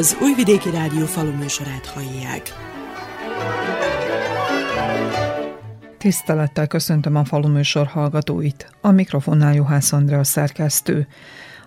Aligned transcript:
Az 0.00 0.16
Újvidéki 0.20 0.70
Rádió 0.70 1.04
faluműsorát 1.04 1.86
hallják. 1.86 2.54
Tisztelettel 5.98 6.66
köszöntöm 6.66 7.16
a 7.16 7.24
faluműsor 7.24 7.86
hallgatóit. 7.86 8.70
A 8.80 8.90
mikrofonnál 8.90 9.54
Juhász 9.54 9.92
Andrea 9.92 10.24
szerkesztő. 10.24 11.06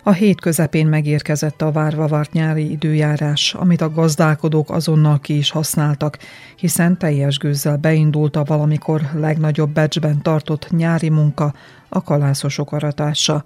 A 0.02 0.12
hét 0.12 0.40
közepén 0.40 0.86
megérkezett 0.86 1.62
a 1.62 1.72
várva 1.72 2.06
várt 2.06 2.32
nyári 2.32 2.70
időjárás, 2.70 3.54
amit 3.54 3.80
a 3.80 3.92
gazdálkodók 3.92 4.70
azonnal 4.70 5.20
ki 5.20 5.36
is 5.36 5.50
használtak, 5.50 6.18
hiszen 6.56 6.98
teljes 6.98 7.38
gőzzel 7.38 7.76
beindult 7.76 8.36
a 8.36 8.44
valamikor 8.44 9.00
legnagyobb 9.12 9.70
becsben 9.70 10.22
tartott 10.22 10.70
nyári 10.70 11.08
munka, 11.08 11.54
a 11.88 12.02
kalászosok 12.02 12.72
aratása. 12.72 13.44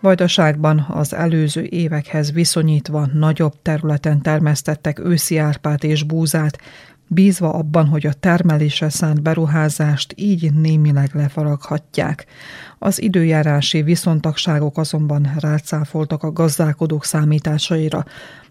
Vajdaságban 0.00 0.86
az 0.88 1.14
előző 1.14 1.62
évekhez 1.62 2.32
viszonyítva 2.32 3.08
nagyobb 3.12 3.54
területen 3.62 4.22
termesztettek 4.22 4.98
őszi 4.98 5.38
árpát 5.38 5.84
és 5.84 6.02
búzát, 6.02 6.58
bízva 7.08 7.52
abban, 7.52 7.86
hogy 7.86 8.06
a 8.06 8.12
termelésre 8.12 8.88
szánt 8.88 9.22
beruházást 9.22 10.12
így 10.16 10.52
némileg 10.52 11.10
lefaraghatják. 11.12 12.26
Az 12.78 13.02
időjárási 13.02 13.82
viszontagságok 13.82 14.78
azonban 14.78 15.34
rácáfoltak 15.38 16.22
a 16.22 16.32
gazdálkodók 16.32 17.04
számításaira, 17.04 18.04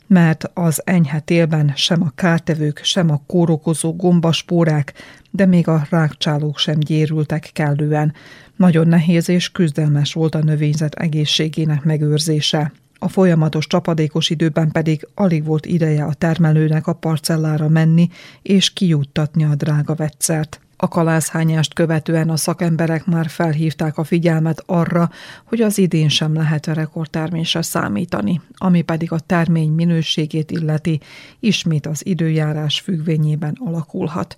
mert 0.08 0.52
az 0.54 0.82
enyhe 0.86 1.20
télben 1.20 1.72
sem 1.76 2.02
a 2.02 2.12
kártevők, 2.16 2.80
sem 2.84 3.10
a 3.10 3.22
kórokozó 3.28 3.96
gombaspórák, 3.96 4.94
de 5.32 5.46
még 5.46 5.68
a 5.68 5.86
rákcsálók 5.90 6.58
sem 6.58 6.80
gyérültek 6.80 7.50
kellően. 7.54 8.14
Nagyon 8.56 8.88
nehéz 8.88 9.30
és 9.30 9.52
küzdelmes 9.52 10.14
volt 10.14 10.36
a 10.36 10.44
növényzet 10.44 10.96
egészségének 10.96 11.84
megőrzése. 11.84 12.72
A 13.00 13.08
folyamatos 13.08 13.68
csapadékos 13.68 14.30
időben 14.30 14.72
pedig 14.72 15.08
alig 15.14 15.46
volt 15.46 15.66
ideje 15.66 16.04
a 16.04 16.14
termelőnek 16.14 16.88
a 16.88 16.94
parcellára 16.94 17.70
menni 17.70 18.10
és 18.42 18.74
kijuttatni 18.74 19.44
a 19.44 19.56
drága 19.56 19.96
vegyszert. 19.96 20.60
A 20.78 20.88
kalászhányást 20.88 21.74
követően 21.74 22.30
a 22.30 22.38
szakemberek 22.38 23.06
már 23.06 23.30
felhívták 23.30 23.98
a 23.98 24.04
figyelmet 24.04 24.64
arra, 24.66 25.10
hogy 25.46 25.62
az 25.62 25.78
idén 25.78 26.10
sem 26.10 26.34
lehet 26.34 26.68
a 26.68 26.74
rekordtermésre 26.74 27.62
számítani, 27.62 28.42
ami 28.54 28.82
pedig 28.82 29.12
a 29.12 29.20
termény 29.20 29.72
minőségét 29.72 30.52
illeti, 30.52 31.00
ismét 31.40 31.86
az 31.86 32.06
időjárás 32.06 32.80
függvényében 32.80 33.58
alakulhat. 33.66 34.38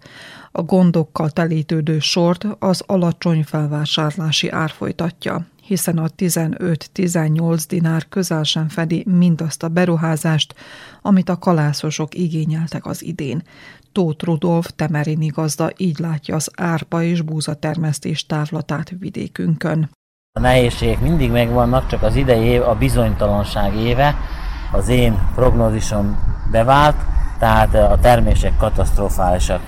A 0.52 0.62
gondokkal 0.62 1.30
telítődő 1.30 2.00
sort 2.00 2.48
az 2.60 2.84
alacsony 2.86 3.44
felvásárlási 3.44 4.50
ár 4.50 4.70
folytatja 4.70 5.46
hiszen 5.68 5.98
a 5.98 6.08
15-18 6.18 7.64
dinár 7.68 8.08
közel 8.10 8.44
sem 8.44 8.70
fedi 8.70 9.06
mindazt 9.08 9.64
a 9.64 9.68
beruházást, 9.68 10.56
amit 11.02 11.30
a 11.30 11.38
kalászosok 11.38 12.16
igényeltek 12.16 12.86
az 12.86 13.04
idén. 13.04 13.44
Tóth 13.98 14.24
Rudolf 14.24 14.68
Temerini 14.76 15.28
gazda 15.28 15.70
így 15.78 16.00
látja 16.00 16.36
az 16.36 16.52
árpa 16.56 17.02
és 17.04 17.22
búza 17.22 17.54
termesztés 17.54 18.26
távlatát 18.26 18.90
vidékünkön. 19.00 19.90
A 20.32 20.40
nehézségek 20.40 21.02
mindig 21.02 21.32
megvannak, 21.32 21.88
csak 21.88 22.04
az 22.04 22.16
idei 22.16 22.44
év 22.44 22.62
a 22.62 22.76
bizonytalanság 22.76 23.76
éve. 23.76 24.16
Az 24.72 24.90
én 24.90 25.30
prognózisom 25.36 26.20
bevált, 26.52 26.96
tehát 27.40 27.76
a 27.76 27.98
termések 28.02 28.58
katasztrofálisak. 28.58 29.62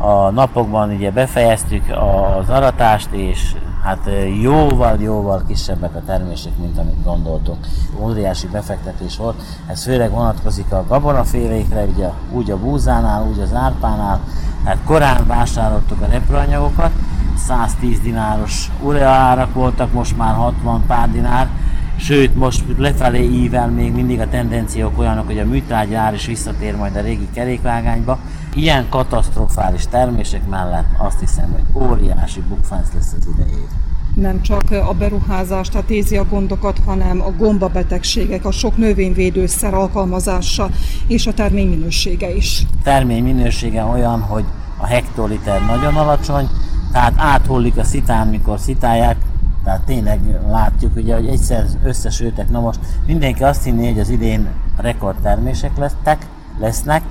A 0.00 0.30
napokban 0.30 0.90
ugye 0.90 1.10
befejeztük 1.10 1.84
az 1.88 2.48
aratást, 2.48 3.08
és 3.10 3.54
hát 3.82 4.10
jóval-jóval 4.40 5.42
kisebbek 5.48 5.94
a 5.94 6.02
termések, 6.06 6.52
mint 6.60 6.78
amit 6.78 7.04
gondoltunk. 7.04 7.66
Óriási 8.00 8.46
befektetés 8.46 9.16
volt, 9.16 9.42
ez 9.66 9.82
főleg 9.82 10.10
vonatkozik 10.10 10.72
a 10.72 10.84
gabonafélékre, 10.88 11.84
ugye 11.84 12.08
úgy 12.32 12.50
a 12.50 12.58
búzánál, 12.58 13.26
úgy 13.30 13.40
az 13.40 13.54
árpánál, 13.54 14.20
hát 14.64 14.78
korán 14.84 15.26
vásároltuk 15.26 16.00
a 16.00 16.06
reproanyagokat, 16.10 16.90
110 17.36 18.00
dináros 18.00 18.70
urea 18.82 19.08
árak 19.08 19.54
voltak, 19.54 19.92
most 19.92 20.16
már 20.16 20.34
60 20.34 20.84
pár 20.86 21.10
dinár, 21.10 21.48
sőt 21.96 22.34
most 22.34 22.64
lefelé 22.76 23.22
ível 23.22 23.68
még 23.68 23.92
mindig 23.92 24.20
a 24.20 24.28
tendenciók 24.28 24.98
olyanok, 24.98 25.26
hogy 25.26 25.38
a 25.38 25.44
műtrágyár 25.44 26.14
is 26.14 26.26
visszatér 26.26 26.76
majd 26.76 26.96
a 26.96 27.00
régi 27.00 27.28
kerékvágányba. 27.32 28.18
Ilyen 28.58 28.88
katasztrofális 28.88 29.86
termések 29.86 30.48
mellett 30.48 30.88
azt 30.96 31.20
hiszem, 31.20 31.52
hogy 31.52 31.82
óriási 31.82 32.40
bukfánc 32.40 32.88
lesz 32.94 33.14
az 33.18 33.28
idején 33.34 33.66
nem 34.14 34.42
csak 34.42 34.70
a 34.70 34.92
beruházás, 34.98 35.68
tehát 35.68 35.90
érzi 35.90 36.16
a 36.16 36.24
gondokat, 36.24 36.80
hanem 36.86 37.20
a 37.20 37.30
gombabetegségek, 37.30 38.44
a 38.44 38.50
sok 38.50 38.76
növényvédőszer 38.76 39.74
alkalmazása 39.74 40.70
és 41.06 41.26
a 41.26 41.32
termény 41.32 41.68
minősége 41.68 42.34
is. 42.34 42.62
A 42.72 42.82
termény 42.82 43.22
minősége 43.22 43.84
olyan, 43.84 44.20
hogy 44.20 44.44
a 44.76 44.86
hektoliter 44.86 45.66
nagyon 45.66 45.96
alacsony, 45.96 46.48
tehát 46.92 47.14
áthullik 47.16 47.76
a 47.76 47.84
szitán, 47.84 48.28
mikor 48.28 48.58
szitálják, 48.58 49.16
tehát 49.64 49.80
tényleg 49.80 50.20
látjuk, 50.50 50.96
ugye, 50.96 51.14
hogy 51.14 51.26
egyszer 51.26 51.66
összesültek. 51.84 52.50
Na 52.50 52.60
most 52.60 52.78
mindenki 53.06 53.42
azt 53.42 53.64
hinné, 53.64 53.88
hogy 53.88 54.00
az 54.00 54.08
idén 54.08 54.48
rekordtermések 54.76 55.76
lesznek, 55.76 56.26
lesznek, 56.58 57.02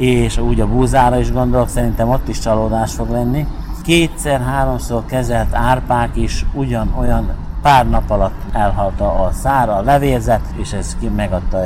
és 0.00 0.38
úgy 0.38 0.60
a 0.60 0.66
búzára 0.66 1.18
is 1.18 1.32
gondolok, 1.32 1.68
szerintem 1.68 2.08
ott 2.08 2.28
is 2.28 2.38
csalódás 2.38 2.94
fog 2.94 3.10
lenni. 3.10 3.46
Kétszer-háromszor 3.82 5.04
kezelt 5.04 5.54
árpák 5.54 6.16
is 6.16 6.46
ugyanolyan 6.52 7.30
pár 7.62 7.88
nap 7.88 8.10
alatt 8.10 8.40
elhalta 8.52 9.24
a 9.24 9.32
szára, 9.32 9.76
a 9.76 9.82
levérzet, 9.82 10.40
és 10.56 10.72
ez 10.72 10.96
megadta 11.16 11.58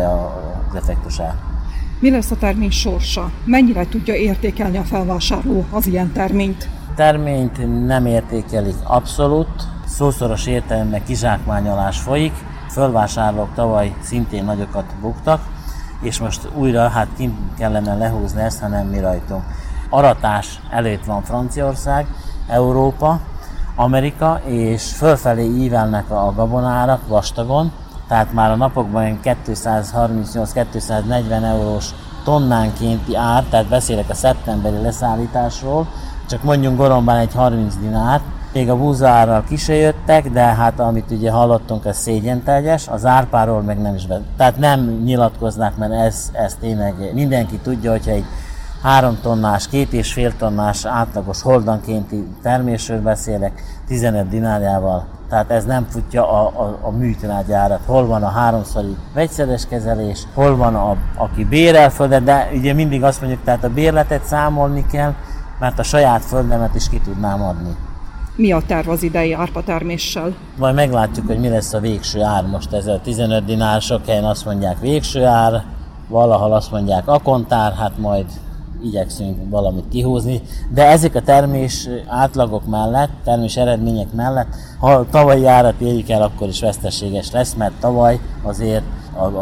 az 0.71 0.75
effektusát. 0.77 1.35
Mi 2.01 2.11
lesz 2.11 2.31
a 2.31 2.37
termény 2.37 2.71
sorsa? 2.71 3.31
Mennyire 3.45 3.87
tudja 3.89 4.15
értékelni 4.15 4.77
a 4.77 4.83
felvásárló 4.83 5.65
az 5.71 5.87
ilyen 5.87 6.13
terményt? 6.13 6.69
Terményt 6.95 7.87
nem 7.87 8.07
értékelik 8.07 8.77
abszolút, 8.85 9.49
szószoros 9.87 10.47
értelemben 10.47 11.05
kizsákmányolás 11.05 11.99
folyik. 11.99 12.33
Fölvásárlók 12.71 13.49
tavaly 13.55 13.95
szintén 14.01 14.45
nagyokat 14.45 14.95
buktak, 15.01 15.41
és 16.05 16.21
most 16.21 16.49
újra 16.55 16.89
hát 16.89 17.09
kim 17.17 17.51
kellene 17.59 17.95
lehúzni 17.95 18.43
ezt, 18.43 18.61
ha 18.61 18.69
nem 18.69 18.87
mi 18.87 19.01
rajtunk. 19.01 19.43
Aratás 19.91 20.61
előtt 20.71 21.05
van 21.05 21.23
Franciaország, 21.23 22.07
Európa, 22.49 23.21
Amerika, 23.77 24.41
és 24.45 24.93
fölfelé 24.93 25.45
ívelnek 25.45 26.11
a 26.11 26.33
gabonárak 26.37 27.09
vastagon, 27.09 27.73
tehát 28.09 28.33
már 28.33 28.51
a 28.51 28.57
napokban 28.57 29.19
238-240 29.25 31.45
eurós 31.45 31.91
tonnánkénti 32.25 33.17
ár, 33.17 33.45
tehát 33.45 33.69
beszélek 33.69 34.09
a 34.09 34.15
szeptemberi 34.15 34.83
leszállításról, 34.83 35.87
csak 36.29 36.43
mondjunk 36.43 36.77
Goromban 36.77 37.17
egy 37.17 37.35
30 37.35 37.77
dinárt, 37.77 38.25
még 38.55 38.71
a 38.71 38.77
búzaárral 38.77 39.45
ki 39.49 39.57
se 39.57 39.75
jöttek, 39.75 40.31
de 40.31 40.41
hát 40.41 40.81
amit 40.81 41.11
ugye 41.11 41.31
hallottunk, 41.31 41.85
ez 41.85 41.97
szégyenteljes, 41.97 42.89
az 42.89 43.07
árpáról 43.07 43.63
meg 43.63 43.81
nem 43.81 43.95
is 43.95 44.07
be. 44.07 44.21
Tehát 44.37 44.57
nem 44.57 44.81
nyilatkoznak, 45.05 45.77
mert 45.77 45.93
ez, 45.93 46.31
ez 46.33 46.57
tényleg 46.61 46.95
mindenki 47.15 47.57
tudja, 47.57 47.91
hogyha 47.91 48.11
egy 48.11 48.25
három 48.83 49.19
tonnás, 49.23 49.69
két 49.69 49.93
és 49.93 50.13
fél 50.13 50.37
tonnás 50.37 50.85
átlagos 50.85 51.43
holdankénti 51.43 52.27
termésről 52.43 53.01
beszélek, 53.01 53.63
15 53.87 54.29
dinárjával, 54.29 55.07
tehát 55.29 55.51
ez 55.51 55.65
nem 55.65 55.87
futja 55.91 56.31
a, 56.31 56.63
a, 56.63 56.79
a 56.83 56.91
műtrágyárat. 56.91 57.81
Hol 57.87 58.07
van 58.07 58.23
a 58.23 58.29
háromszori 58.29 58.97
vegyszeres 59.15 59.67
kezelés, 59.67 60.23
hol 60.35 60.57
van 60.57 60.75
a, 60.75 60.97
aki 61.17 61.45
bérel 61.45 61.91
földet, 61.91 62.25
de 62.25 62.49
ugye 62.55 62.73
mindig 62.73 63.03
azt 63.03 63.21
mondjuk, 63.21 63.45
tehát 63.45 63.65
a 63.65 63.71
bérletet 63.71 64.25
számolni 64.25 64.87
kell, 64.87 65.15
mert 65.59 65.79
a 65.79 65.83
saját 65.83 66.25
földemet 66.25 66.75
is 66.75 66.89
ki 66.89 67.01
tudnám 67.01 67.43
adni. 67.43 67.77
Mi 68.37 68.53
a 68.53 68.63
terv 68.67 68.89
az 68.89 69.03
idei 69.03 69.33
árpa? 69.33 69.63
Majd 70.59 70.75
meglátjuk, 70.75 71.27
hogy 71.27 71.39
mi 71.39 71.49
lesz 71.49 71.73
a 71.73 71.81
végső 71.81 72.23
ár. 72.23 72.47
Most 72.47 72.73
ez 72.73 72.87
a 72.87 73.01
15 73.03 73.45
dinár, 73.45 73.81
sok 73.81 74.07
helyen 74.07 74.25
azt 74.25 74.45
mondják 74.45 74.81
végső 74.81 75.25
ár, 75.25 75.65
valahol 76.09 76.53
azt 76.53 76.71
mondják 76.71 77.09
akontár, 77.09 77.73
hát 77.73 77.99
majd 77.99 78.27
igyekszünk 78.83 79.51
valamit 79.51 79.89
kihúzni, 79.89 80.43
de 80.75 80.87
ezek 80.87 81.15
a 81.15 81.23
termés 81.23 81.89
átlagok 82.07 82.67
mellett, 82.67 83.11
termés 83.25 83.57
eredmények 83.57 84.13
mellett, 84.13 84.49
ha 84.79 85.07
tavalyi 85.11 85.47
árat 85.47 85.81
érjük 85.81 86.09
el, 86.09 86.23
akkor 86.23 86.49
is 86.49 86.61
veszteséges 86.61 87.31
lesz, 87.31 87.55
mert 87.55 87.75
tavaly 87.81 88.21
azért 88.43 88.85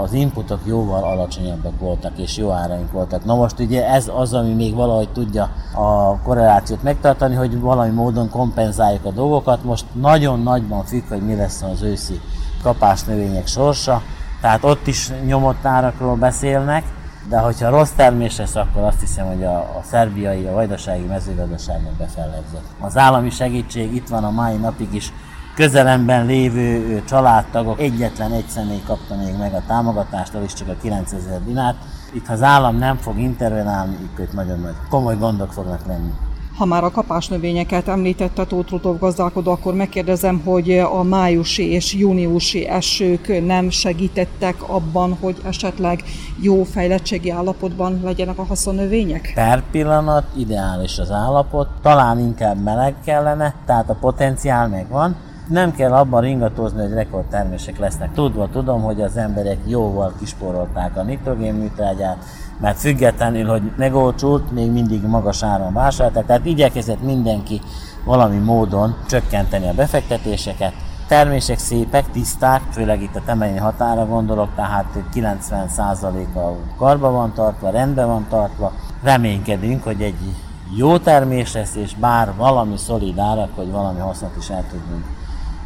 az 0.02 0.12
inputok 0.12 0.60
jóval 0.64 1.04
alacsonyabbak 1.04 1.78
voltak, 1.78 2.18
és 2.18 2.36
jó 2.36 2.50
áraink 2.50 2.92
voltak. 2.92 3.24
Na 3.24 3.34
most 3.34 3.58
ugye 3.58 3.88
ez 3.88 4.10
az, 4.14 4.34
ami 4.34 4.52
még 4.52 4.74
valahogy 4.74 5.08
tudja 5.08 5.50
a 5.74 6.18
korrelációt 6.22 6.82
megtartani, 6.82 7.34
hogy 7.34 7.60
valami 7.60 7.90
módon 7.90 8.30
kompenzáljuk 8.30 9.04
a 9.04 9.10
dolgokat. 9.10 9.64
Most 9.64 9.84
nagyon 9.92 10.42
nagyban 10.42 10.84
függ, 10.84 11.08
hogy 11.08 11.26
mi 11.26 11.34
lesz 11.34 11.62
az 11.62 11.82
őszi 11.82 12.20
kapásnövények 12.62 13.46
sorsa, 13.46 14.02
tehát 14.40 14.64
ott 14.64 14.86
is 14.86 15.12
nyomott 15.26 15.64
árakról 15.64 16.14
beszélnek, 16.14 16.84
de 17.28 17.38
hogyha 17.38 17.70
rossz 17.70 17.90
termés 17.90 18.36
lesz, 18.36 18.54
akkor 18.54 18.82
azt 18.82 19.00
hiszem, 19.00 19.26
hogy 19.26 19.44
a, 19.44 19.56
a 19.56 19.82
szerbiai, 19.84 20.46
a 20.46 20.52
vajdasági 20.52 21.04
mezőgazdaságnak 21.04 21.92
befellegzett. 21.92 22.64
Az 22.80 22.96
állami 22.96 23.30
segítség 23.30 23.94
itt 23.94 24.08
van 24.08 24.24
a 24.24 24.30
mai 24.30 24.56
napig 24.56 24.94
is 24.94 25.12
közelemben 25.54 26.26
lévő 26.26 27.02
családtagok 27.04 27.80
egyetlen 27.80 28.32
egy 28.32 28.46
személy 28.46 28.82
kapta 28.86 29.16
még 29.16 29.36
meg 29.38 29.54
a 29.54 29.62
támogatást, 29.66 30.34
az 30.34 30.44
is 30.44 30.52
csak 30.52 30.68
a 30.68 30.76
9000 30.82 31.44
dinát. 31.44 31.76
Itt 32.12 32.26
ha 32.26 32.32
az 32.32 32.42
állam 32.42 32.76
nem 32.76 32.96
fog 32.96 33.18
intervenálni, 33.18 33.96
itt 34.18 34.32
nagyon 34.32 34.60
nagy 34.60 34.74
komoly 34.88 35.16
gondok 35.16 35.52
fognak 35.52 35.86
lenni. 35.86 36.12
Ha 36.56 36.64
már 36.64 36.84
a 36.84 36.90
kapásnövényeket 36.90 37.88
említette 37.88 38.44
Tóth 38.44 38.70
Rudolf 38.70 39.00
gazdálkodó, 39.00 39.50
akkor 39.50 39.74
megkérdezem, 39.74 40.40
hogy 40.44 40.78
a 40.78 41.02
májusi 41.02 41.70
és 41.70 41.94
júniusi 41.94 42.68
esők 42.68 43.44
nem 43.46 43.70
segítettek 43.70 44.68
abban, 44.68 45.16
hogy 45.20 45.36
esetleg 45.46 46.02
jó 46.40 46.62
fejlettségi 46.62 47.30
állapotban 47.30 48.00
legyenek 48.04 48.38
a 48.38 48.44
haszonnövények? 48.44 49.32
Per 49.34 49.62
pillanat 49.70 50.24
ideális 50.36 50.98
az 50.98 51.10
állapot, 51.10 51.68
talán 51.82 52.18
inkább 52.18 52.62
meleg 52.62 52.94
kellene, 53.04 53.54
tehát 53.66 53.90
a 53.90 53.96
potenciál 54.00 54.68
megvan, 54.68 55.16
nem 55.48 55.72
kell 55.74 55.92
abban 55.92 56.20
ringatozni, 56.20 56.80
hogy 56.80 56.92
rekordtermések 56.92 57.78
lesznek. 57.78 58.12
Tudva 58.12 58.48
tudom, 58.52 58.82
hogy 58.82 59.00
az 59.00 59.16
emberek 59.16 59.58
jóval 59.66 60.12
kisporolták 60.18 60.96
a 60.96 61.02
nitrogén 61.02 61.54
műtrágyát, 61.54 62.24
mert 62.62 62.78
függetlenül, 62.78 63.48
hogy 63.48 63.62
megolcsult, 63.76 64.50
még 64.50 64.70
mindig 64.70 65.02
magas 65.02 65.42
áron 65.42 65.72
vásárolták, 65.72 66.26
tehát 66.26 66.46
igyekezett 66.46 67.02
mindenki 67.02 67.60
valami 68.04 68.36
módon 68.36 68.96
csökkenteni 69.08 69.68
a 69.68 69.74
befektetéseket. 69.74 70.72
Termések 71.08 71.58
szépek, 71.58 72.10
tiszták, 72.10 72.62
főleg 72.70 73.02
itt 73.02 73.16
a 73.16 73.22
temelyi 73.24 73.56
határa 73.56 74.06
gondolok, 74.06 74.48
tehát 74.54 74.84
90%-a 75.14 76.38
karba 76.76 77.10
van 77.10 77.32
tartva, 77.32 77.70
rendben 77.70 78.06
van 78.06 78.26
tartva. 78.28 78.72
Reménykedünk, 79.02 79.82
hogy 79.84 80.02
egy 80.02 80.34
jó 80.76 80.98
termés 80.98 81.52
lesz, 81.52 81.74
és 81.74 81.94
bár 81.94 82.32
valami 82.36 82.76
szolid 82.76 83.20
hogy 83.54 83.70
valami 83.70 83.98
hasznot 83.98 84.36
is 84.38 84.48
el 84.48 84.64
tudunk 84.70 85.04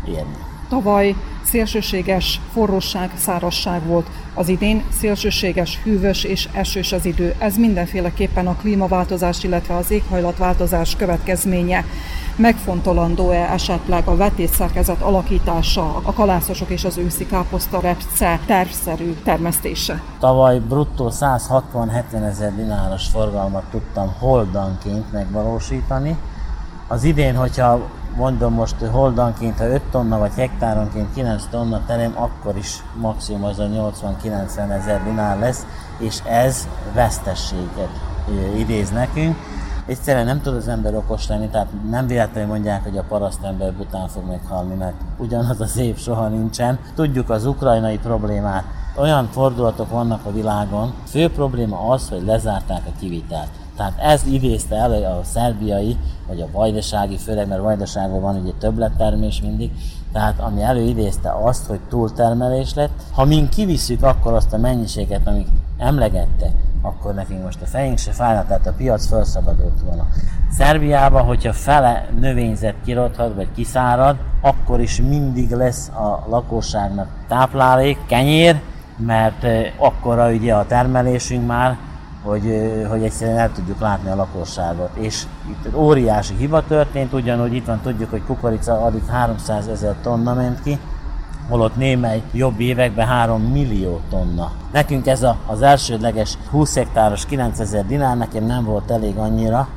érni. 0.04 0.45
Tavaly 0.68 1.14
szélsőséges 1.44 2.40
forróság, 2.52 3.10
szárasság 3.16 3.86
volt. 3.86 4.06
Az 4.34 4.48
idén 4.48 4.84
szélsőséges, 4.98 5.80
hűvös 5.82 6.24
és 6.24 6.48
esős 6.52 6.92
az 6.92 7.04
idő. 7.04 7.34
Ez 7.38 7.56
mindenféleképpen 7.56 8.46
a 8.46 8.56
klímaváltozás, 8.56 9.44
illetve 9.44 9.76
az 9.76 9.90
éghajlatváltozás 9.90 10.96
következménye. 10.96 11.84
Megfontolandó-e 12.36 13.52
esetleg 13.52 14.08
a 14.08 14.16
vetészszerkezet 14.16 15.00
alakítása, 15.00 16.00
a 16.02 16.12
kalászosok 16.12 16.68
és 16.68 16.84
az 16.84 16.98
őszi 16.98 17.26
káposzta 17.26 17.80
repce 17.80 18.40
tervszerű 18.46 19.14
termesztése? 19.24 20.02
Tavaly 20.18 20.58
bruttó 20.58 21.10
160-70 21.10 22.26
ezer 22.28 22.54
dináros 22.54 23.06
forgalmat 23.06 23.64
tudtam 23.70 24.14
holdanként 24.18 25.12
megvalósítani. 25.12 26.16
Az 26.88 27.04
idén, 27.04 27.36
hogyha 27.36 27.80
mondom 28.16 28.54
most 28.54 28.76
holdanként, 28.90 29.58
ha 29.58 29.68
5 29.68 29.82
tonna 29.90 30.18
vagy 30.18 30.32
hektáronként 30.36 31.14
9 31.14 31.44
tonna 31.50 31.80
terem, 31.86 32.12
akkor 32.14 32.56
is 32.56 32.82
maximum 33.00 33.44
az 33.44 33.58
a 33.58 33.64
80-90 33.64 34.70
ezer 34.70 35.04
dinár 35.04 35.38
lesz, 35.38 35.66
és 35.98 36.18
ez 36.24 36.68
vesztességet 36.94 37.90
idéz 38.56 38.90
nekünk. 38.90 39.36
Egyszerűen 39.86 40.24
nem 40.24 40.40
tud 40.40 40.54
az 40.54 40.68
ember 40.68 40.94
okos 40.94 41.28
lenni, 41.28 41.48
tehát 41.48 41.68
nem 41.90 42.06
véletlenül 42.06 42.48
mondják, 42.48 42.82
hogy 42.82 42.98
a 42.98 43.04
parasztember 43.08 43.72
után 43.78 44.08
fog 44.08 44.26
meghalni, 44.26 44.74
mert 44.74 44.94
ugyanaz 45.18 45.60
az 45.60 45.76
év 45.76 45.98
soha 45.98 46.28
nincsen. 46.28 46.78
Tudjuk 46.94 47.30
az 47.30 47.46
ukrajnai 47.46 47.98
problémát, 47.98 48.64
olyan 48.96 49.28
fordulatok 49.30 49.90
vannak 49.90 50.24
a 50.24 50.32
világon, 50.32 50.92
fő 51.08 51.30
probléma 51.30 51.88
az, 51.88 52.08
hogy 52.08 52.24
lezárták 52.24 52.82
a 52.86 52.98
kivitelt. 52.98 53.50
Tehát 53.76 53.98
ez 53.98 54.22
idézte 54.26 54.76
elő 54.76 55.04
a 55.04 55.20
szerbiai, 55.24 55.96
vagy 56.26 56.40
a 56.40 56.48
vajdasági, 56.52 57.16
főleg 57.16 57.48
mert 57.48 57.62
vajdaságban 57.62 58.20
van 58.20 58.36
ugye 58.36 58.52
többlettermés 58.58 59.40
mindig, 59.40 59.70
tehát 60.12 60.40
ami 60.40 60.62
előidézte 60.62 61.34
azt, 61.42 61.66
hogy 61.66 61.80
túltermelés 61.88 62.74
lett. 62.74 63.02
Ha 63.12 63.24
mi 63.24 63.48
kivisszük 63.48 64.02
akkor 64.02 64.32
azt 64.32 64.52
a 64.52 64.58
mennyiséget, 64.58 65.26
amit 65.26 65.48
emlegette, 65.78 66.50
akkor 66.82 67.14
nekünk 67.14 67.42
most 67.42 67.62
a 67.62 67.66
fejünk 67.66 67.98
se 67.98 68.12
fájna, 68.12 68.44
tehát 68.46 68.66
a 68.66 68.72
piac 68.72 69.06
felszabadult 69.06 69.80
volna. 69.84 70.06
Szerbiában, 70.50 71.22
hogyha 71.22 71.52
fele 71.52 72.08
növényzet 72.20 72.74
kirodhat, 72.84 73.34
vagy 73.34 73.48
kiszárad, 73.54 74.16
akkor 74.40 74.80
is 74.80 75.00
mindig 75.00 75.50
lesz 75.50 75.88
a 75.88 76.24
lakosságnak 76.28 77.08
táplálék, 77.28 77.98
kenyér, 78.06 78.60
mert 78.96 79.44
eh, 79.44 79.72
akkora 79.76 80.30
ugye 80.30 80.54
a 80.54 80.66
termelésünk 80.66 81.46
már, 81.46 81.76
hogy, 82.26 82.72
hogy 82.88 83.02
egyszerűen 83.02 83.38
el 83.38 83.52
tudjuk 83.52 83.80
látni 83.80 84.10
a 84.10 84.14
lakosságot. 84.14 84.90
És 84.96 85.22
itt 85.48 85.76
óriási 85.76 86.34
hiba 86.34 86.64
történt, 86.66 87.12
ugyanúgy 87.12 87.54
itt 87.54 87.66
van, 87.66 87.80
tudjuk, 87.80 88.10
hogy 88.10 88.22
kukorica 88.22 88.84
addig 88.84 89.06
300 89.06 89.68
ezer 89.68 89.94
tonna 90.02 90.34
ment 90.34 90.62
ki, 90.62 90.78
holott 91.48 91.76
némely 91.76 92.22
jobb 92.32 92.60
években 92.60 93.06
3 93.06 93.42
millió 93.42 94.00
tonna. 94.10 94.50
Nekünk 94.72 95.06
ez 95.06 95.22
a, 95.22 95.36
az 95.46 95.62
elsődleges 95.62 96.38
20 96.50 96.74
hektáros 96.74 97.26
9000 97.26 97.86
dinár 97.86 98.16
nekem 98.16 98.44
nem 98.44 98.64
volt 98.64 98.90
elég 98.90 99.16
annyira, 99.16 99.68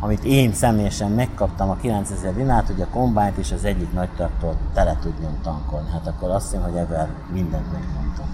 amit 0.00 0.24
én 0.24 0.52
személyesen 0.52 1.10
megkaptam 1.10 1.70
a 1.70 1.76
9000 1.76 2.34
dinát, 2.34 2.66
hogy 2.66 2.80
a 2.80 2.86
kombányt 2.92 3.36
és 3.36 3.52
az 3.52 3.64
egyik 3.64 3.92
nagy 3.92 4.08
traktor 4.08 4.54
tele 4.74 4.96
tudjon 5.02 5.38
tankolni. 5.42 5.90
Hát 5.92 6.06
akkor 6.06 6.30
azt 6.30 6.50
hiszem, 6.50 6.62
hogy 6.62 6.76
ebben 6.76 7.08
mindent 7.32 7.72
megmondtam. 7.72 8.26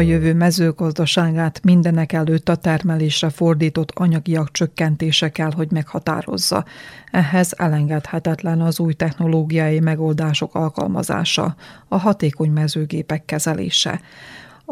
A 0.00 0.02
jövő 0.02 0.34
mezőgazdaságát 0.34 1.60
mindenek 1.62 2.12
előtt 2.12 2.48
a 2.48 2.56
termelésre 2.56 3.30
fordított 3.30 3.92
anyagiak 3.94 4.50
csökkentése 4.52 5.28
kell, 5.28 5.52
hogy 5.52 5.70
meghatározza. 5.70 6.64
Ehhez 7.10 7.54
elengedhetetlen 7.56 8.60
az 8.60 8.80
új 8.80 8.92
technológiai 8.92 9.80
megoldások 9.80 10.54
alkalmazása, 10.54 11.54
a 11.88 11.96
hatékony 11.96 12.50
mezőgépek 12.50 13.24
kezelése. 13.24 14.00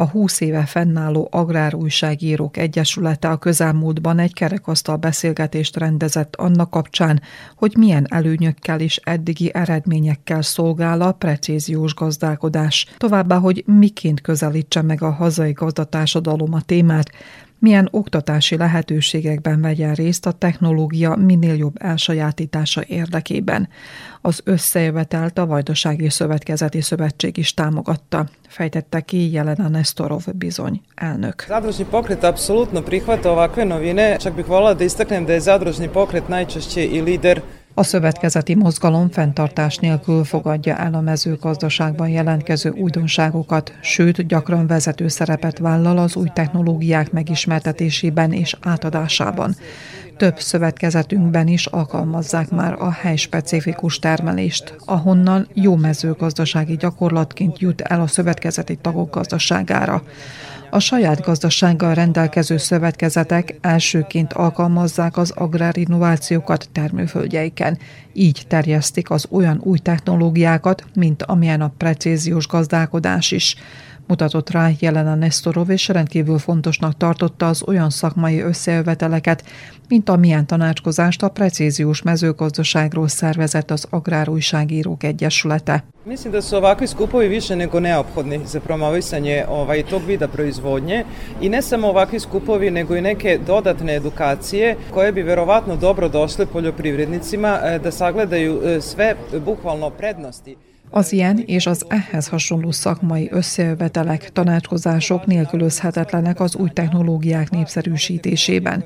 A 0.00 0.06
20 0.06 0.40
éve 0.40 0.64
fennálló 0.66 1.28
Agrárújságírók 1.30 2.56
Egyesülete 2.56 3.28
a 3.28 3.36
közelmúltban 3.36 4.18
egy 4.18 4.32
kerekasztal 4.32 4.96
beszélgetést 4.96 5.76
rendezett 5.76 6.36
annak 6.36 6.70
kapcsán, 6.70 7.22
hogy 7.56 7.74
milyen 7.76 8.06
előnyökkel 8.10 8.80
és 8.80 9.00
eddigi 9.04 9.54
eredményekkel 9.54 10.42
szolgál 10.42 11.00
a 11.00 11.12
precíziós 11.12 11.94
gazdálkodás. 11.94 12.86
Továbbá, 12.96 13.38
hogy 13.38 13.64
miként 13.66 14.20
közelítse 14.20 14.82
meg 14.82 15.02
a 15.02 15.10
hazai 15.10 15.52
gazdatársadalom 15.52 16.54
a 16.54 16.60
témát, 16.60 17.10
milyen 17.58 17.88
oktatási 17.90 18.56
lehetőségekben 18.56 19.60
vegyen 19.60 19.94
részt 19.94 20.26
a 20.26 20.32
technológia 20.32 21.16
minél 21.16 21.54
jobb 21.54 21.74
elsajátítása 21.78 22.82
érdekében. 22.86 23.68
Az 24.20 24.40
összejövetelt 24.44 25.38
a 25.38 25.46
Vajdasági 25.46 26.10
Szövetkezeti 26.10 26.80
Szövetség 26.80 27.36
is 27.36 27.54
támogatta, 27.54 28.26
fejtette 28.48 29.00
ki 29.00 29.32
Jelena 29.32 29.68
Nestorov 29.68 30.24
bizony 30.34 30.80
elnök. 30.94 31.44
Zadružni 31.48 31.84
pokret 31.84 32.24
apsolutno 32.24 32.82
prihvata 32.82 33.30
ovakve 33.30 33.64
novine, 33.64 34.16
čak 34.16 34.34
bih 34.34 34.46
volila 34.46 34.74
da 34.74 34.84
istaknem 34.84 35.24
da 35.24 35.32
je 35.32 35.40
zadružni 35.40 35.88
pokret 35.88 36.28
najčešće 36.28 36.84
i 36.84 37.00
lider 37.00 37.40
A 37.78 37.82
szövetkezeti 37.82 38.54
mozgalom 38.54 39.10
fenntartás 39.10 39.76
nélkül 39.76 40.24
fogadja 40.24 40.76
el 40.76 40.94
a 40.94 41.00
mezőgazdaságban 41.00 42.08
jelentkező 42.08 42.70
újdonságokat, 42.70 43.72
sőt 43.80 44.26
gyakran 44.26 44.66
vezető 44.66 45.08
szerepet 45.08 45.58
vállal 45.58 45.98
az 45.98 46.16
új 46.16 46.28
technológiák 46.34 47.12
megismertetésében 47.12 48.32
és 48.32 48.56
átadásában. 48.60 49.54
Több 50.16 50.38
szövetkezetünkben 50.38 51.46
is 51.46 51.66
alkalmazzák 51.66 52.50
már 52.50 52.72
a 52.72 52.90
helyspecifikus 52.90 53.98
termelést, 53.98 54.76
ahonnan 54.84 55.48
jó 55.54 55.76
mezőgazdasági 55.76 56.76
gyakorlatként 56.76 57.58
jut 57.58 57.80
el 57.80 58.00
a 58.00 58.06
szövetkezeti 58.06 58.76
tagok 58.76 59.14
gazdaságára. 59.14 60.02
A 60.70 60.78
saját 60.78 61.20
gazdasággal 61.20 61.94
rendelkező 61.94 62.56
szövetkezetek 62.56 63.58
elsőként 63.60 64.32
alkalmazzák 64.32 65.16
az 65.16 65.30
agrárinnovációkat 65.30 66.68
termőföldjeiken, 66.72 67.78
így 68.12 68.44
terjesztik 68.48 69.10
az 69.10 69.26
olyan 69.30 69.60
új 69.62 69.78
technológiákat, 69.78 70.84
mint 70.94 71.22
amilyen 71.22 71.60
a 71.60 71.72
precíziós 71.76 72.46
gazdálkodás 72.46 73.30
is. 73.30 73.56
Mutatott 74.06 74.50
rá 74.50 74.70
Jelena 74.78 75.14
Nestorov, 75.14 75.70
és 75.70 75.88
rendkívül 75.88 76.38
fontosnak 76.38 76.96
tartotta 76.96 77.48
az 77.48 77.62
olyan 77.66 77.90
szakmai 77.90 78.40
összejöveteleket, 78.40 79.44
mint 79.88 80.08
amilyen 80.08 80.46
tanácskozást 80.46 81.22
a 81.22 81.28
precíziós 81.28 82.02
mezőgazdaságról 82.02 83.08
szervezett 83.08 83.70
az 83.70 83.86
Agrárújságírók 83.90 85.02
Egyesülete. 85.02 85.84
Mislim 86.04 86.32
da 86.32 86.40
su 86.40 86.56
ovakvi 86.56 86.86
skupovi 86.86 87.28
više 87.28 87.54
nego 87.56 87.80
neophodni 87.80 88.40
za 88.46 88.60
promovisanje 88.60 89.44
ovaj, 89.48 89.82
tog 89.82 90.02
vida 90.06 90.28
proizvodnje 90.28 91.04
i 91.40 91.48
ne 91.48 91.62
samo 91.62 91.88
ovakvi 91.88 92.20
skupovi 92.20 92.70
nego 92.70 92.96
i 92.96 93.00
neke 93.00 93.38
dodatne 93.46 93.94
edukacije 93.94 94.76
koje 94.90 95.12
bi 95.12 95.22
verovatno 95.22 95.76
dobro 95.76 96.08
došle 96.08 96.46
poljoprivrednicima 96.46 97.58
eh, 97.62 97.78
da 97.78 97.90
sagledaju 97.90 98.60
eh, 98.64 98.80
sve 98.80 99.14
bukvalno 99.44 99.90
prednosti. 99.90 100.56
Az 100.90 101.12
ilyen 101.12 101.42
és 101.46 101.66
az 101.66 101.84
ehhez 101.88 102.28
hasonló 102.28 102.70
szakmai 102.70 103.28
összejövetelek, 103.30 104.32
tanácskozások 104.32 105.26
nélkülözhetetlenek 105.26 106.40
az 106.40 106.56
új 106.56 106.68
technológiák 106.68 107.50
népszerűsítésében. 107.50 108.84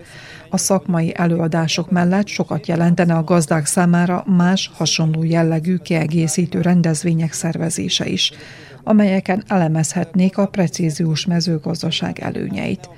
A 0.51 0.57
szakmai 0.57 1.13
előadások 1.17 1.91
mellett 1.91 2.27
sokat 2.27 2.67
jelentene 2.67 3.15
a 3.15 3.25
gazdák 3.25 3.67
számára 3.67 4.25
más 4.27 4.71
hasonló 4.75 5.23
jellegű 5.23 5.77
kiegészítő 5.77 6.61
rendezvények 6.61 7.33
szervezése 7.33 8.07
is 8.07 8.33
amelyeken 8.85 9.43
elemezhetnék 9.47 10.39
a 10.39 10.47
precíziós 10.47 11.27
mezőgazdaság 11.27 12.19
előnyeit. 12.19 12.89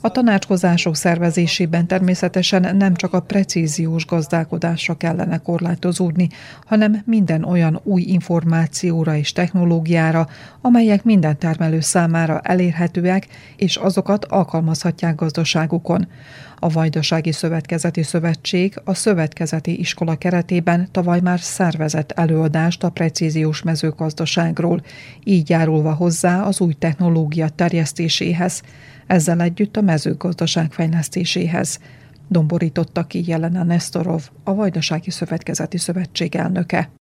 A 0.00 0.10
tanácskozások 0.10 0.96
szervezésében 0.96 1.86
természetesen 1.86 2.76
nem 2.76 2.94
csak 2.94 3.12
a 3.12 3.20
precíziós 3.20 4.06
gazdálkodásra 4.06 4.96
kellene 4.96 5.38
korlátozódni, 5.38 6.28
hanem 6.66 7.02
minden 7.04 7.44
olyan 7.44 7.80
új 7.82 8.02
információra 8.02 9.16
és 9.16 9.32
technológiára, 9.32 10.28
amelyek 10.68 11.04
minden 11.04 11.38
termelő 11.38 11.80
számára 11.80 12.40
elérhetőek, 12.40 13.26
és 13.56 13.76
azokat 13.76 14.24
alkalmazhatják 14.24 15.14
gazdaságukon. 15.14 16.08
A 16.56 16.68
Vajdasági 16.68 17.32
Szövetkezeti 17.32 18.02
Szövetség 18.02 18.80
a 18.84 18.94
Szövetkezeti 18.94 19.78
Iskola 19.78 20.16
keretében 20.16 20.88
tavaly 20.90 21.20
már 21.20 21.40
szervezett 21.40 22.12
előadást 22.12 22.84
a 22.84 22.90
precíziós 22.90 23.62
mezőgazdaságról, 23.62 24.82
így 25.24 25.50
járulva 25.50 25.92
hozzá 25.92 26.42
az 26.42 26.60
új 26.60 26.72
technológia 26.72 27.48
terjesztéséhez, 27.48 28.62
ezzel 29.06 29.40
együtt 29.40 29.76
a 29.76 29.80
mezőgazdaság 29.80 30.72
fejlesztéséhez. 30.72 31.78
Domborította 32.28 33.06
ki 33.06 33.22
Jelena 33.26 33.62
Nestorov, 33.62 34.22
a 34.44 34.54
Vajdasági 34.54 35.10
Szövetkezeti 35.10 35.78
Szövetség 35.78 36.34
elnöke. 36.34 36.97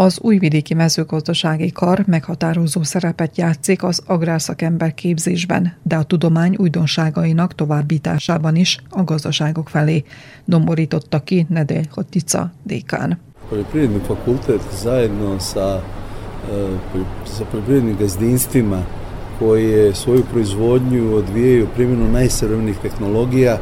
Az 0.00 0.18
újvidéki 0.20 0.74
mezőgazdasági 0.74 1.72
kar 1.72 2.04
meghatározó 2.06 2.82
szerepet 2.82 3.36
játszik 3.36 3.82
az 3.82 4.02
agrárszakember 4.06 4.94
képzésben, 4.94 5.72
de 5.82 5.96
a 5.96 6.02
tudomány 6.02 6.56
újdonságainak 6.58 7.54
továbbításában 7.54 8.56
is 8.56 8.78
a 8.90 9.04
gazdaságok 9.04 9.68
felé, 9.68 10.04
domborította 10.44 11.20
ki 11.20 11.46
Nedel 11.48 11.82
Hotica 11.90 12.52
dékán. 12.62 13.18
Poljoprivredni 13.48 14.00
fakultet 14.06 14.60
zajedno 14.82 15.38
sa, 15.38 15.82
e, 16.50 17.00
sa 17.24 17.44
poljoprivrednim 17.44 17.96
gazdinstvima 17.96 18.82
koje 19.38 19.94
svoju 19.94 20.24
proizvodnju 20.24 21.14
odvijaju 21.14 21.68
primjenu 21.74 22.10
najsavremenijih 22.10 22.78
tehnologija, 22.82 23.54
e, 23.54 23.60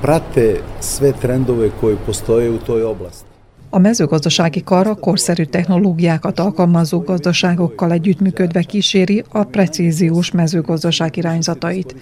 prate 0.00 0.60
sve 0.80 1.12
trendove 1.12 1.70
koji 1.80 1.96
postoje 2.06 2.50
u 2.50 2.58
toj 2.58 2.82
oblasti. 2.82 3.27
A 3.70 3.78
mezőgazdasági 3.78 4.62
kar 4.62 4.86
a 4.86 4.94
korszerű 4.94 5.44
technológiákat 5.44 6.38
alkalmazó 6.38 7.00
gazdaságokkal 7.00 7.92
együttműködve 7.92 8.62
kíséri 8.62 9.24
a 9.28 9.44
precíziós 9.44 10.30
mezőgazdaság 10.30 11.16
irányzatait. 11.16 11.94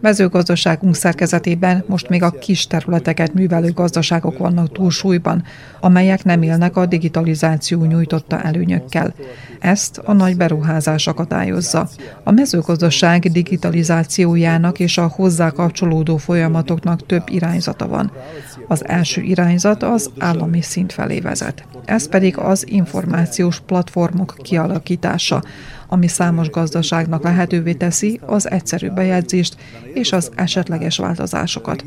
Mezőgazdaságunk 0.00 0.94
szerkezetében 0.94 1.84
most 1.86 2.08
még 2.08 2.22
a 2.22 2.30
kis 2.30 2.66
területeket 2.66 3.34
művelő 3.34 3.72
gazdaságok 3.72 4.38
vannak 4.38 4.72
túlsúlyban, 4.72 5.44
amelyek 5.80 6.24
nem 6.24 6.42
élnek 6.42 6.76
a 6.76 6.86
digitalizáció 6.86 7.84
nyújtotta 7.84 8.42
előnyökkel. 8.42 9.14
Ezt 9.60 9.98
a 9.98 10.12
nagy 10.12 10.36
beruházás 10.36 11.06
akadályozza. 11.06 11.88
A 12.24 12.30
mezőgazdaság 12.30 13.20
digitalizációjának 13.20 14.80
és 14.80 14.98
a 14.98 15.06
hozzá 15.06 15.50
kapcsolódó 15.50 16.16
folyamatoknak 16.16 17.06
több 17.06 17.22
irányzata 17.26 17.88
van. 17.88 18.12
Az 18.68 18.88
első 18.88 19.20
irányzat 19.20 19.82
az 19.82 20.10
állami 20.18 20.60
szint 20.60 20.92
felé 20.92 21.13
vezet. 21.20 21.64
Ez 21.84 22.08
pedig 22.08 22.38
az 22.38 22.64
információs 22.68 23.60
platformok 23.60 24.36
kialakítása, 24.42 25.42
ami 25.88 26.08
számos 26.08 26.50
gazdaságnak 26.50 27.22
lehetővé 27.22 27.72
teszi 27.72 28.20
az 28.26 28.50
egyszerű 28.50 28.90
bejegyzést 28.90 29.56
és 29.94 30.12
az 30.12 30.30
esetleges 30.34 30.96
változásokat. 30.96 31.84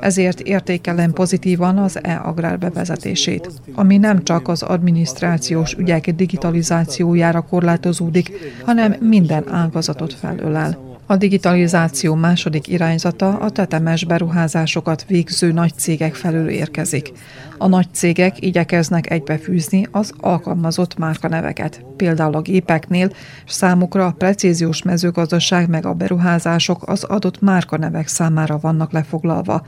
Ezért 0.00 0.40
értékelem 0.40 1.12
pozitívan 1.12 1.78
az 1.78 2.04
e-agrár 2.04 2.58
bevezetését, 2.58 3.50
ami 3.74 3.96
nem 3.96 4.24
csak 4.24 4.48
az 4.48 4.62
adminisztrációs 4.62 5.72
ügyek 5.72 6.10
digitalizációjára 6.10 7.40
korlátozódik, 7.40 8.30
hanem 8.64 8.94
minden 9.00 9.44
ágazatot 9.48 10.14
felölel. 10.14 10.89
A 11.10 11.16
digitalizáció 11.16 12.14
második 12.14 12.68
irányzata 12.68 13.38
a 13.38 13.50
tetemes 13.50 14.04
beruházásokat 14.04 15.04
végző 15.08 15.52
nagy 15.52 15.72
cégek 15.76 16.14
felől 16.14 16.48
érkezik. 16.48 17.12
A 17.58 17.68
nagy 17.68 17.86
cégek 17.92 18.42
igyekeznek 18.42 19.10
egybefűzni 19.10 19.86
az 19.90 20.12
alkalmazott 20.16 20.98
márkaneveket, 20.98 21.84
például 21.96 22.34
a 22.34 22.40
gépeknél, 22.40 23.10
és 23.46 23.52
számukra 23.52 24.06
a 24.06 24.12
precíziós 24.12 24.82
mezőgazdaság 24.82 25.68
meg 25.68 25.86
a 25.86 25.94
beruházások 25.94 26.88
az 26.88 27.04
adott 27.04 27.40
márkanevek 27.40 28.08
számára 28.08 28.58
vannak 28.58 28.92
lefoglalva. 28.92 29.66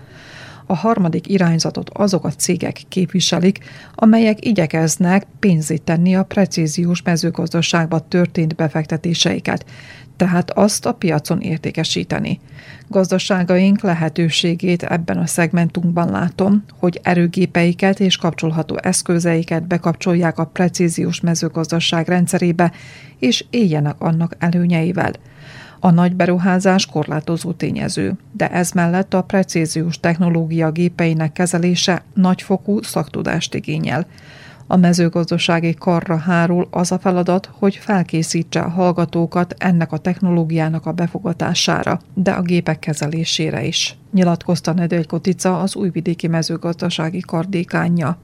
A 0.67 0.77
harmadik 0.77 1.29
irányzatot 1.29 1.91
azok 1.93 2.25
a 2.25 2.31
cégek 2.31 2.83
képviselik, 2.89 3.59
amelyek 3.95 4.47
igyekeznek 4.47 5.27
pénzét 5.39 5.83
tenni 5.83 6.17
a 6.17 6.23
precíziós 6.23 7.03
mezőgazdaságba 7.03 8.09
történt 8.09 8.55
befektetéseiket, 8.55 9.65
tehát 10.23 10.51
azt 10.51 10.87
a 10.87 10.93
piacon 10.93 11.41
értékesíteni. 11.41 12.41
Gazdaságaink 12.89 13.81
lehetőségét 13.81 14.83
ebben 14.83 15.19
a 15.19 15.27
szegmentumban 15.27 16.11
látom, 16.11 16.65
hogy 16.79 17.01
erőgépeiket 17.03 18.01
és 18.01 18.17
kapcsolható 18.17 18.79
eszközeiket 18.83 19.67
bekapcsolják 19.67 20.39
a 20.39 20.45
precíziós 20.45 21.21
mezőgazdaság 21.21 22.09
rendszerébe, 22.09 22.73
és 23.19 23.45
éljenek 23.51 23.95
annak 23.99 24.37
előnyeivel. 24.39 25.13
A 25.81 25.91
nagy 25.91 26.17
beruházás 26.17 26.87
korlátozó 26.87 27.53
tényező, 27.53 28.15
de 28.33 28.51
ez 28.51 28.71
mellett 28.71 29.15
a 29.15 29.23
precíziós 29.23 30.01
technológia 30.01 30.71
gépeinek 30.71 31.33
kezelése 31.33 32.03
nagyfokú 32.15 32.83
szaktudást 32.83 33.55
igényel. 33.55 34.07
A 34.73 34.77
mezőgazdasági 34.77 35.75
karra 35.75 36.17
hárul 36.17 36.69
az 36.71 36.93
a 36.93 36.99
feladat, 36.99 37.51
hogy 37.59 37.77
felkészítse 37.77 38.61
a 38.61 38.69
hallgatókat 38.69 39.55
ennek 39.59 39.93
a 39.93 39.99
technológiának 39.99 40.87
a 40.87 40.93
befogatására, 40.93 42.01
de 42.15 42.31
a 42.31 42.43
gépek 42.43 42.79
kezelésére 42.79 43.65
is, 43.65 43.97
nyilatkozta 44.13 44.73
Nedőgy 44.73 45.07
Kotica, 45.07 45.61
az 45.61 45.77
újvidéki 45.77 46.27
mezőgazdasági 46.27 47.21
kardékánja. 47.21 48.19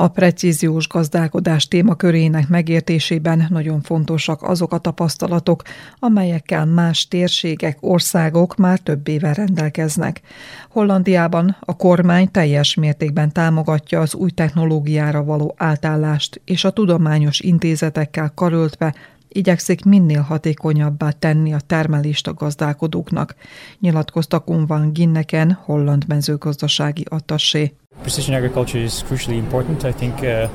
A 0.00 0.08
precíziós 0.08 0.88
gazdálkodás 0.88 1.68
témakörének 1.68 2.48
megértésében 2.48 3.46
nagyon 3.50 3.80
fontosak 3.80 4.42
azok 4.42 4.72
a 4.72 4.78
tapasztalatok, 4.78 5.62
amelyekkel 5.98 6.66
más 6.66 7.08
térségek, 7.08 7.76
országok 7.80 8.56
már 8.56 8.78
több 8.78 9.08
éve 9.08 9.32
rendelkeznek. 9.32 10.20
Hollandiában 10.68 11.56
a 11.60 11.76
kormány 11.76 12.30
teljes 12.30 12.74
mértékben 12.74 13.32
támogatja 13.32 14.00
az 14.00 14.14
új 14.14 14.30
technológiára 14.30 15.24
való 15.24 15.54
átállást, 15.56 16.40
és 16.44 16.64
a 16.64 16.70
tudományos 16.70 17.40
intézetekkel 17.40 18.32
karöltve 18.34 18.94
igyekszik 19.28 19.84
minél 19.84 20.20
hatékonyabbá 20.20 21.10
tenni 21.10 21.52
a 21.52 21.60
termelést 21.66 22.26
a 22.26 22.34
gazdálkodóknak, 22.34 23.34
nyilatkozta 23.80 24.38
Kunvan 24.38 24.92
Ginneken, 24.92 25.58
holland 25.64 26.04
mezőgazdasági 26.06 27.04
attassé. 27.08 27.72
Precision 28.00 28.36
agriculture 28.36 28.82
is 28.82 29.02
crucially 29.02 29.36
important, 29.36 29.82
I 29.82 29.92
think, 29.92 30.14
uh, 30.20 30.50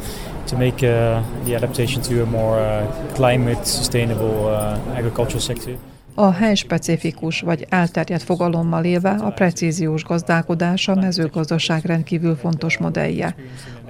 to 0.50 0.58
make 0.58 0.88
uh, 0.88 1.24
the 1.44 1.56
adaptation 1.56 2.02
to 2.02 2.22
a 2.22 2.26
more 2.26 2.60
uh, 2.60 3.14
climate 3.14 3.66
sustainable 3.66 4.26
uh, 4.26 4.98
agricultural 4.98 5.40
sector. 5.40 5.78
A 6.16 6.32
helyspecifikus 6.32 7.42
vagy 7.42 7.66
elterjedt 7.70 8.24
fogalommal 8.24 8.84
élve 8.84 9.10
a 9.10 9.30
precíziós 9.30 10.04
gazdálkodás 10.04 10.88
a 10.88 10.96
mezőgazdaság 10.96 11.86
rendkívül 11.86 12.36
fontos 12.36 12.78
modellje. 12.78 13.36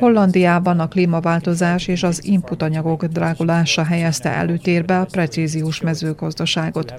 Hollandiában 0.03 0.79
a 0.79 0.87
klímaváltozás 0.87 1.87
és 1.87 2.03
az 2.03 2.25
inputanyagok 2.25 3.05
drágulása 3.05 3.83
helyezte 3.83 4.29
előtérbe 4.29 4.99
a 4.99 5.05
precíziós 5.05 5.81
mezőgazdaságot. 5.81 6.93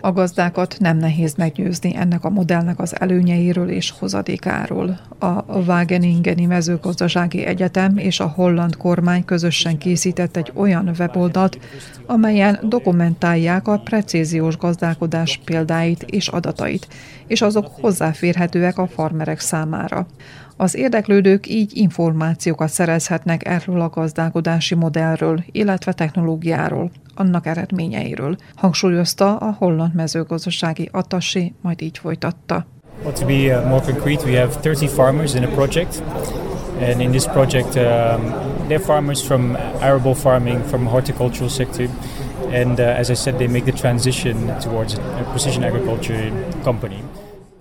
A 0.00 0.12
gazdákat 0.12 0.76
nem 0.78 0.96
nehéz 0.96 1.34
meggyőzni 1.34 1.96
ennek 1.96 2.24
a 2.24 2.30
modellnek 2.30 2.80
az 2.80 3.00
előnyeiről 3.00 3.68
és 3.68 3.90
hozadékáról. 3.90 5.00
A 5.18 5.54
Wageningeni 5.58 6.46
Mezőgazdasági 6.46 7.44
Egyetem 7.44 7.96
és 7.96 8.20
a 8.20 8.26
holland 8.26 8.76
kormány 8.76 9.24
közösen 9.24 9.78
készített 9.78 10.36
egy 10.36 10.52
olyan 10.54 10.94
weboldalt, 10.98 11.58
amelyen 12.06 12.58
dokumentálják 12.62 13.68
a 13.68 13.78
precíziós 13.78 14.56
gazdálkodás 14.56 15.40
példáit 15.44 16.02
és 16.02 16.28
adatait, 16.28 16.88
és 17.26 17.42
azok 17.42 17.66
hozzáférhetőek 17.80 18.78
a 18.78 18.86
farmerek 18.86 19.40
számára. 19.40 20.06
Az 20.56 20.74
érdeklődők 20.74 21.48
így 21.48 21.76
információkat 21.76 22.68
szerezhetnek 22.68 23.46
erről 23.48 23.80
a 23.80 23.88
gazdálkodási 23.88 24.74
modellről, 24.74 25.44
illetve 25.52 25.92
technológiáról, 25.92 26.90
annak 27.14 27.46
eredményeiről, 27.46 28.36
hangsúlyozta 28.54 29.36
a 29.36 29.56
holland 29.58 29.94
mezőgazdasági 29.94 30.88
attasi, 30.92 31.54
majd 31.60 31.82
így 31.82 31.98
folytatta. 31.98 32.66
Well, 33.02 33.12
to 33.12 33.26
be 33.26 33.58
uh, 33.58 33.68
more 33.68 33.80
concrete, 33.80 34.24
we 34.24 34.38
have 34.38 34.54
30 34.62 34.88
farmers 34.88 35.34
in 35.34 35.42
a 35.42 35.48
project. 35.48 36.02
And 36.80 37.00
in 37.00 37.10
this 37.10 37.26
project, 37.26 37.76
um, 37.76 38.32
they're 38.68 38.84
farmers 38.84 39.22
from 39.22 39.56
arable 39.80 40.14
farming, 40.14 40.64
from 40.64 40.86
horticultural 40.86 41.48
sector. 41.48 41.88
And 42.52 42.78
uh, 42.78 42.98
as 42.98 43.10
I 43.10 43.14
said, 43.14 43.38
they 43.38 43.48
make 43.48 43.64
the 43.64 43.72
transition 43.72 44.36
towards 44.60 44.94
a 44.94 45.24
precision 45.30 45.64
agriculture 45.64 46.32
company. 46.62 47.02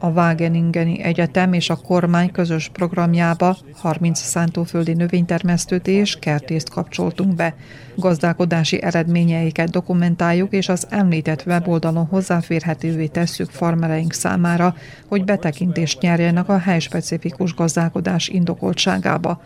A 0.04 0.10
Wageningeni 0.10 1.02
Egyetem 1.04 1.54
és 1.54 1.70
a 1.70 1.76
kormány 1.76 2.32
közös 2.32 2.70
programjába 2.70 3.58
30 3.74 4.20
szántóföldi 4.20 4.94
növénytermesztőt 4.94 5.88
és 5.88 6.18
kertészt 6.20 6.70
kapcsoltunk 6.70 7.36
be. 7.36 7.56
Gazdálkodási 7.96 8.82
eredményeiket 8.82 9.70
dokumentáljuk, 9.70 10.52
és 10.52 10.70
az 10.70 10.88
említett 10.90 11.44
weboldalon 11.46 12.06
hozzáférhetővé 12.06 13.08
tesszük 13.08 13.50
farmereink 13.50 14.14
számára, 14.14 14.76
hogy 15.08 15.24
betekintést 15.24 16.02
nyerjenek 16.02 16.50
a 16.50 16.58
helyspecifikus 16.58 17.54
gazdálkodás 17.54 18.28
indokoltságába. 18.28 19.42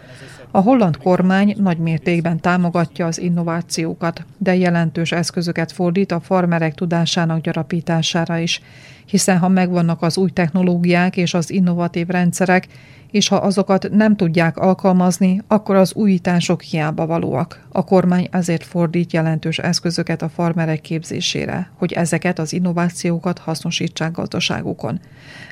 A 0.52 0.60
holland 0.60 0.98
kormány 0.98 1.56
nagy 1.58 1.78
mértékben 1.78 2.40
támogatja 2.40 3.06
az 3.06 3.20
innovációkat, 3.20 4.26
de 4.38 4.56
jelentős 4.56 5.12
eszközöket 5.12 5.72
fordít 5.72 6.12
a 6.12 6.20
farmerek 6.20 6.74
tudásának 6.74 7.42
gyarapítására 7.42 8.38
is, 8.38 8.62
hiszen 9.06 9.38
ha 9.38 9.48
megvannak 9.48 10.02
az 10.02 10.18
új 10.18 10.30
technológiák 10.30 11.18
és 11.18 11.34
az 11.34 11.52
innovatív 11.52 12.08
rendszerek, 12.08 12.68
és 13.12 13.28
ha 13.28 13.36
azokat 13.36 13.90
nem 13.92 14.16
tudják 14.16 14.58
alkalmazni, 14.58 15.42
akkor 15.48 15.76
az 15.76 15.94
újítások 15.94 16.62
hiába 16.62 17.06
valóak. 17.06 17.68
A 17.72 17.84
kormány 17.84 18.28
ezért 18.32 18.64
fordít 18.64 19.14
jelentős 19.14 19.58
eszközöket 19.58 20.22
a 20.22 20.30
farmerek 20.30 20.82
képzésére, 20.82 21.72
hogy 21.76 21.94
ezeket 21.94 22.40
az 22.40 22.54
innovációkat 22.54 23.40
hasznosítsák 23.40 24.12
gazdaságukon. 24.12 25.00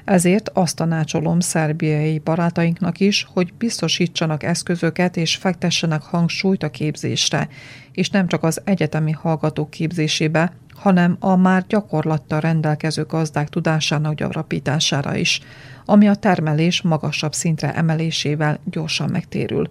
Ezért 0.06 0.50
azt 0.54 0.76
tanácsolom 0.76 1.40
szerbiai 1.40 2.20
barátainknak 2.20 3.00
is, 3.00 3.28
hogy 3.34 3.54
biztosítsanak 3.58 4.44
eszközöket 4.44 5.18
és 5.18 5.36
fektessenek 5.36 6.02
hangsúlyt 6.02 6.64
a 6.64 6.70
képzésre, 6.70 7.48
és 7.92 8.10
nem 8.10 8.28
csak 8.28 8.44
az 8.44 8.62
egyetemi 8.64 9.12
hallgatók 9.12 9.70
képzésébe, 9.70 10.52
hanem 10.76 11.18
a 11.20 11.36
már 11.36 11.66
gyakorlattal 11.68 12.40
rendelkező 12.40 13.04
gazdák 13.04 13.50
tudásának 13.50 14.14
gyarapítására 14.14 15.16
is, 15.16 15.42
ami 15.86 16.08
a 16.08 16.16
termelés 16.16 16.82
magasabb 16.82 17.34
szintre 17.34 17.74
emelésével 17.74 18.60
gyorsan 18.64 19.10
megtérül. 19.10 19.70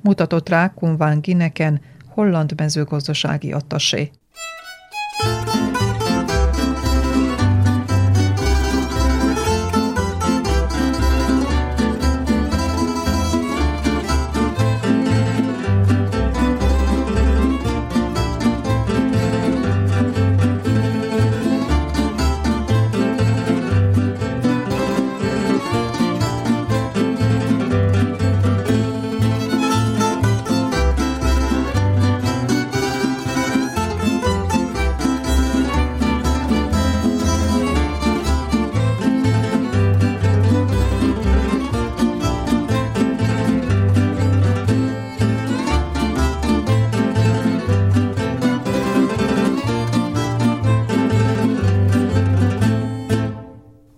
Mutatott 0.00 0.48
rá 0.48 0.72
Kunván 0.74 1.20
Gineken, 1.20 1.80
holland 2.08 2.52
mezőgazdasági 2.56 3.52
attasé. 3.52 4.10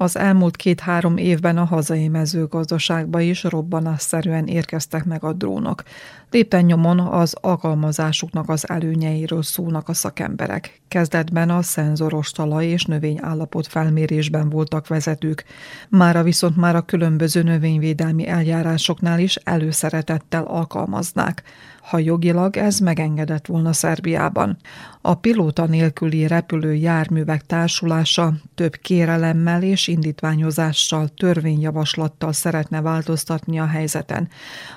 Az 0.07 0.17
elmúlt 0.17 0.57
két-három 0.57 1.17
évben 1.17 1.59
a 1.59 1.65
hazai 1.65 2.09
mezőgazdaságba 2.09 3.21
is 3.21 3.43
robbanásszerűen 3.43 4.47
érkeztek 4.47 5.05
meg 5.05 5.25
a 5.25 5.33
drónok. 5.33 5.83
Lépen 6.31 6.65
nyomon 6.65 6.99
az 6.99 7.35
alkalmazásuknak 7.41 8.49
az 8.49 8.69
előnyeiről 8.69 9.43
szólnak 9.43 9.89
a 9.89 9.95
szakemberek. 9.95 10.81
Kezdetben 10.89 11.51
a 11.51 11.63
szenzoros 11.63 12.31
talaj 12.31 12.67
és 12.67 12.85
növényállapot 12.85 13.67
felmérésben 13.67 14.49
voltak 14.49 14.87
vezetők. 14.87 15.45
Mára 15.89 16.23
viszont 16.23 16.57
már 16.57 16.77
a 16.77 16.81
különböző 16.81 17.43
növényvédelmi 17.43 18.29
eljárásoknál 18.29 19.19
is 19.19 19.37
előszeretettel 19.37 20.43
alkalmaznák 20.45 21.43
ha 21.89 21.99
jogilag 21.99 22.57
ez 22.57 22.79
megengedett 22.79 23.47
volna 23.47 23.73
Szerbiában. 23.73 24.57
A 25.01 25.15
pilóta 25.15 25.67
nélküli 25.67 26.27
repülő 26.27 26.75
járművek 26.75 27.47
társulása 27.47 28.33
több 28.55 28.77
kérelemmel 28.77 29.63
és 29.63 29.89
indítványozással, 29.89 31.09
törvényjavaslattal 31.09 32.33
szeretne 32.33 32.81
változtatni 32.81 33.59
a 33.59 33.67
helyzeten. 33.67 34.29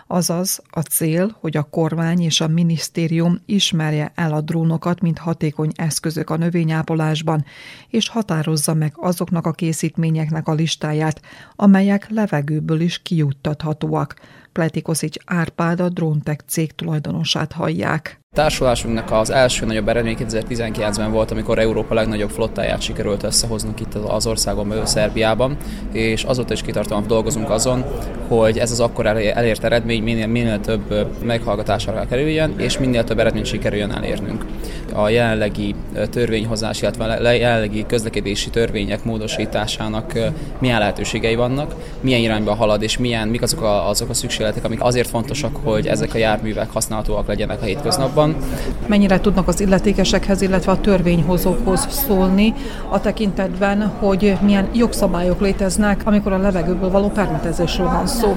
Azaz 0.08 0.62
a 0.70 0.80
cél, 0.80 1.38
hogy 1.40 1.58
a 1.58 1.64
kormány 1.64 2.22
és 2.22 2.42
a 2.42 2.48
minisztérium 2.48 3.42
ismerje 3.46 4.12
el 4.16 4.34
a 4.34 4.42
drónokat, 4.42 5.02
mint 5.02 5.18
hatékony 5.18 5.72
eszközök 5.76 6.30
a 6.30 6.38
növényápolásban, 6.38 7.46
és 7.88 8.10
határozza 8.10 8.74
meg 8.74 8.94
azoknak 8.96 9.46
a 9.46 9.52
készítményeknek 9.52 10.48
a 10.48 10.54
listáját, 10.54 11.22
amelyek 11.56 12.10
levegőből 12.10 12.80
is 12.80 13.02
kijuttathatóak. 13.02 14.16
Pletikoszics 14.52 15.18
Árpád 15.26 15.80
a 15.80 15.90
Dróntek 15.90 16.44
cég 16.48 16.72
tulajdonosát 16.72 17.52
hallják. 17.52 18.19
Társulásunknak 18.40 19.12
az 19.12 19.30
első 19.30 19.66
nagyobb 19.66 19.88
eredmény 19.88 20.18
2019-ben 20.20 21.12
volt, 21.12 21.32
amikor 21.32 21.60
Európa 21.60 21.94
legnagyobb 21.94 22.30
flottáját 22.30 22.82
sikerült 22.82 23.24
összehoznunk 23.24 23.80
itt 23.80 23.96
az 23.96 24.28
országon 24.28 24.70
belül 24.70 24.86
Szerbiában, 24.86 25.58
és 25.92 26.24
azóta 26.24 26.54
is 26.54 26.62
kitartóan 26.62 27.08
dolgozunk 27.08 27.50
azon, 27.50 27.86
hogy 28.28 28.58
ez 28.58 28.72
az 28.72 28.80
akkor 28.80 29.06
elért 29.06 29.64
eredmény 29.64 30.04
minél, 30.04 30.28
minél 30.28 30.60
több 30.60 31.08
meghallgatásra 31.24 32.06
kerüljön, 32.10 32.54
és 32.58 32.78
minél 32.78 33.04
több 33.04 33.20
eredményt 33.20 33.46
sikerüljön 33.46 33.92
elérnünk. 33.92 34.46
A 34.94 35.10
jelenlegi 35.10 35.76
törvényhozás, 36.10 36.82
illetve 36.82 37.04
a 37.04 37.32
jelenlegi 37.32 37.86
közlekedési 37.88 38.50
törvények 38.50 39.04
módosításának 39.04 40.14
milyen 40.60 40.80
lehetőségei 40.80 41.36
vannak, 41.36 41.76
milyen 42.02 42.22
irányba 42.22 42.54
halad, 42.54 42.82
és 42.82 42.98
milyen, 42.98 43.28
mik 43.28 43.42
azok 43.42 43.62
a, 43.62 43.90
azok 43.90 44.10
a 44.10 44.14
szükségletek, 44.14 44.66
amik 44.66 44.82
azért 44.82 45.10
fontosak, 45.10 45.56
hogy 45.64 45.88
ezek 45.88 46.14
a 46.14 46.18
járművek 46.18 46.72
használhatóak 46.72 47.28
legyenek 47.28 47.62
a 47.62 47.66
hétköznapban 47.66 48.29
Európában. 48.30 48.88
Mennyire 48.88 49.20
tudnak 49.20 49.48
az 49.48 49.60
illetékesekhez, 49.60 50.42
illetve 50.42 50.72
a 50.72 50.82
törvényhozókhoz 50.82 51.88
szólni 51.90 52.54
a 52.90 53.02
tekintetben, 53.02 53.88
hogy 53.88 54.38
milyen 54.42 54.70
jogszabályok 54.74 55.42
léteznek, 55.42 56.02
amikor 56.06 56.32
a 56.32 56.38
levegőből 56.38 56.90
való 56.90 57.08
permetezésről 57.08 57.88
van 57.88 58.08
szó? 58.08 58.36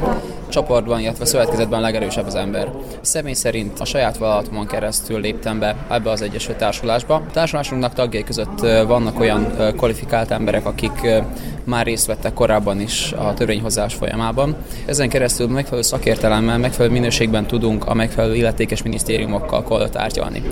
Csoportban, 0.53 1.01
illetve 1.01 1.25
szövetkezetben 1.25 1.81
legerősebb 1.81 2.27
az 2.27 2.35
ember. 2.35 2.73
Személy 3.01 3.33
szerint 3.33 3.81
a 3.81 3.85
saját 3.85 4.19
vállalatomon 4.19 4.67
keresztül 4.67 5.21
léptem 5.21 5.59
be 5.59 5.77
ebbe 5.89 6.11
az 6.11 6.23
Egyesült 6.23 6.57
Társulásba. 6.57 7.15
A 7.15 7.31
társulásunknak 7.33 7.95
tagjai 7.95 8.25
között 8.25 8.61
vannak 8.87 9.21
olyan 9.21 9.53
kvalifikált 9.77 10.31
emberek, 10.31 10.67
akik 10.67 11.07
már 11.65 11.87
részt 11.87 12.07
vettek 12.07 12.33
korábban 12.33 12.81
is 12.81 13.13
a 13.13 13.35
törvényhozás 13.35 13.95
folyamában. 13.95 14.57
Ezen 14.87 15.09
keresztül 15.09 15.49
megfelelő 15.49 15.83
szakértelemmel, 15.83 16.59
megfelelő 16.59 16.95
minőségben 16.95 17.47
tudunk 17.47 17.87
a 17.87 17.95
megfelelő 17.95 18.35
illetékes 18.35 18.83
minisztériumokkal 18.83 19.91
tárgyalni. 19.91 20.43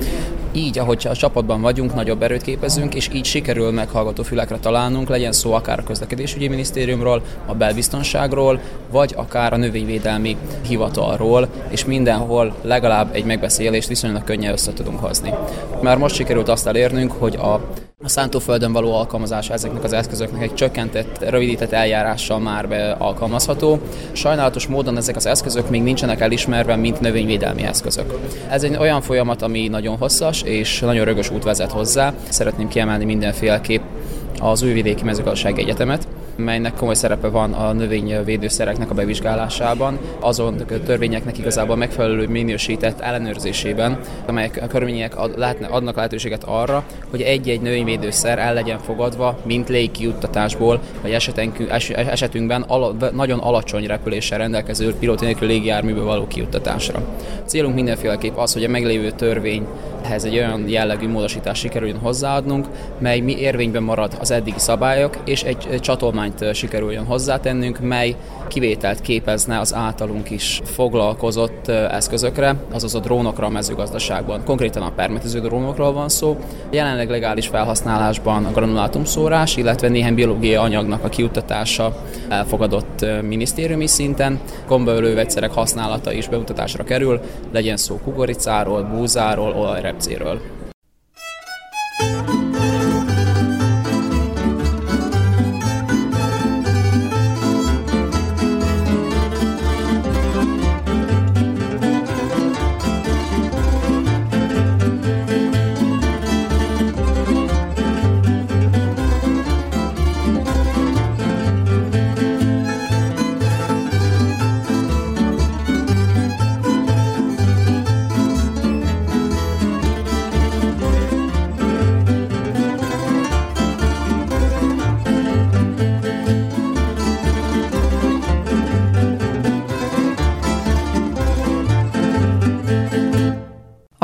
Így, 0.53 0.79
ahogy 0.79 1.07
a 1.11 1.17
csapatban 1.17 1.61
vagyunk, 1.61 1.95
nagyobb 1.95 2.23
erőt 2.23 2.43
képezünk, 2.43 2.95
és 2.95 3.09
így 3.13 3.25
sikerül 3.25 3.71
meghallgató 3.71 4.23
fülekre 4.23 4.59
találnunk, 4.59 5.09
legyen 5.09 5.33
szó 5.33 5.53
akár 5.53 5.79
a 5.79 5.83
közlekedésügyi 5.83 6.49
minisztériumról, 6.49 7.23
a 7.47 7.55
belbiztonságról, 7.55 8.61
vagy 8.91 9.15
akár 9.17 9.53
a 9.53 9.57
növényvédelmi 9.91 10.37
hivatalról, 10.69 11.49
és 11.69 11.85
mindenhol 11.85 12.55
legalább 12.63 13.15
egy 13.15 13.25
megbeszélést 13.25 13.89
viszonylag 13.89 14.25
könnyen 14.25 14.53
össze 14.53 14.73
tudunk 14.73 15.01
hozni. 15.01 15.35
Már 15.83 15.97
most 15.97 16.15
sikerült 16.15 16.49
azt 16.49 16.67
elérnünk, 16.67 17.13
hogy 17.13 17.37
a 17.37 17.61
a 18.05 18.09
szántóföldön 18.09 18.73
való 18.73 18.95
alkalmazása 18.95 19.53
ezeknek 19.53 19.85
az 19.85 19.93
eszközöknek 19.93 20.43
egy 20.43 20.55
csökkentett, 20.55 21.25
rövidített 21.29 21.73
eljárással 21.73 22.39
már 22.39 22.69
be 22.69 22.91
alkalmazható. 22.99 23.79
Sajnálatos 24.13 24.67
módon 24.67 24.97
ezek 24.97 25.17
az 25.17 25.27
eszközök 25.27 25.71
még 25.71 25.83
nincsenek 25.83 26.21
elismerve, 26.21 26.77
mint 26.77 27.01
növényvédelmi 27.01 27.63
eszközök. 27.63 28.19
Ez 28.49 28.63
egy 28.63 28.77
olyan 28.77 29.01
folyamat, 29.01 29.43
ami 29.43 29.69
nagyon 29.69 29.97
hosszas 29.97 30.43
és 30.43 30.81
nagyon 30.81 31.05
rögös 31.05 31.31
út 31.31 31.45
vezet 31.45 31.71
hozzá. 31.73 32.13
Szeretném 32.29 32.69
kiemelni 32.69 33.05
mindenféleképp 33.05 33.83
az 34.39 34.63
Újvidéki 34.63 35.05
Mezőgazdasági 35.05 35.61
Egyetemet, 35.61 36.07
melynek 36.41 36.75
komoly 36.75 36.95
szerepe 36.95 37.29
van 37.29 37.53
a 37.53 37.73
növényvédőszereknek 37.73 38.91
a 38.91 38.95
bevizsgálásában, 38.95 39.99
azon 40.21 40.65
törvényeknek 40.85 41.39
igazából 41.39 41.77
megfelelő 41.77 42.29
minősített 42.29 43.01
ellenőrzésében, 43.01 43.99
amelyek 44.27 44.61
a 44.63 44.67
körülmények 44.67 45.19
adnak 45.71 45.97
lehetőséget 45.97 46.45
arra, 46.45 46.85
hogy 47.11 47.21
egy-egy 47.21 47.61
növényvédőszer 47.61 48.39
el 48.39 48.55
legyen 48.55 48.79
fogadva, 48.79 49.39
mint 49.45 49.69
légkiuttatásból, 49.69 50.81
vagy 51.03 51.17
esetünkben 51.95 52.63
ala, 52.63 52.95
nagyon 53.13 53.39
alacsony 53.39 53.87
repüléssel 53.87 54.39
rendelkező 54.39 54.95
pilóta 54.95 55.25
nélkül 55.25 55.49
légijárműből 55.49 56.05
való 56.05 56.27
kiuttatásra. 56.27 56.99
A 57.45 57.49
célunk 57.49 57.75
mindenféleképp 57.75 58.37
az, 58.37 58.53
hogy 58.53 58.65
a 58.65 58.69
meglévő 58.69 59.11
törvényhez 59.11 60.25
egy 60.25 60.37
olyan 60.37 60.69
jellegű 60.69 61.09
módosítás 61.09 61.59
sikerüljön 61.59 61.99
hozzáadnunk, 61.99 62.67
mely 62.99 63.21
mi 63.21 63.39
érvényben 63.39 63.83
marad 63.83 64.17
az 64.21 64.31
eddigi 64.31 64.59
szabályok, 64.59 65.19
és 65.25 65.43
egy 65.43 65.79
csatolmány 65.81 66.30
tanulmányt 66.31 66.55
sikerüljön 66.55 67.05
hozzátennünk, 67.05 67.81
mely 67.81 68.17
kivételt 68.49 69.01
képezne 69.01 69.59
az 69.59 69.75
általunk 69.75 70.31
is 70.31 70.61
foglalkozott 70.65 71.69
eszközökre, 71.69 72.57
azaz 72.73 72.95
a 72.95 72.99
drónokra 72.99 73.47
a 73.47 73.51
mezőgazdaságban. 73.51 74.45
Konkrétan 74.45 74.83
a 74.83 74.91
permetező 74.91 75.41
drónokról 75.41 75.93
van 75.93 76.09
szó. 76.09 76.39
Jelenleg 76.71 77.11
legális 77.11 77.47
felhasználásban 77.47 78.45
a 78.45 78.51
granulátumszórás, 78.51 79.57
illetve 79.57 79.89
néhány 79.89 80.15
biológiai 80.15 80.55
anyagnak 80.55 81.05
a 81.05 81.09
kiuttatása 81.09 82.03
elfogadott 82.29 83.07
minisztériumi 83.23 83.87
szinten. 83.87 84.41
Gombaölő 84.67 85.15
vegyszerek 85.15 85.53
használata 85.53 86.13
is 86.13 86.29
beutatásra 86.29 86.85
kerül, 86.85 87.21
legyen 87.53 87.77
szó 87.77 88.01
kukoricáról, 88.05 88.83
búzáról, 88.83 89.53
olajrepcéről. 89.53 90.41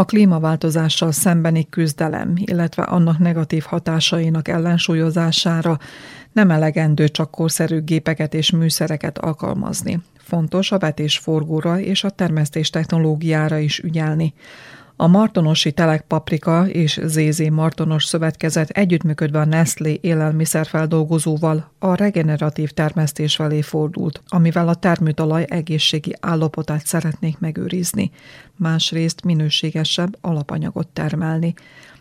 Klímaváltozással 0.07 1.13
szembeni 1.13 1.69
küzdelem, 1.69 2.33
illetve 2.37 2.83
annak 2.83 3.19
negatív 3.19 3.63
hatásainak 3.63 4.49
ellensúlyozására 4.49 5.79
nem 6.33 6.51
elegendő 6.51 7.09
csak 7.09 7.31
korszerű 7.31 7.81
gépeket 7.81 8.35
és 8.35 8.51
műszereket 8.51 9.19
alkalmazni. 9.19 10.01
Fontos 10.19 10.73
a 10.73 10.79
vetésforgóra 10.79 11.81
és 11.81 12.05
a 12.05 12.11
termesztés 12.11 12.71
technológiára 12.71 13.59
is 13.59 13.79
ügyelni. 13.79 14.35
A 14.99 15.07
Martonosi 15.07 15.73
Telek 15.73 16.03
Paprika 16.03 16.69
és 16.69 17.01
ZZ 17.05 17.49
Martonos 17.51 18.05
Szövetkezet 18.05 18.71
együttműködve 18.71 19.39
a 19.39 19.45
Nestlé 19.45 19.99
élelmiszerfeldolgozóval 20.01 21.73
a 21.79 21.95
regeneratív 21.95 22.71
termesztés 22.71 23.37
felé 23.37 23.61
fordult, 23.61 24.23
amivel 24.29 24.69
a 24.69 24.75
termőtalaj 24.75 25.45
egészségi 25.49 26.17
állapotát 26.21 26.87
szeretnék 26.87 27.39
megőrizni, 27.39 28.11
másrészt 28.57 29.25
minőségesebb 29.25 30.17
alapanyagot 30.21 30.89
termelni 30.89 31.55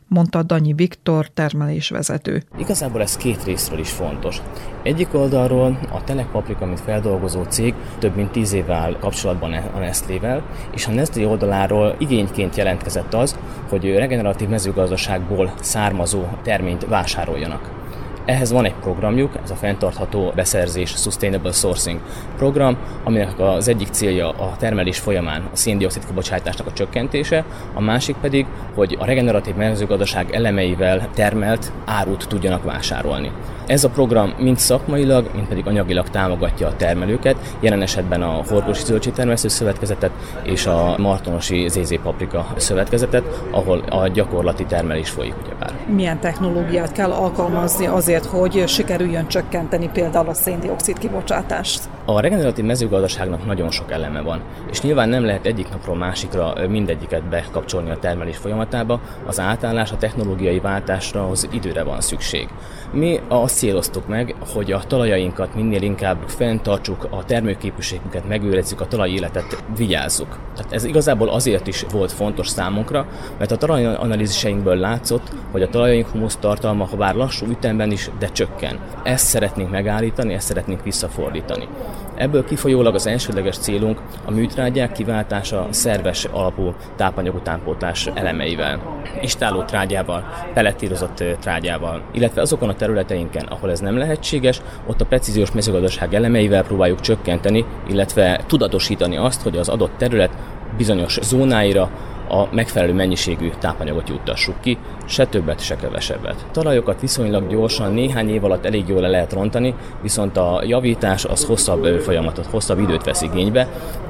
mondta 0.08 0.44
Danyi 0.44 0.74
Viktor 0.74 1.28
termelésvezető. 1.28 2.44
Igazából 2.58 3.02
ez 3.02 3.18
két 3.18 3.44
részről 3.44 3.80
is 3.80 3.90
fontos. 3.90 4.42
Egyik 4.84 5.14
oldalról 5.14 5.80
a 5.92 6.04
Telekpaprika, 6.04 6.66
mint 6.66 6.80
feldolgozó 6.80 7.44
cég 7.44 7.74
több 8.00 8.16
mint 8.16 8.32
tíz 8.32 8.54
éve 8.54 8.74
áll 8.74 8.98
kapcsolatban 9.00 9.54
a 9.54 9.80
Nestlével, 9.80 10.44
és 10.74 10.88
a 10.88 10.92
Nestlé 10.92 11.24
oldaláról 11.24 11.96
igényként 11.98 12.56
jelentkezett 12.56 13.14
az, 13.14 13.38
hogy 13.70 13.96
regeneratív 13.96 14.48
mezőgazdaságból 14.48 15.54
származó 15.62 16.24
terményt 16.44 16.86
vásároljanak. 16.86 17.85
Ehhez 18.26 18.52
van 18.52 18.66
egy 18.66 18.74
programjuk, 18.82 19.32
ez 19.44 19.52
a 19.52 19.56
fenntartható 19.56 20.32
beszerzés 20.36 20.90
Sustainable 20.90 21.52
Sourcing 21.52 22.00
program, 22.38 22.78
aminek 23.04 23.40
az 23.40 23.68
egyik 23.68 23.88
célja 23.88 24.30
a 24.30 24.56
termelés 24.58 25.00
folyamán 25.00 25.42
a 25.54 25.56
széndiokszid 25.56 26.06
kibocsátásnak 26.06 26.68
a 26.68 26.74
csökkentése, 26.74 27.46
a 27.74 27.82
másik 27.82 28.16
pedig, 28.22 28.46
hogy 28.76 28.98
a 29.00 29.06
regeneratív 29.06 29.56
mezőgazdaság 29.56 30.34
elemeivel 30.34 31.10
termelt 31.14 31.72
árut 31.86 32.28
tudjanak 32.28 32.64
vásárolni. 32.64 33.32
Ez 33.68 33.84
a 33.84 33.90
program 33.90 34.34
mind 34.40 34.58
szakmailag, 34.58 35.30
mind 35.34 35.48
pedig 35.48 35.68
anyagilag 35.68 36.10
támogatja 36.10 36.68
a 36.68 36.76
termelőket, 36.76 37.36
jelen 37.60 37.82
esetben 37.82 38.22
a 38.22 38.44
Horgosi 38.50 38.84
Zöldségtermesztő 38.86 39.48
Szövetkezetet 39.48 40.12
és 40.44 40.66
a 40.66 40.96
Martonosi 40.98 41.68
ZZ 41.68 42.00
Paprika 42.04 42.48
Szövetkezetet, 42.56 43.24
ahol 43.52 43.84
a 43.90 44.08
gyakorlati 44.08 44.66
termelés 44.66 45.10
folyik 45.10 45.34
ugyebár. 45.46 45.74
Milyen 45.88 46.20
technológiát 46.20 46.92
kell 46.92 47.12
alkalmazni 47.12 47.86
azért, 47.86 48.15
hogy 48.24 48.68
sikerüljön 48.68 49.28
csökkenteni 49.28 49.90
például 49.94 50.30
a 50.30 50.34
széndiokszid 50.34 50.98
kibocsátást? 50.98 51.90
A 52.06 52.20
regeneratív 52.20 52.66
mezőgazdaságnak 52.66 53.46
nagyon 53.46 53.72
sok 53.72 53.92
eleme 53.92 54.22
van, 54.22 54.42
és 54.72 54.82
nyilván 54.82 55.10
nem 55.10 55.26
lehet 55.26 55.46
egyik 55.46 55.70
napról 55.70 55.96
másikra 55.96 56.54
mindegyiket 56.70 57.24
bekapcsolni 57.24 57.90
a 57.90 58.00
termelés 58.00 58.38
folyamatába, 58.38 59.00
az 59.26 59.40
átállás 59.40 59.92
a 59.92 59.98
technológiai 59.98 60.60
váltásra 60.60 61.30
az 61.30 61.48
időre 61.52 61.84
van 61.84 62.02
szükség. 62.02 62.48
Mi 62.96 63.20
azt 63.28 63.58
céloztuk 63.58 64.08
meg, 64.08 64.36
hogy 64.54 64.72
a 64.72 64.84
talajainkat 64.88 65.56
minél 65.56 65.82
inkább 65.82 66.18
fenntartsuk, 66.28 67.08
a 67.10 67.26
termőképességünket 67.26 68.28
megőrizzük, 68.28 68.82
a 68.82 68.88
talaj 68.88 69.10
életet 69.10 69.64
vigyázzuk. 69.78 70.40
Tehát 70.56 70.74
ez 70.74 70.84
igazából 70.84 71.30
azért 71.30 71.68
is 71.68 71.86
volt 71.92 72.12
fontos 72.12 72.48
számunkra, 72.48 73.08
mert 73.38 73.52
a 73.52 73.58
talajanalíziseinkből 73.58 74.76
látszott, 74.76 75.32
hogy 75.52 75.62
a 75.62 75.70
talajaink 75.70 76.08
humusz 76.08 76.36
tartalma, 76.36 76.86
ha 76.86 76.96
bár 76.96 77.16
lassú 77.16 77.46
ütemben 77.46 77.92
is, 77.92 78.10
de 78.20 78.28
csökken. 78.28 78.80
Ezt 79.04 79.26
szeretnénk 79.26 79.72
megállítani, 79.72 80.34
ezt 80.34 80.48
szeretnénk 80.48 80.84
visszafordítani. 80.84 81.68
Ebből 82.16 82.46
kifolyólag 82.46 82.96
az 82.96 83.08
elsődleges 83.08 83.58
célunk 83.58 84.02
a 84.26 84.32
műtrágyák 84.32 84.92
kiváltása 84.92 85.68
szerves 85.70 86.26
alapú 86.26 86.74
tápanyag 86.96 87.36
utánpótlás 87.36 88.10
elemeivel, 88.14 89.02
istáló 89.22 89.64
trágyával, 89.64 90.26
pelettírozott 90.54 91.24
trágyával, 91.40 92.02
illetve 92.12 92.42
azokon 92.42 92.70
a 92.70 92.76
területeinken, 92.86 93.46
ahol 93.46 93.72
ez 93.72 93.80
nem 93.80 93.98
lehetséges, 93.98 94.62
ott 94.86 95.02
a 95.02 95.06
precíziós 95.06 95.52
mezőgazdaság 95.52 96.14
elemeivel 96.14 96.64
próbáljuk 96.64 97.00
csökkenteni, 97.00 97.66
illetve 97.88 98.44
tudatosítani 98.48 99.18
azt, 99.18 99.42
hogy 99.42 99.58
az 99.58 99.70
adott 99.70 99.98
terület 99.98 100.32
bizonyos 100.78 101.20
zónáira 101.22 101.90
a 102.30 102.48
megfelelő 102.52 102.94
mennyiségű 102.94 103.50
tápanyagot 103.60 104.10
juttassuk 104.10 104.56
ki, 104.62 104.78
se 105.06 105.26
többet, 105.26 105.60
se 105.60 105.76
kevesebbet. 105.76 106.46
Talajokat 106.52 107.02
viszonylag 107.02 107.48
gyorsan, 107.48 107.94
néhány 107.94 108.30
év 108.30 108.44
alatt 108.44 108.66
elég 108.66 108.88
jól 108.88 109.02
le 109.02 109.08
lehet 109.08 109.34
rontani, 109.34 109.74
viszont 110.02 110.38
a 110.38 110.62
javítás 110.66 111.26
az 111.26 111.46
hosszabb 111.46 111.86
folyamatot, 111.86 112.46
hosszabb 112.46 112.80
időt 112.80 113.04
vesz 113.04 113.22
igénybe, 113.22 113.68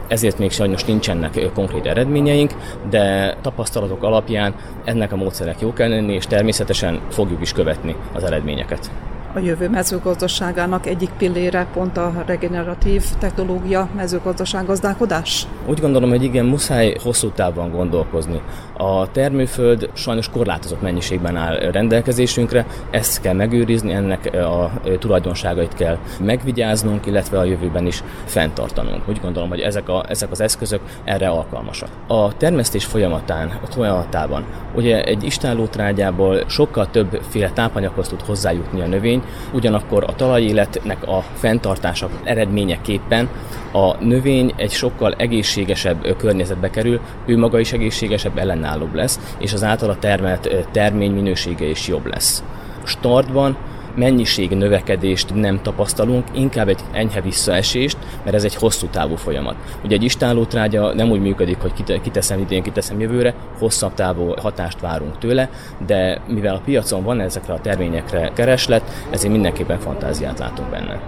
ezért 0.07 0.37
még 0.37 0.51
sajnos 0.51 0.83
nincsenek 0.85 1.51
konkrét 1.53 1.85
eredményeink, 1.85 2.53
de 2.89 3.35
tapasztalatok 3.41 4.03
alapján 4.03 4.55
ennek 4.83 5.11
a 5.11 5.15
módszerek 5.15 5.61
jó 5.61 5.73
kell 5.73 5.89
lenni, 5.89 6.13
és 6.13 6.27
természetesen 6.27 6.99
fogjuk 7.09 7.41
is 7.41 7.51
követni 7.51 7.95
az 8.13 8.23
eredményeket 8.23 8.91
a 9.35 9.39
jövő 9.39 9.69
mezőgazdaságának 9.69 10.85
egyik 10.85 11.09
pillére 11.17 11.67
pont 11.73 11.97
a 11.97 12.23
regeneratív 12.25 13.03
technológia 13.19 13.89
mezőgazdaság 13.95 14.65
gazdálkodás? 14.65 15.47
Úgy 15.65 15.79
gondolom, 15.79 16.09
hogy 16.09 16.23
igen, 16.23 16.45
muszáj 16.45 16.95
hosszú 17.03 17.29
távon 17.29 17.71
gondolkozni. 17.71 18.41
A 18.77 19.11
termőföld 19.11 19.89
sajnos 19.93 20.29
korlátozott 20.29 20.81
mennyiségben 20.81 21.35
áll 21.35 21.55
rendelkezésünkre, 21.71 22.65
ezt 22.91 23.21
kell 23.21 23.33
megőrizni, 23.33 23.93
ennek 23.93 24.33
a 24.33 24.71
tulajdonságait 24.99 25.73
kell 25.73 25.97
megvigyáznunk, 26.19 27.05
illetve 27.05 27.39
a 27.39 27.43
jövőben 27.43 27.85
is 27.85 28.03
fenntartanunk. 28.25 29.09
Úgy 29.09 29.19
gondolom, 29.21 29.49
hogy 29.49 29.59
ezek, 29.59 29.89
a, 29.89 30.05
ezek 30.07 30.31
az 30.31 30.41
eszközök 30.41 30.81
erre 31.03 31.27
alkalmasak. 31.27 31.89
A 32.07 32.37
termesztés 32.37 32.85
folyamatán, 32.85 33.59
a 33.63 33.71
folyamatában 33.71 34.45
ugye 34.75 35.03
egy 35.03 35.23
istállótrágyából 35.23 36.43
sokkal 36.47 36.89
többféle 36.91 37.49
tápanyaghoz 37.49 38.07
tud 38.07 38.21
hozzájutni 38.21 38.81
a 38.81 38.87
növény, 38.87 39.23
ugyanakkor 39.51 40.03
a 40.03 40.15
talajéletnek 40.15 41.07
a 41.07 41.23
fenntartása 41.33 42.09
eredményeképpen 42.23 43.29
a 43.71 44.03
növény 44.03 44.53
egy 44.55 44.71
sokkal 44.71 45.13
egészségesebb 45.13 46.15
környezetbe 46.17 46.69
kerül, 46.69 46.99
ő 47.25 47.37
maga 47.37 47.59
is 47.59 47.73
egészségesebb, 47.73 48.37
ellenállóbb 48.37 48.93
lesz, 48.93 49.35
és 49.37 49.53
az 49.53 49.63
általa 49.63 49.95
termelt 49.99 50.67
termény 50.71 51.11
minősége 51.11 51.65
is 51.65 51.87
jobb 51.87 52.05
lesz. 52.05 52.43
Startban 52.83 53.57
mennyiség 53.95 54.49
növekedést 54.49 55.33
nem 55.33 55.61
tapasztalunk, 55.61 56.27
inkább 56.33 56.67
egy 56.67 56.79
enyhe 56.91 57.21
visszaesést, 57.21 57.97
mert 58.23 58.35
ez 58.35 58.43
egy 58.43 58.55
hosszú 58.55 58.87
távú 58.87 59.15
folyamat. 59.15 59.55
Ugye 59.83 59.95
egy 59.95 60.03
istállótrágya 60.03 60.93
nem 60.93 61.11
úgy 61.11 61.21
működik, 61.21 61.57
hogy 61.57 62.01
kiteszem 62.01 62.39
idén, 62.39 62.63
kiteszem 62.63 62.99
jövőre, 62.99 63.33
hosszabb 63.59 63.93
távú 63.93 64.33
hatást 64.41 64.79
várunk 64.79 65.17
tőle, 65.17 65.49
de 65.85 66.21
mivel 66.27 66.55
a 66.55 66.61
piacon 66.65 67.03
van 67.03 67.19
ezekre 67.19 67.53
a 67.53 67.61
terményekre 67.61 68.31
kereslet, 68.33 68.83
ezért 69.09 69.33
mindenképpen 69.33 69.79
fantáziát 69.79 70.39
látunk 70.39 70.69
benne. 70.69 71.01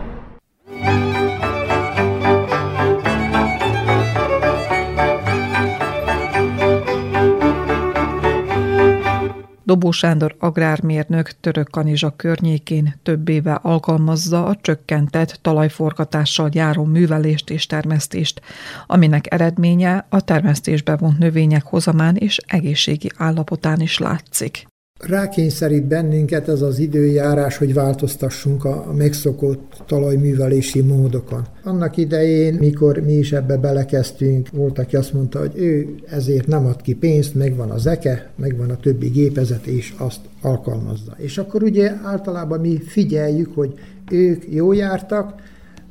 Dobó 9.68 9.92
Sándor 9.92 10.36
agrármérnök 10.40 11.32
Török 11.40 11.70
Kanizsa 11.70 12.14
környékén 12.16 13.00
több 13.04 13.30
éve 13.30 13.54
alkalmazza 13.54 14.46
a 14.46 14.56
csökkentett 14.62 15.40
talajforgatással 15.42 16.50
járó 16.54 16.84
művelést 16.84 17.50
és 17.50 17.66
termesztést, 17.66 18.42
aminek 18.86 19.34
eredménye 19.34 20.06
a 20.10 20.22
termesztésbe 20.22 20.96
vont 20.96 21.18
növények 21.18 21.64
hozamán 21.64 22.16
és 22.16 22.38
egészségi 22.38 23.12
állapotán 23.18 23.80
is 23.80 23.98
látszik 23.98 24.68
rákényszerít 25.00 25.84
bennünket 25.84 26.48
ez 26.48 26.62
az 26.62 26.80
időjárás, 26.80 27.58
hogy 27.58 27.74
változtassunk 27.74 28.66
a 28.66 28.94
megszokott 28.98 29.84
talajművelési 29.86 30.82
módokon. 30.82 31.48
Annak 31.64 31.98
idején, 31.98 32.54
mikor 32.54 32.98
mi 32.98 33.14
is 33.14 33.32
ebbe 33.32 33.58
belekezdtünk, 33.58 34.50
volt, 34.50 34.80
aki 34.80 34.96
azt 34.96 35.14
mondta, 35.14 35.40
hogy 35.40 35.52
ő 35.56 35.96
ezért 36.06 36.48
nem 36.48 36.66
ad 36.66 36.82
ki 36.82 36.94
pénzt, 36.94 37.36
megvan 37.36 37.70
az 37.70 37.88
eke, 37.88 38.30
megvan 38.36 38.70
a 38.70 38.78
többi 38.78 39.08
gépezet, 39.08 39.66
és 39.66 39.94
azt 39.98 40.20
alkalmazza. 40.42 41.16
És 41.18 41.38
akkor 41.38 41.64
ugye 41.64 41.94
általában 42.04 42.60
mi 42.60 42.80
figyeljük, 42.86 43.56
hogy 43.56 43.74
ők 44.12 44.44
jó 44.50 44.74
jártak, 44.74 45.34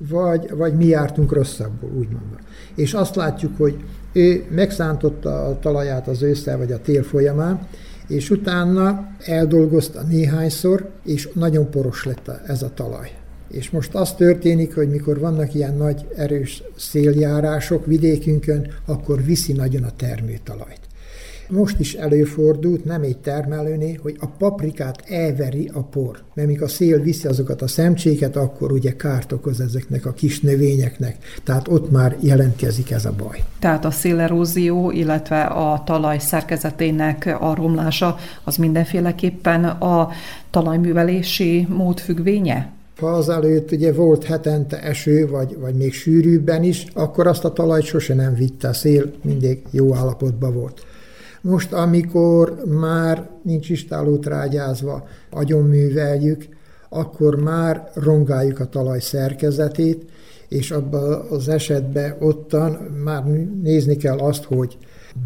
vagy, 0.08 0.50
vagy 0.56 0.74
mi 0.76 0.86
jártunk 0.86 1.32
rosszabbul, 1.32 1.90
úgymond. 1.90 2.24
És 2.74 2.94
azt 2.94 3.16
látjuk, 3.16 3.56
hogy 3.56 3.76
ő 4.12 4.44
megszántotta 4.50 5.46
a 5.46 5.58
talaját 5.58 6.08
az 6.08 6.22
ősszel 6.22 6.58
vagy 6.58 6.72
a 6.72 6.80
tél 6.80 7.02
folyamán, 7.02 7.66
és 8.08 8.30
utána 8.30 9.08
eldolgozta 9.24 10.02
néhányszor, 10.02 10.90
és 11.04 11.28
nagyon 11.32 11.70
poros 11.70 12.04
lett 12.04 12.30
ez 12.46 12.62
a 12.62 12.74
talaj. 12.74 13.10
És 13.50 13.70
most 13.70 13.94
az 13.94 14.14
történik, 14.14 14.74
hogy 14.74 14.88
mikor 14.88 15.18
vannak 15.18 15.54
ilyen 15.54 15.76
nagy 15.76 16.06
erős 16.16 16.62
széljárások 16.76 17.86
vidékünkön, 17.86 18.68
akkor 18.84 19.24
viszi 19.24 19.52
nagyon 19.52 19.82
a 19.82 19.90
termőtalajt. 19.96 20.80
Most 21.48 21.80
is 21.80 21.94
előfordult, 21.94 22.84
nem 22.84 23.02
egy 23.02 23.18
termelőné, 23.18 23.98
hogy 24.02 24.16
a 24.20 24.26
paprikát 24.26 25.02
elveri 25.06 25.70
a 25.72 25.82
por. 25.82 26.18
Mert 26.34 26.48
mikor 26.48 26.66
a 26.66 26.68
szél 26.68 27.00
viszi 27.00 27.28
azokat 27.28 27.62
a 27.62 27.66
szemcséket, 27.66 28.36
akkor 28.36 28.72
ugye 28.72 28.96
kárt 28.96 29.32
okoz 29.32 29.60
ezeknek 29.60 30.06
a 30.06 30.12
kis 30.12 30.40
növényeknek. 30.40 31.16
Tehát 31.44 31.68
ott 31.68 31.90
már 31.90 32.16
jelentkezik 32.20 32.90
ez 32.90 33.04
a 33.04 33.12
baj. 33.16 33.42
Tehát 33.58 33.84
a 33.84 33.90
szélerózió, 33.90 34.90
illetve 34.90 35.42
a 35.42 35.82
talaj 35.84 36.18
szerkezetének 36.18 37.36
a 37.40 37.54
romlása 37.54 38.16
az 38.44 38.56
mindenféleképpen 38.56 39.64
a 39.64 40.08
talajművelési 40.50 41.66
mód 41.68 42.00
függvénye? 42.00 42.74
Ha 42.98 43.06
azelőtt 43.06 43.72
ugye 43.72 43.92
volt 43.92 44.24
hetente 44.24 44.82
eső, 44.82 45.28
vagy, 45.28 45.56
vagy 45.60 45.74
még 45.74 45.92
sűrűbben 45.92 46.62
is, 46.62 46.86
akkor 46.94 47.26
azt 47.26 47.44
a 47.44 47.52
talajt 47.52 47.84
sose 47.84 48.14
nem 48.14 48.34
vitte 48.34 48.68
a 48.68 48.72
szél, 48.72 49.12
mindig 49.22 49.62
jó 49.70 49.94
állapotban 49.94 50.54
volt. 50.54 50.86
Most, 51.48 51.72
amikor 51.72 52.62
már 52.64 53.28
nincs 53.42 53.70
istálót 53.70 54.26
rágyázva, 54.26 55.08
agyonműveljük, 55.30 56.46
akkor 56.88 57.42
már 57.42 57.90
rongáljuk 57.94 58.60
a 58.60 58.68
talaj 58.68 59.00
szerkezetét, 59.00 60.04
és 60.48 60.70
abban 60.70 61.26
az 61.30 61.48
esetben 61.48 62.16
ottan 62.20 62.72
már 63.04 63.24
nézni 63.62 63.96
kell 63.96 64.18
azt, 64.18 64.44
hogy 64.44 64.78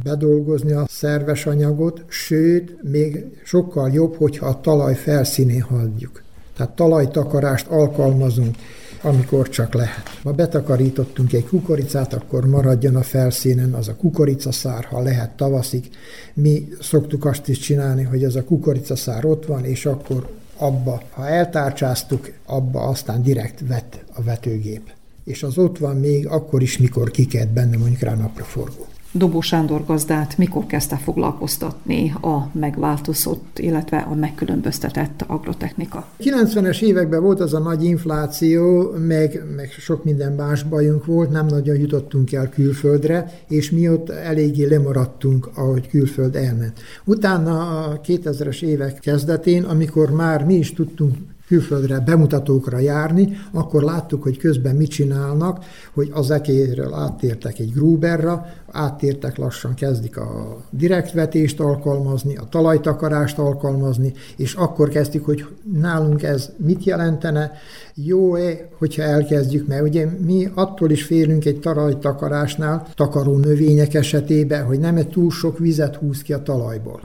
bedolgozni 0.04 0.72
a 0.72 0.86
szerves 0.88 1.46
anyagot, 1.46 2.04
sőt, 2.08 2.82
még 2.82 3.40
sokkal 3.44 3.90
jobb, 3.92 4.14
hogyha 4.14 4.46
a 4.46 4.60
talaj 4.60 4.94
felszínén 4.94 5.62
hagyjuk. 5.62 6.22
Tehát 6.56 6.76
talajtakarást 6.76 7.66
alkalmazunk 7.66 8.56
amikor 9.02 9.48
csak 9.48 9.74
lehet. 9.74 10.08
Ha 10.22 10.32
betakarítottunk 10.32 11.32
egy 11.32 11.46
kukoricát, 11.46 12.14
akkor 12.14 12.46
maradjon 12.46 12.96
a 12.96 13.02
felszínen 13.02 13.74
az 13.74 13.88
a 13.88 13.94
kukoricaszár, 13.94 14.84
ha 14.84 15.02
lehet 15.02 15.30
tavaszig. 15.30 15.90
Mi 16.34 16.68
szoktuk 16.80 17.24
azt 17.24 17.48
is 17.48 17.58
csinálni, 17.58 18.02
hogy 18.02 18.24
ez 18.24 18.34
a 18.34 18.44
kukoricaszár 18.44 19.24
ott 19.24 19.46
van, 19.46 19.64
és 19.64 19.86
akkor 19.86 20.28
abba, 20.56 21.02
ha 21.10 21.28
eltárcsáztuk, 21.28 22.30
abba 22.46 22.80
aztán 22.80 23.22
direkt 23.22 23.62
vet 23.68 24.04
a 24.14 24.22
vetőgép. 24.22 24.90
És 25.24 25.42
az 25.42 25.58
ott 25.58 25.78
van 25.78 25.96
még 25.96 26.26
akkor 26.26 26.62
is, 26.62 26.78
mikor 26.78 27.10
kikelt 27.10 27.48
benne 27.48 27.76
mondjuk 27.76 28.00
rá 28.00 28.14
napraforgó. 28.14 28.86
Dobó 29.12 29.40
Sándor 29.40 29.84
gazdát 29.86 30.38
mikor 30.38 30.66
kezdte 30.66 30.96
foglalkoztatni 30.96 32.14
a 32.20 32.50
megváltozott, 32.52 33.58
illetve 33.58 33.96
a 33.96 34.14
megkülönböztetett 34.14 35.24
agrotechnika? 35.26 36.06
90-es 36.18 36.80
években 36.80 37.22
volt 37.22 37.40
az 37.40 37.54
a 37.54 37.58
nagy 37.58 37.84
infláció, 37.84 38.92
meg, 39.06 39.42
meg 39.56 39.70
sok 39.70 40.04
minden 40.04 40.32
más 40.32 40.62
bajunk 40.62 41.04
volt, 41.04 41.30
nem 41.30 41.46
nagyon 41.46 41.76
jutottunk 41.76 42.32
el 42.32 42.48
külföldre, 42.48 43.32
és 43.48 43.70
mi 43.70 43.88
ott 43.88 44.10
eléggé 44.10 44.64
lemaradtunk, 44.64 45.50
ahogy 45.54 45.88
külföld 45.88 46.36
elment. 46.36 46.80
Utána 47.04 47.84
a 47.84 48.00
2000-es 48.00 48.62
évek 48.62 48.98
kezdetén, 48.98 49.64
amikor 49.64 50.10
már 50.10 50.44
mi 50.44 50.54
is 50.54 50.72
tudtunk 50.72 51.14
külföldre 51.50 52.00
bemutatókra 52.00 52.78
járni, 52.78 53.36
akkor 53.52 53.82
láttuk, 53.82 54.22
hogy 54.22 54.38
közben 54.38 54.76
mit 54.76 54.90
csinálnak, 54.90 55.64
hogy 55.94 56.10
az 56.12 56.30
ekéről 56.30 56.94
áttértek 56.94 57.58
egy 57.58 57.72
Gruberra, 57.72 58.46
áttértek 58.70 59.36
lassan, 59.36 59.74
kezdik 59.74 60.16
a 60.16 60.56
direktvetést 60.70 61.60
alkalmazni, 61.60 62.36
a 62.36 62.46
talajtakarást 62.50 63.38
alkalmazni, 63.38 64.12
és 64.36 64.54
akkor 64.54 64.88
kezdtük, 64.88 65.24
hogy 65.24 65.46
nálunk 65.80 66.22
ez 66.22 66.50
mit 66.56 66.84
jelentene, 66.84 67.52
jó-e, 67.94 68.68
hogyha 68.78 69.02
elkezdjük, 69.02 69.66
mert 69.66 69.82
ugye 69.82 70.06
mi 70.26 70.48
attól 70.54 70.90
is 70.90 71.02
félünk 71.02 71.44
egy 71.44 71.60
talajtakarásnál, 71.60 72.86
takaró 72.94 73.36
növények 73.36 73.94
esetében, 73.94 74.64
hogy 74.64 74.78
nem 74.78 74.96
egy 74.96 75.08
túl 75.08 75.30
sok 75.30 75.58
vizet 75.58 75.96
húz 75.96 76.22
ki 76.22 76.32
a 76.32 76.42
talajból. 76.42 77.00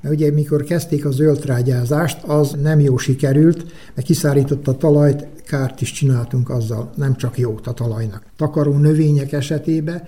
Mert 0.00 0.14
ugye 0.14 0.30
mikor 0.30 0.64
kezdték 0.64 1.04
a 1.04 1.10
zöldtrágyázást, 1.10 2.22
az 2.22 2.56
nem 2.62 2.80
jó 2.80 2.96
sikerült, 2.96 3.64
mert 3.94 4.06
kiszárította 4.06 4.70
a 4.70 4.76
talajt, 4.76 5.26
kárt 5.46 5.80
is 5.80 5.92
csináltunk 5.92 6.50
azzal, 6.50 6.90
nem 6.96 7.16
csak 7.16 7.38
jót 7.38 7.66
a 7.66 7.72
talajnak. 7.72 8.22
Takaró 8.36 8.72
növények 8.72 9.32
esetében 9.32 10.02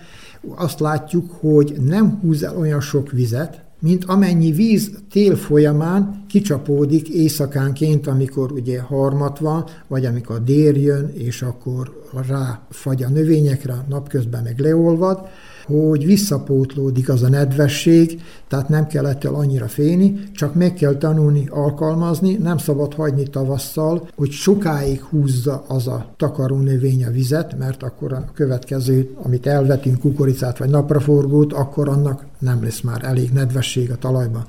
azt 0.54 0.80
látjuk, 0.80 1.30
hogy 1.30 1.76
nem 1.84 2.18
húz 2.20 2.42
el 2.42 2.56
olyan 2.56 2.80
sok 2.80 3.10
vizet, 3.10 3.60
mint 3.82 4.04
amennyi 4.04 4.52
víz 4.52 4.90
tél 5.10 5.36
folyamán 5.36 6.24
kicsapódik 6.28 7.08
éjszakánként, 7.08 8.06
amikor 8.06 8.52
ugye 8.52 8.80
harmat 8.80 9.38
van, 9.38 9.64
vagy 9.88 10.04
amikor 10.04 10.44
dél 10.44 10.76
jön, 10.76 11.12
és 11.14 11.42
akkor 11.42 12.02
ráfagy 12.28 13.02
a 13.02 13.08
növényekre, 13.08 13.84
napközben 13.88 14.42
meg 14.42 14.58
leolvad, 14.58 15.28
hogy 15.66 16.06
visszapótlódik 16.06 17.08
az 17.08 17.22
a 17.22 17.28
nedvesség, 17.28 18.20
tehát 18.48 18.68
nem 18.68 18.86
kell 18.86 19.06
ettől 19.06 19.34
annyira 19.34 19.68
félni, 19.68 20.22
csak 20.32 20.54
meg 20.54 20.74
kell 20.74 20.94
tanulni 20.94 21.46
alkalmazni, 21.50 22.32
nem 22.34 22.58
szabad 22.58 22.94
hagyni 22.94 23.22
tavasszal, 23.22 24.08
hogy 24.14 24.30
sokáig 24.30 25.00
húzza 25.00 25.64
az 25.68 25.86
a 25.86 26.06
takaró 26.16 26.56
növény 26.56 27.04
a 27.04 27.10
vizet, 27.10 27.58
mert 27.58 27.82
akkor 27.82 28.12
a 28.12 28.30
következő, 28.34 29.10
amit 29.22 29.46
elvetünk, 29.46 29.98
kukoricát 29.98 30.58
vagy 30.58 30.70
napraforgót, 30.70 31.52
akkor 31.52 31.88
annak 31.88 32.24
nem 32.38 32.62
lesz 32.62 32.80
már 32.80 33.04
elég 33.04 33.30
nedvesség 33.32 33.90
a 33.90 33.96
talajban. 33.96 34.44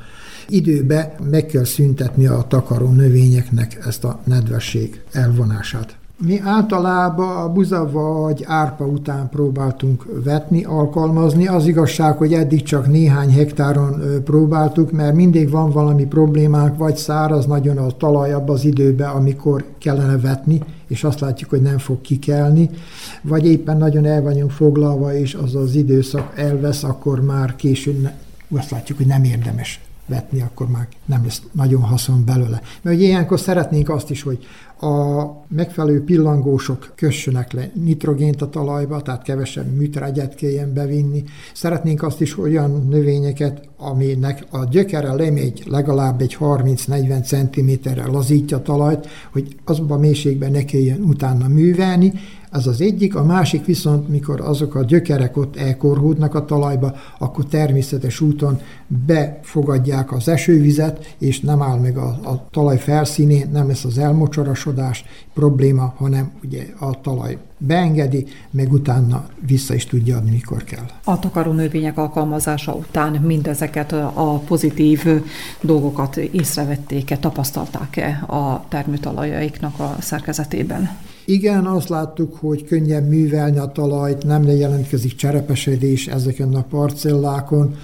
Időbe 0.47 1.15
meg 1.30 1.45
kell 1.45 1.63
szüntetni 1.63 2.28
a 2.28 2.45
takaró 2.47 2.89
növényeknek 2.89 3.86
ezt 3.86 4.04
a 4.04 4.19
nedvesség 4.23 5.02
elvonását. 5.12 5.97
Mi 6.26 6.40
általában 6.44 7.38
a 7.38 7.52
buza 7.52 7.90
vagy 7.92 8.44
árpa 8.48 8.86
után 8.86 9.30
próbáltunk 9.30 10.06
vetni, 10.24 10.64
alkalmazni. 10.64 11.48
Az 11.48 11.68
igazság, 11.68 12.18
hogy 12.18 12.34
eddig 12.34 12.64
csak 12.64 12.88
néhány 12.88 13.32
hektáron 13.32 14.02
próbáltuk, 14.24 14.92
mert 14.92 15.16
mindig 15.16 15.50
van 15.50 15.70
valami 15.70 16.06
problémánk, 16.06 16.78
vagy 16.78 16.96
száraz 16.98 17.46
nagyon 17.46 17.78
a 17.78 17.88
talaj 17.88 18.34
abban 18.34 18.56
az 18.56 18.66
időben, 18.66 19.10
amikor 19.10 19.66
kellene 19.78 20.18
vetni, 20.18 20.60
és 20.88 21.04
azt 21.04 21.20
látjuk, 21.20 21.50
hogy 21.50 21.62
nem 21.62 21.78
fog 21.78 22.02
kikelni, 22.02 22.70
vagy 23.22 23.46
éppen 23.46 23.78
nagyon 23.78 24.06
el 24.06 24.22
vagyunk 24.22 24.52
foglalva, 24.52 25.14
és 25.14 25.34
az 25.34 25.56
az 25.56 25.76
időszak 25.76 26.32
elvesz, 26.36 26.84
akkor 26.84 27.22
már 27.22 27.56
későn 27.56 28.12
azt 28.56 28.72
látjuk, 28.72 28.98
hogy 28.98 29.08
nem 29.08 29.24
érdemes 29.24 29.82
vetni, 30.06 30.42
akkor 30.42 30.68
már 30.68 30.88
nem 31.06 31.24
lesz 31.24 31.42
nagyon 31.52 31.82
haszon 31.82 32.26
belőle. 32.26 32.62
Mert 32.82 32.98
ugye 32.98 33.08
ilyenkor 33.08 33.39
szeretnénk 33.39 33.89
azt 33.89 34.10
is, 34.10 34.22
hogy 34.22 34.46
a 34.82 35.26
megfelelő 35.48 36.04
pillangósok 36.04 36.92
kössönek 36.96 37.52
le 37.52 37.72
nitrogént 37.74 38.42
a 38.42 38.50
talajba, 38.50 39.02
tehát 39.02 39.24
kevesebb 39.24 39.76
műtrágyát 39.76 40.36
kelljen 40.36 40.74
bevinni. 40.74 41.24
Szeretnénk 41.54 42.04
azt 42.04 42.22
is 42.22 42.38
olyan 42.38 42.88
növényeket, 42.89 43.70
aminek 43.78 44.46
a 44.50 44.63
gyökere 44.63 45.13
lemegy 45.13 45.63
legalább 45.66 46.22
egy 46.22 46.38
30-40 46.39 47.24
cm-re 47.24 48.08
lazítja 48.08 48.58
a 48.58 48.62
talajt, 48.62 49.08
hogy 49.32 49.56
azban 49.66 49.98
a 49.98 50.02
mélységben 50.02 50.52
ne 50.52 50.66
kelljen 50.66 51.02
utána 51.02 51.48
művelni, 51.48 52.13
ez 52.54 52.68
az 52.68 52.82
egyik, 52.82 53.16
a 53.16 53.24
másik 53.24 53.66
viszont, 53.66 54.10
mikor 54.10 54.42
azok 54.42 54.76
a 54.76 54.84
gyökerek 54.84 55.38
ott 55.38 55.56
elkorhódnak 55.56 56.36
a 56.36 56.46
talajba, 56.46 56.96
akkor 57.20 57.46
természetes 57.46 58.22
úton 58.22 58.60
befogadják 58.88 60.12
az 60.12 60.28
esővizet, 60.28 61.16
és 61.18 61.39
nem 61.39 61.62
áll 61.62 61.80
meg 61.80 61.98
a, 61.98 62.08
a 62.08 62.48
talaj 62.52 62.78
felszínén, 62.78 63.50
nem 63.52 63.68
lesz 63.68 63.84
az 63.84 63.98
elmocsorosodás 63.98 65.06
probléma, 65.34 65.94
hanem 65.98 66.32
ugye 66.44 66.66
a 66.80 67.02
talaj 67.02 67.38
beengedi, 67.58 68.26
meg 68.52 68.72
utána 68.72 69.26
vissza 69.46 69.74
is 69.74 69.86
tudja 69.86 70.18
adni, 70.18 70.32
mikor 70.32 70.63
kell. 70.63 70.86
A 71.04 71.20
takaró 71.20 71.52
növények 71.52 71.98
alkalmazása 71.98 72.74
után 72.74 73.12
mindezeket 73.12 73.92
a 73.92 74.42
pozitív 74.46 75.06
dolgokat 75.62 76.18
észrevették-e, 76.18 77.18
tapasztalták-e 77.18 78.24
a 78.28 78.66
termőtalajaiknak 78.70 79.80
a 79.80 79.96
szerkezetében? 80.00 80.89
Igen, 81.26 81.66
azt 81.66 81.90
láttuk, 81.90 82.36
hogy 82.36 82.66
könnyen 82.66 83.04
művelni 83.04 83.58
a 83.58 83.72
talajt, 83.72 84.24
nem 84.24 84.44
jelentkezik 84.44 85.16
cserepesedés 85.16 86.08
ezeken 86.08 86.56
a 86.56 86.64
parcellákon. 86.64 87.76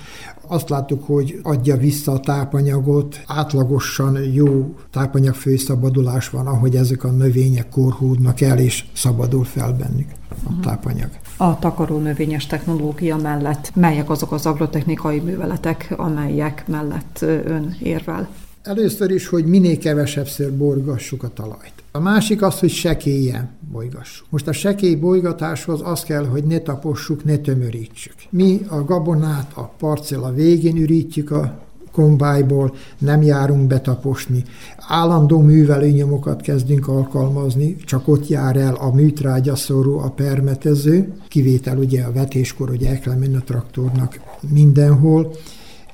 Azt 0.48 0.70
láttuk, 0.70 1.04
hogy 1.04 1.40
adja 1.44 1.78
vissza 1.78 2.12
a 2.12 2.20
tápanyagot, 2.20 3.22
átlagosan 3.26 4.24
jó 4.34 4.74
tápanyag 4.92 5.34
főszabadulás 5.34 6.30
van, 6.30 6.48
ahogy 6.48 6.76
ezek 6.76 7.04
a 7.04 7.12
növények 7.12 7.70
korhúdnak 7.70 8.42
el, 8.42 8.60
és 8.60 8.86
szabadul 8.94 9.44
fel 9.44 9.74
bennük 9.74 10.10
a 10.46 10.52
mhm. 10.52 10.62
tápanyag. 10.62 11.10
A 11.38 11.60
takaró 11.60 11.98
növényes 11.98 12.48
technológia 12.48 13.18
mellett 13.18 13.72
melyek 13.76 14.10
azok 14.10 14.32
az 14.32 14.46
agrotechnikai 14.46 15.20
műveletek, 15.20 15.94
amelyek 15.98 16.64
mellett 16.68 17.22
ön 17.22 17.76
érvel? 17.80 18.30
Először 18.64 19.12
is, 19.12 19.28
hogy 19.28 19.46
minél 19.46 19.78
kevesebbször 19.78 20.54
borgassuk 20.54 21.24
a 21.24 21.30
talajt. 21.34 21.74
A 21.92 22.00
másik 22.00 22.42
az, 22.42 22.60
hogy 22.60 22.70
sekélyen 22.70 23.50
bolygassuk. 23.72 24.28
Most 24.30 24.48
a 24.48 24.52
sekély 24.52 24.96
bolygatáshoz 24.96 25.82
az 25.84 26.04
kell, 26.04 26.26
hogy 26.26 26.44
ne 26.44 26.60
tapossuk, 26.60 27.24
ne 27.24 27.38
tömörítsük. 27.38 28.14
Mi 28.30 28.60
a 28.68 28.84
gabonát 28.84 29.52
a 29.54 29.62
parcella 29.62 30.34
végén 30.34 30.78
ürítjük 30.78 31.32
a 31.32 31.68
kombájból, 31.92 32.76
nem 32.98 33.22
járunk 33.22 33.68
betaposni. 33.68 34.44
Állandó 34.78 35.42
művelőnyomokat 35.42 36.42
kezdünk 36.42 36.88
alkalmazni, 36.88 37.76
csak 37.76 38.08
ott 38.08 38.28
jár 38.28 38.56
el 38.56 38.76
a 38.76 38.94
műtrágyaszorú, 38.94 39.98
a 39.98 40.10
permetező, 40.10 41.14
kivétel 41.28 41.78
ugye 41.78 42.04
a 42.04 42.12
vetéskor, 42.12 42.70
hogy 42.70 42.84
el 42.84 43.00
kell 43.00 43.16
menni 43.16 43.36
a 43.36 43.44
traktornak 43.44 44.20
mindenhol. 44.50 45.32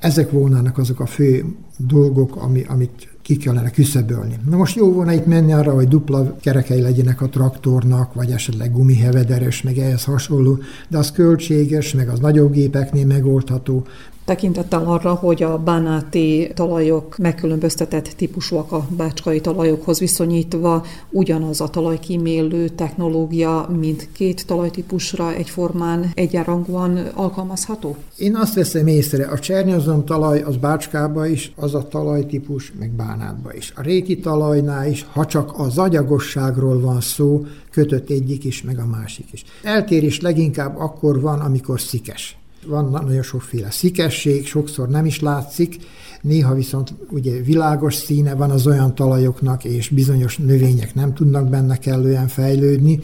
Ezek 0.00 0.30
volnának 0.30 0.78
azok 0.78 1.00
a 1.00 1.06
fő 1.06 1.44
dolgok, 1.78 2.36
ami, 2.36 2.64
amit 2.68 3.15
ki 3.26 3.36
kellene 3.36 3.70
küszöbölni. 3.70 4.38
Na 4.50 4.56
most 4.56 4.76
jó 4.76 4.92
volna 4.92 5.12
itt 5.12 5.26
menni 5.26 5.52
arra, 5.52 5.74
hogy 5.74 5.88
dupla 5.88 6.36
kerekei 6.40 6.80
legyenek 6.80 7.20
a 7.20 7.28
traktornak, 7.28 8.14
vagy 8.14 8.30
esetleg 8.30 8.72
gumihevederes, 8.72 9.62
meg 9.62 9.78
ehhez 9.78 10.04
hasonló, 10.04 10.58
de 10.88 10.98
az 10.98 11.12
költséges, 11.12 11.94
meg 11.94 12.08
az 12.08 12.18
nagyobb 12.18 12.52
gépeknél 12.52 13.06
megoldható, 13.06 13.86
Tekintettel 14.26 14.84
arra, 14.84 15.14
hogy 15.14 15.42
a 15.42 15.58
bánáti 15.58 16.50
talajok 16.54 17.16
megkülönböztetett 17.18 18.04
típusúak 18.04 18.72
a 18.72 18.86
bácskai 18.96 19.40
talajokhoz 19.40 19.98
viszonyítva, 19.98 20.84
ugyanaz 21.10 21.60
a 21.60 21.68
talajkímélő 21.68 22.68
technológia 22.68 23.68
mint 23.78 24.08
két 24.12 24.46
talajtípusra 24.46 25.34
egyformán 25.34 26.10
egyenrangúan 26.14 26.96
alkalmazható? 27.14 27.96
Én 28.16 28.36
azt 28.36 28.54
veszem 28.54 28.86
észre, 28.86 29.26
a 29.26 29.38
csernyazom 29.38 30.04
talaj 30.04 30.40
az 30.40 30.56
bácskába 30.56 31.26
is, 31.26 31.52
az 31.56 31.74
a 31.74 31.88
talajtípus, 31.88 32.72
meg 32.78 32.90
bánátba 32.90 33.54
is. 33.54 33.72
A 33.76 33.82
réti 33.82 34.18
talajnál 34.18 34.88
is, 34.88 35.06
ha 35.12 35.26
csak 35.26 35.58
az 35.58 35.78
agyagosságról 35.78 36.80
van 36.80 37.00
szó, 37.00 37.44
kötött 37.70 38.10
egyik 38.10 38.44
is, 38.44 38.62
meg 38.62 38.78
a 38.78 38.86
másik 38.86 39.26
is. 39.32 39.44
Eltérés 39.62 40.20
leginkább 40.20 40.78
akkor 40.78 41.20
van, 41.20 41.40
amikor 41.40 41.80
szikes 41.80 42.36
van 42.66 42.90
nagyon 42.90 43.22
sokféle 43.22 43.70
szikesség, 43.70 44.46
sokszor 44.46 44.88
nem 44.88 45.06
is 45.06 45.20
látszik, 45.20 45.76
néha 46.20 46.54
viszont 46.54 46.94
ugye 47.10 47.40
világos 47.42 47.94
színe 47.94 48.34
van 48.34 48.50
az 48.50 48.66
olyan 48.66 48.94
talajoknak, 48.94 49.64
és 49.64 49.88
bizonyos 49.88 50.36
növények 50.36 50.94
nem 50.94 51.14
tudnak 51.14 51.48
benne 51.48 51.78
kellően 51.78 52.28
fejlődni, 52.28 53.00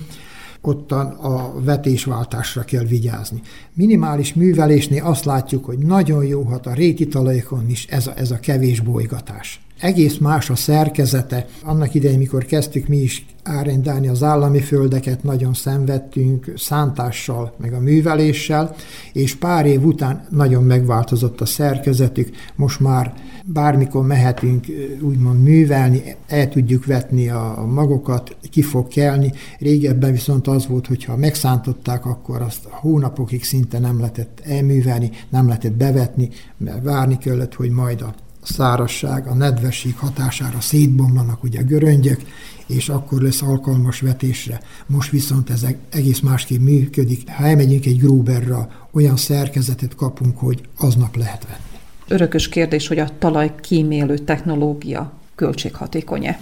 ottan 0.62 1.06
a 1.06 1.60
vetésváltásra 1.60 2.62
kell 2.62 2.84
vigyázni. 2.84 3.42
Minimális 3.72 4.34
művelésnél 4.34 5.04
azt 5.04 5.24
látjuk, 5.24 5.64
hogy 5.64 5.78
nagyon 5.78 6.24
jó 6.24 6.42
hat 6.42 6.66
a 6.66 6.72
réti 6.72 7.08
talajokon 7.08 7.68
is 7.68 7.86
ez 7.86 8.06
a, 8.06 8.12
ez 8.16 8.30
a 8.30 8.40
kevés 8.40 8.80
bolygatás 8.80 9.60
egész 9.82 10.16
más 10.16 10.50
a 10.50 10.56
szerkezete. 10.56 11.46
Annak 11.62 11.94
idején, 11.94 12.18
mikor 12.18 12.44
kezdtük 12.44 12.86
mi 12.86 12.96
is 12.96 13.26
árendálni 13.42 14.08
az 14.08 14.22
állami 14.22 14.60
földeket, 14.60 15.22
nagyon 15.22 15.54
szenvedtünk 15.54 16.52
szántással, 16.56 17.54
meg 17.56 17.72
a 17.72 17.80
műveléssel, 17.80 18.74
és 19.12 19.34
pár 19.34 19.66
év 19.66 19.84
után 19.84 20.26
nagyon 20.30 20.64
megváltozott 20.64 21.40
a 21.40 21.46
szerkezetük. 21.46 22.30
Most 22.56 22.80
már 22.80 23.14
bármikor 23.44 24.06
mehetünk 24.06 24.66
úgymond 25.00 25.42
művelni, 25.42 26.02
el 26.26 26.48
tudjuk 26.48 26.86
vetni 26.86 27.28
a 27.28 27.66
magokat, 27.74 28.36
ki 28.50 28.62
fog 28.62 28.88
kelni. 28.88 29.32
Régebben 29.58 30.12
viszont 30.12 30.46
az 30.46 30.66
volt, 30.66 30.86
hogyha 30.86 31.16
megszántották, 31.16 32.06
akkor 32.06 32.42
azt 32.42 32.66
hónapokig 32.70 33.44
szinte 33.44 33.78
nem 33.78 33.98
lehetett 33.98 34.42
elművelni, 34.44 35.10
nem 35.28 35.46
lehetett 35.46 35.72
bevetni, 35.72 36.28
mert 36.56 36.84
várni 36.84 37.18
kellett, 37.18 37.54
hogy 37.54 37.70
majd 37.70 38.00
a 38.00 38.14
szárasság, 38.42 39.26
a 39.26 39.34
nedvesség 39.34 39.96
hatására 39.96 40.60
szétbomlanak 40.60 41.42
ugye 41.42 41.60
a 41.60 41.64
göröngyök, 41.64 42.20
és 42.66 42.88
akkor 42.88 43.22
lesz 43.22 43.42
alkalmas 43.42 44.00
vetésre. 44.00 44.60
Most 44.86 45.10
viszont 45.10 45.50
ez 45.50 45.66
egész 45.90 46.20
másképp 46.20 46.60
működik. 46.60 47.30
Ha 47.30 47.44
elmegyünk 47.44 47.86
egy 47.86 47.98
Gruberra, 47.98 48.68
olyan 48.90 49.16
szerkezetet 49.16 49.94
kapunk, 49.94 50.38
hogy 50.38 50.68
aznap 50.76 51.16
lehet 51.16 51.46
venni. 51.46 51.71
Örökös 52.12 52.48
kérdés, 52.48 52.88
hogy 52.88 52.98
a 52.98 53.08
talaj 53.18 53.52
kímélő 53.60 54.18
technológia 54.18 55.12
költséghatékony-e? 55.34 56.40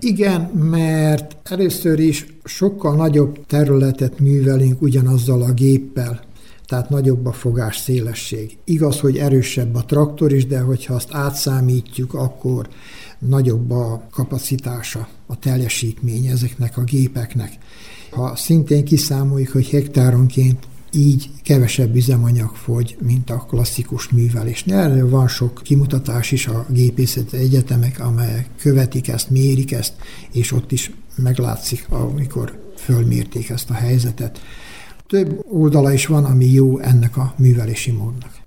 Igen, 0.00 0.40
mert 0.50 1.36
először 1.44 1.98
is 1.98 2.26
sokkal 2.44 2.96
nagyobb 2.96 3.46
területet 3.46 4.18
művelünk 4.18 4.82
ugyanazzal 4.82 5.42
a 5.42 5.52
géppel, 5.52 6.20
tehát 6.66 6.88
nagyobb 6.88 7.26
a 7.26 7.32
fogás 7.32 7.76
szélesség. 7.76 8.56
Igaz, 8.64 9.00
hogy 9.00 9.16
erősebb 9.16 9.74
a 9.74 9.84
traktor 9.84 10.32
is, 10.32 10.46
de 10.46 10.60
hogyha 10.60 10.94
azt 10.94 11.08
átszámítjuk, 11.12 12.14
akkor 12.14 12.68
nagyobb 13.18 13.70
a 13.70 14.06
kapacitása, 14.10 15.08
a 15.26 15.38
teljesítmény 15.38 16.26
ezeknek 16.26 16.76
a 16.76 16.84
gépeknek. 16.84 17.52
Ha 18.10 18.36
szintén 18.36 18.84
kiszámoljuk, 18.84 19.48
hogy 19.48 19.68
hektáronként 19.68 20.66
így 20.92 21.30
kevesebb 21.42 21.96
üzemanyag 21.96 22.54
fogy, 22.54 22.96
mint 23.02 23.30
a 23.30 23.46
klasszikus 23.48 24.08
művelésnél. 24.08 24.76
Erről 24.76 25.10
van 25.10 25.28
sok 25.28 25.60
kimutatás 25.62 26.32
is 26.32 26.46
a 26.46 26.66
gépészeti 26.68 27.36
egyetemek, 27.36 28.00
amelyek 28.00 28.50
követik 28.58 29.08
ezt, 29.08 29.30
mérik 29.30 29.72
ezt, 29.72 29.94
és 30.32 30.52
ott 30.52 30.72
is 30.72 30.90
meglátszik, 31.16 31.86
amikor 31.88 32.72
fölmérték 32.76 33.48
ezt 33.48 33.70
a 33.70 33.74
helyzetet. 33.74 34.40
Több 35.06 35.44
oldala 35.50 35.92
is 35.92 36.06
van, 36.06 36.24
ami 36.24 36.46
jó 36.46 36.78
ennek 36.78 37.16
a 37.16 37.34
művelési 37.38 37.90
módnak. 37.90 38.45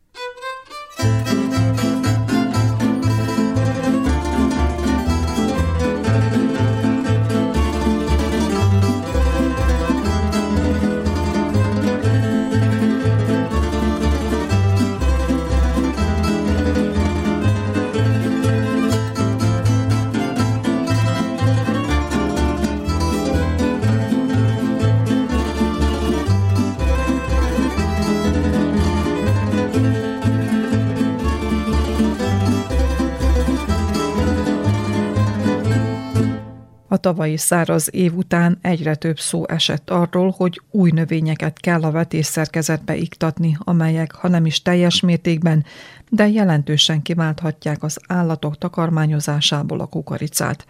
Tavalyi 36.97 37.37
száraz 37.37 37.89
év 37.91 38.15
után 38.15 38.57
egyre 38.61 38.95
több 38.95 39.19
szó 39.19 39.47
esett 39.47 39.89
arról, 39.89 40.33
hogy 40.37 40.61
új 40.71 40.91
növényeket 40.91 41.59
kell 41.59 41.83
a 41.83 41.91
vetésszerkezetbe 41.91 42.95
iktatni, 42.95 43.57
amelyek, 43.59 44.11
ha 44.11 44.27
nem 44.27 44.45
is 44.45 44.61
teljes 44.61 44.99
mértékben, 44.99 45.65
de 46.09 46.27
jelentősen 46.27 47.01
kiválthatják 47.01 47.83
az 47.83 47.99
állatok 48.07 48.57
takarmányozásából 48.57 49.79
a 49.79 49.85
kukoricát. 49.85 50.65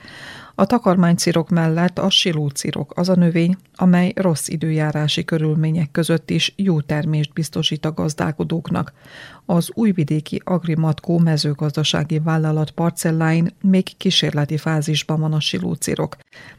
A 0.60 0.66
takarmánycirok 0.66 1.49
mellett 1.49 1.99
a 1.99 2.10
silócirok 2.10 2.93
az 2.95 3.10
a 3.10 3.16
növény, 3.16 3.55
amely 3.76 4.12
rossz 4.16 4.47
időjárási 4.47 5.26
körülmények 5.26 5.91
között 5.91 6.30
is 6.30 6.53
jó 6.55 6.82
termést 6.82 7.34
biztosít 7.34 7.86
a 7.86 7.93
gazdálkodóknak. 7.93 8.93
Az 9.45 9.72
újvidéki 9.74 10.41
Agrimatkó 10.43 11.18
mezőgazdasági 11.18 12.20
vállalat 12.20 12.72
parcelláin 12.72 13.53
még 13.62 13.97
kísérleti 13.97 14.57
fázisban 14.57 15.20
van 15.20 15.34
a 15.34 15.39
silócirok, 15.39 16.18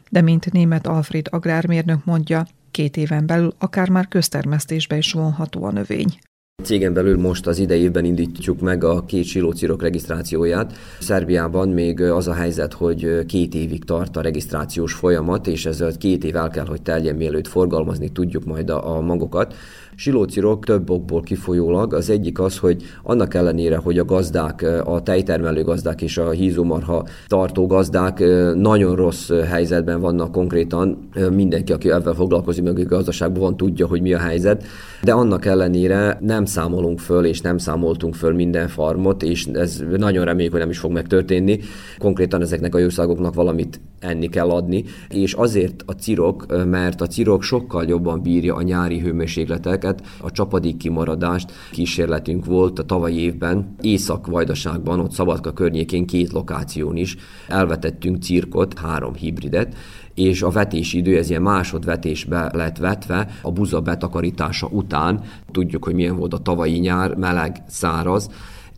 de 0.09 0.21
mint 0.21 0.51
német 0.51 0.87
Alfred 0.87 1.27
agrármérnök 1.29 2.05
mondja, 2.05 2.45
két 2.71 2.97
éven 2.97 3.25
belül 3.25 3.53
akár 3.57 3.89
már 3.89 4.07
köztermesztésbe 4.07 4.97
is 4.97 5.11
vonható 5.11 5.63
a 5.63 5.71
növény. 5.71 6.19
Cégen 6.63 6.93
belül 6.93 7.17
most 7.17 7.47
az 7.47 7.59
idei 7.59 7.81
évben 7.81 8.05
indítjuk 8.05 8.59
meg 8.59 8.83
a 8.83 9.05
két 9.05 9.23
silócirok 9.23 9.81
regisztrációját. 9.81 10.73
Szerbiában 10.99 11.69
még 11.69 12.01
az 12.01 12.27
a 12.27 12.33
helyzet, 12.33 12.73
hogy 12.73 13.25
két 13.25 13.55
évig 13.55 13.83
tart 13.83 14.17
a 14.17 14.21
regisztrációs 14.21 14.93
folyamat, 14.93 15.47
és 15.47 15.65
ezzel 15.65 15.91
két 15.97 16.23
év 16.23 16.35
el 16.35 16.49
kell, 16.49 16.65
hogy 16.65 16.81
teljen, 16.81 17.15
mielőtt 17.15 17.47
forgalmazni 17.47 18.09
tudjuk 18.09 18.45
majd 18.45 18.69
a 18.69 19.01
magokat. 19.01 19.53
Silócirok 19.95 20.65
több 20.65 20.89
okból 20.89 21.21
kifolyólag. 21.21 21.93
Az 21.93 22.09
egyik 22.09 22.39
az, 22.39 22.57
hogy 22.57 22.83
annak 23.03 23.33
ellenére, 23.33 23.77
hogy 23.77 23.97
a 23.97 24.05
gazdák, 24.05 24.65
a 24.85 25.03
tejtermelő 25.03 25.63
gazdák 25.63 26.01
és 26.01 26.17
a 26.17 26.29
hízomarha 26.29 27.05
tartó 27.27 27.67
gazdák 27.67 28.23
nagyon 28.55 28.95
rossz 28.95 29.29
helyzetben 29.49 29.99
vannak 29.99 30.31
konkrétan, 30.31 31.09
mindenki, 31.31 31.71
aki 31.71 31.91
ebben 31.91 32.13
foglalkozik, 32.13 32.63
meg 32.63 32.79
a 32.79 32.83
gazdaságban 32.83 33.41
van, 33.41 33.57
tudja, 33.57 33.87
hogy 33.87 34.01
mi 34.01 34.13
a 34.13 34.19
helyzet, 34.19 34.63
de 35.03 35.11
annak 35.11 35.45
ellenére 35.45 36.17
nem 36.21 36.45
számolunk 36.45 36.99
föl, 36.99 37.25
és 37.25 37.41
nem 37.41 37.57
számoltunk 37.57 38.15
föl 38.15 38.33
minden 38.33 38.67
farmot, 38.67 39.23
és 39.23 39.45
ez 39.45 39.83
nagyon 39.97 40.25
reméljük, 40.25 40.51
hogy 40.51 40.61
nem 40.61 40.69
is 40.69 40.79
fog 40.79 40.91
megtörténni. 40.91 41.59
Konkrétan 41.97 42.41
ezeknek 42.41 42.75
a 42.75 42.79
jószágoknak 42.79 43.33
valamit 43.33 43.81
enni 44.01 44.29
kell 44.29 44.49
adni, 44.49 44.83
és 45.09 45.33
azért 45.33 45.83
a 45.85 45.91
cirok, 45.91 46.65
mert 46.65 47.01
a 47.01 47.07
cirok 47.07 47.43
sokkal 47.43 47.85
jobban 47.85 48.21
bírja 48.21 48.55
a 48.55 48.61
nyári 48.61 48.99
hőmérsékleteket, 48.99 50.01
a 50.21 50.31
csapadék 50.31 50.77
kimaradást. 50.77 51.51
Kísérletünk 51.71 52.45
volt 52.45 52.79
a 52.79 52.83
tavalyi 52.83 53.19
évben, 53.19 53.75
Észak-Vajdaságban, 53.81 54.99
ott 54.99 55.11
Szabadka 55.11 55.51
környékén 55.51 56.05
két 56.05 56.31
lokáción 56.31 56.97
is. 56.97 57.15
Elvetettünk 57.47 58.21
cirkot, 58.21 58.79
három 58.79 59.13
hibridet, 59.13 59.75
és 60.15 60.41
a 60.41 60.49
vetési 60.49 60.97
idő, 60.97 61.17
ez 61.17 61.29
ilyen 61.29 61.41
másodvetésbe 61.41 62.51
lett 62.53 62.77
vetve 62.77 63.27
a 63.41 63.51
buza 63.51 63.81
betakarítása 63.81 64.67
után. 64.71 65.21
Tudjuk, 65.51 65.83
hogy 65.83 65.93
milyen 65.93 66.15
volt 66.15 66.33
a 66.33 66.37
tavalyi 66.37 66.77
nyár, 66.77 67.15
meleg, 67.15 67.63
száraz, 67.67 68.29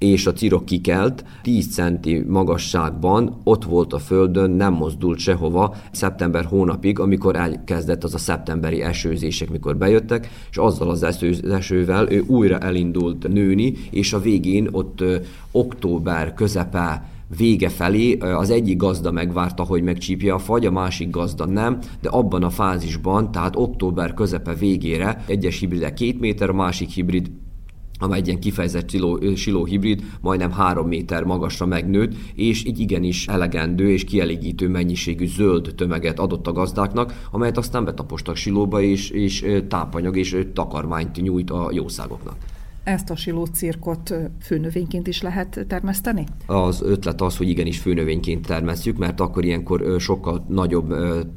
és 0.04 0.26
a 0.26 0.34
cirok 0.34 0.66
kikelt, 0.66 1.26
10 1.42 1.74
centi 1.74 2.24
magasságban 2.28 3.40
ott 3.44 3.64
volt 3.64 3.94
a 3.94 4.00
földön, 4.00 4.52
nem 4.52 4.74
mozdult 4.74 5.20
sehova 5.20 5.76
szeptember 5.92 6.46
hónapig, 6.46 7.00
amikor 7.00 7.36
elkezdett 7.36 8.04
az 8.04 8.14
a 8.14 8.18
szeptemberi 8.18 8.82
esőzések, 8.82 9.50
mikor 9.50 9.78
bejöttek, 9.78 10.30
és 10.50 10.58
azzal 10.58 10.90
az 10.90 11.04
esővel 11.52 12.12
ő 12.12 12.24
újra 12.28 12.60
elindult 12.60 13.28
nőni, 13.28 13.74
és 13.92 14.14
a 14.14 14.20
végén 14.20 14.68
ott 14.72 15.04
október 15.52 16.34
közepe 16.34 17.08
vége 17.38 17.70
felé 17.70 18.18
az 18.18 18.50
egyik 18.50 18.78
gazda 18.78 19.12
megvárta, 19.12 19.64
hogy 19.64 19.84
megcsípje 19.84 20.34
a 20.34 20.40
fagy, 20.40 20.66
a 20.66 20.72
másik 20.72 21.10
gazda 21.10 21.46
nem, 21.46 21.80
de 22.02 22.10
abban 22.10 22.44
a 22.44 22.50
fázisban, 22.50 23.32
tehát 23.32 23.56
október 23.56 24.14
közepe 24.14 24.54
végére 24.54 25.24
egyes 25.28 25.60
hibridek 25.60 25.94
két 25.94 26.20
méter, 26.20 26.50
a 26.50 26.54
másik 26.54 26.90
hibrid 26.90 27.32
amely 28.04 28.20
egy 28.20 28.28
ilyen 28.28 28.40
kifejezett 28.40 28.90
siló, 28.90 29.20
siló 29.36 29.66
hibrid, 29.66 30.04
majdnem 30.22 30.52
három 30.52 30.88
méter 30.88 31.24
magasra 31.24 31.66
megnőtt, 31.66 32.14
és 32.36 32.66
így 32.66 32.80
igenis 32.80 33.28
elegendő 33.28 33.92
és 33.92 34.04
kielégítő 34.04 34.68
mennyiségű 34.68 35.28
zöld 35.28 35.74
tömeget 35.76 36.20
adott 36.20 36.48
a 36.48 36.52
gazdáknak, 36.52 37.28
amelyet 37.32 37.58
aztán 37.58 37.86
betapostak 37.86 38.36
silóba, 38.36 38.82
és, 38.82 39.10
és 39.10 39.46
tápanyag 39.68 40.18
és 40.18 40.38
takarmányt 40.54 41.22
nyújt 41.22 41.50
a 41.50 41.70
jószágoknak. 41.72 42.36
Ezt 42.84 43.10
a 43.10 43.16
siló 43.16 43.46
cirkot 43.46 44.14
főnövényként 44.42 45.08
is 45.08 45.22
lehet 45.22 45.66
termeszteni? 45.68 46.26
Az 46.46 46.82
ötlet 46.82 47.22
az, 47.22 47.38
hogy 47.38 47.50
igenis 47.50 47.80
főnövényként 47.80 48.48
termesztjük, 48.48 48.98
mert 48.98 49.20
akkor 49.20 49.46
ilyenkor 49.46 49.96
sokkal 50.00 50.46
nagyobb 50.50 50.94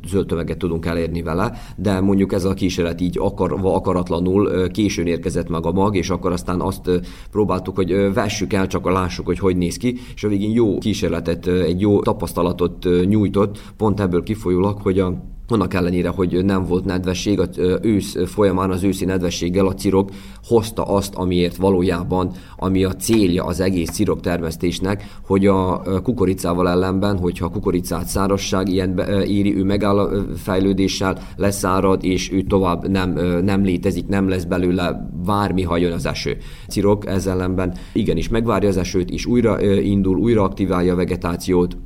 zöld 0.06 0.26
tömeget 0.26 0.58
tudunk 0.58 0.86
elérni 0.86 1.22
vele, 1.22 1.52
de 1.76 2.00
mondjuk 2.00 2.32
ez 2.32 2.44
a 2.44 2.54
kísérlet 2.54 3.00
így 3.00 3.18
akarva, 3.18 3.74
akaratlanul 3.74 4.68
későn 4.68 5.06
érkezett 5.06 5.48
meg 5.48 5.66
a 5.66 5.72
mag, 5.72 5.96
és 5.96 6.10
akkor 6.10 6.32
aztán 6.32 6.60
azt 6.60 6.90
próbáltuk, 7.30 7.76
hogy 7.76 8.12
vessük 8.14 8.52
el, 8.52 8.66
csak 8.66 8.90
lássuk, 8.90 9.26
hogy 9.26 9.38
hogy 9.38 9.56
néz 9.56 9.76
ki, 9.76 9.98
és 10.14 10.24
a 10.24 10.28
végén 10.28 10.52
jó 10.52 10.78
kísérletet, 10.78 11.46
egy 11.46 11.80
jó 11.80 12.02
tapasztalatot 12.02 12.86
nyújtott, 13.08 13.58
pont 13.76 14.00
ebből 14.00 14.22
kifolyólag, 14.22 14.80
hogy 14.80 14.98
a 14.98 15.35
annak 15.48 15.74
ellenére, 15.74 16.08
hogy 16.08 16.44
nem 16.44 16.64
volt 16.64 16.84
nedvesség, 16.84 17.40
az 17.40 17.48
ősz 17.82 18.16
folyamán 18.26 18.70
az 18.70 18.82
őszi 18.82 19.04
nedvességgel 19.04 19.66
a 19.66 19.74
cirok 19.74 20.10
hozta 20.44 20.82
azt, 20.82 21.14
amiért 21.14 21.56
valójában, 21.56 22.30
ami 22.56 22.84
a 22.84 22.94
célja 22.94 23.44
az 23.44 23.60
egész 23.60 23.90
cirok 23.90 24.20
termesztésnek, 24.20 25.18
hogy 25.26 25.46
a 25.46 25.82
kukoricával 26.02 26.68
ellenben, 26.68 27.18
hogyha 27.18 27.44
a 27.44 27.50
kukoricát 27.50 28.06
szárasság 28.06 28.68
ilyen 28.68 28.98
éri, 29.26 29.56
ő 29.56 29.64
megáll 29.64 30.26
fejlődéssel, 30.36 31.18
leszárad, 31.36 32.04
és 32.04 32.32
ő 32.32 32.42
tovább 32.42 32.88
nem, 32.88 33.12
nem 33.44 33.62
létezik, 33.62 34.06
nem 34.06 34.28
lesz 34.28 34.44
belőle 34.44 35.10
bármi, 35.24 35.62
ha 35.62 35.76
jön 35.76 35.92
az 35.92 36.06
eső. 36.06 36.36
Cirok 36.68 37.06
ezzel 37.06 37.34
ellenben 37.36 37.74
igenis 37.92 38.28
megvárja 38.28 38.68
az 38.68 38.76
esőt, 38.76 39.10
és 39.10 39.26
újra 39.26 39.62
indul, 39.80 40.18
újra 40.18 40.42
aktiválja 40.42 40.92
a 40.92 40.96
vegetációt, 40.96 41.76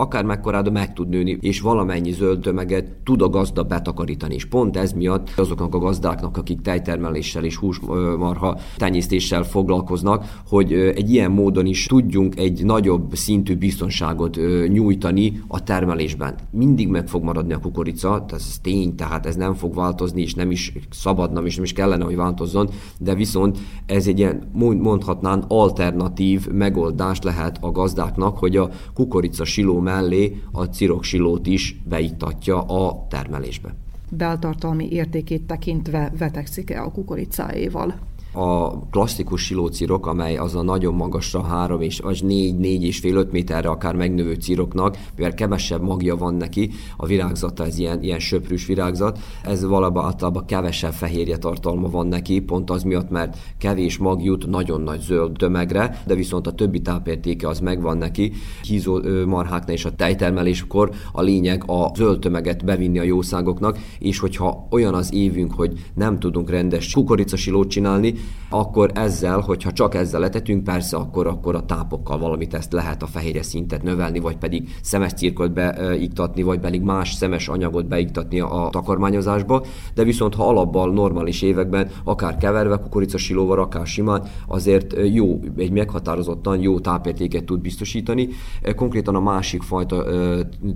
akár 0.00 0.24
mekkoráda 0.24 0.70
meg 0.70 0.92
tud 0.92 1.08
nőni, 1.08 1.38
és 1.40 1.60
valamennyi 1.60 2.12
zöld 2.12 2.40
tömeget 2.40 2.90
tud 3.04 3.22
a 3.22 3.28
gazda 3.28 3.62
betakarítani. 3.62 4.34
És 4.34 4.44
pont 4.44 4.76
ez 4.76 4.92
miatt 4.92 5.32
azoknak 5.36 5.74
a 5.74 5.78
gazdáknak, 5.78 6.36
akik 6.36 6.60
tejtermeléssel 6.60 7.44
és 7.44 7.56
húsmarha 7.56 8.58
tenyésztéssel 8.76 9.42
foglalkoznak, 9.42 10.24
hogy 10.46 10.72
egy 10.72 11.10
ilyen 11.10 11.30
módon 11.30 11.66
is 11.66 11.86
tudjunk 11.86 12.38
egy 12.38 12.64
nagyobb 12.64 13.14
szintű 13.14 13.56
biztonságot 13.56 14.38
nyújtani 14.68 15.42
a 15.48 15.62
termelésben. 15.62 16.34
Mindig 16.50 16.88
meg 16.88 17.08
fog 17.08 17.22
maradni 17.22 17.52
a 17.52 17.58
kukorica, 17.58 18.24
ez 18.32 18.58
tény, 18.62 18.94
tehát 18.94 19.26
ez 19.26 19.36
nem 19.36 19.54
fog 19.54 19.74
változni, 19.74 20.22
és 20.22 20.34
nem 20.34 20.50
is 20.50 20.72
szabadna, 20.90 21.42
és 21.44 21.54
nem 21.54 21.64
is 21.64 21.72
kellene, 21.72 22.04
hogy 22.04 22.16
változzon, 22.16 22.68
de 22.98 23.14
viszont 23.14 23.58
ez 23.86 24.06
egy 24.06 24.18
ilyen 24.18 24.50
mondhatnán 24.52 25.44
alternatív 25.48 26.48
megoldás 26.48 27.18
lehet 27.22 27.58
a 27.60 27.70
gazdáknak, 27.70 28.38
hogy 28.38 28.56
a 28.56 28.70
kukorica 28.94 29.44
siló 29.44 29.78
mellé 29.90 30.42
a 30.52 30.64
ciroksilót 30.64 31.46
is 31.46 31.76
beiktatja 31.88 32.62
a 32.62 33.06
termelésbe. 33.08 33.74
Beltartalmi 34.10 34.88
értékét 34.92 35.42
tekintve 35.46 36.12
vetekszik-e 36.18 36.82
a 36.82 36.90
kukoricáéval? 36.90 37.94
A 38.32 38.78
klasszikus 38.90 39.44
silócirok, 39.44 40.06
amely 40.06 40.36
az 40.36 40.54
a 40.54 40.62
nagyon 40.62 40.94
magasra 40.94 41.42
3 41.42 41.80
és 41.80 42.00
az 42.00 42.20
4, 42.20 42.56
4 42.56 42.82
és 42.82 42.98
fél 42.98 43.16
5 43.16 43.32
méterre 43.32 43.68
akár 43.68 43.94
megnövő 43.94 44.34
ciroknak, 44.34 44.96
mivel 45.16 45.34
kevesebb 45.34 45.82
magja 45.82 46.16
van 46.16 46.34
neki, 46.34 46.70
a 46.96 47.06
virágzata 47.06 47.64
ez 47.64 47.78
ilyen, 47.78 48.02
ilyen 48.02 48.18
söprűs 48.18 48.66
virágzat, 48.66 49.18
ez 49.44 49.64
valóban 49.64 50.04
általában 50.04 50.44
kevesebb 50.46 50.92
fehérje 50.92 51.36
tartalma 51.36 51.88
van 51.88 52.06
neki, 52.06 52.40
pont 52.40 52.70
az 52.70 52.82
miatt, 52.82 53.10
mert 53.10 53.36
kevés 53.58 53.98
mag 53.98 54.24
jut 54.24 54.46
nagyon 54.46 54.80
nagy 54.80 55.00
zöld 55.00 55.32
tömegre, 55.32 56.02
de 56.06 56.14
viszont 56.14 56.46
a 56.46 56.52
többi 56.52 56.80
tápértéke 56.80 57.48
az 57.48 57.60
megvan 57.60 57.98
neki. 57.98 58.32
Hízó 58.62 59.00
marháknál 59.26 59.76
és 59.76 59.84
a 59.84 59.94
tejtermeléskor 59.94 60.90
a 61.12 61.22
lényeg 61.22 61.62
a 61.66 61.92
zöld 61.94 62.18
tömeget 62.18 62.64
bevinni 62.64 62.98
a 62.98 63.02
jószágoknak, 63.02 63.78
és 63.98 64.18
hogyha 64.18 64.66
olyan 64.70 64.94
az 64.94 65.14
évünk, 65.14 65.54
hogy 65.54 65.72
nem 65.94 66.18
tudunk 66.18 66.50
rendes 66.50 66.92
kukoricasilót 66.92 67.68
csinálni, 67.68 68.14
akkor 68.50 68.90
ezzel, 68.94 69.40
hogyha 69.40 69.72
csak 69.72 69.94
ezzel 69.94 70.20
letetünk, 70.20 70.64
persze 70.64 70.96
akkor, 70.96 71.26
akkor 71.26 71.54
a 71.54 71.66
tápokkal 71.66 72.18
valamit 72.18 72.54
ezt 72.54 72.72
lehet 72.72 73.02
a 73.02 73.06
fehérje 73.06 73.42
szintet 73.42 73.82
növelni, 73.82 74.18
vagy 74.18 74.36
pedig 74.36 74.68
szemes 74.82 75.12
cirkot 75.12 75.52
beiktatni, 75.52 76.42
vagy 76.42 76.60
pedig 76.60 76.82
más 76.82 77.12
szemes 77.12 77.48
anyagot 77.48 77.86
beiktatni 77.86 78.40
a 78.40 78.68
takarmányozásba, 78.70 79.64
de 79.94 80.04
viszont 80.04 80.34
ha 80.34 80.48
alapban 80.48 80.92
normális 80.92 81.42
években, 81.42 81.90
akár 82.04 82.36
keverve 82.36 82.76
kukoricasilóval, 82.76 83.58
akár 83.58 83.86
simán, 83.86 84.22
azért 84.46 84.94
jó, 85.12 85.40
egy 85.56 85.70
meghatározottan 85.72 86.60
jó 86.60 86.80
tápértéket 86.80 87.44
tud 87.44 87.60
biztosítani. 87.60 88.28
Konkrétan 88.76 89.14
a 89.14 89.20
másik 89.20 89.62
fajta 89.62 90.04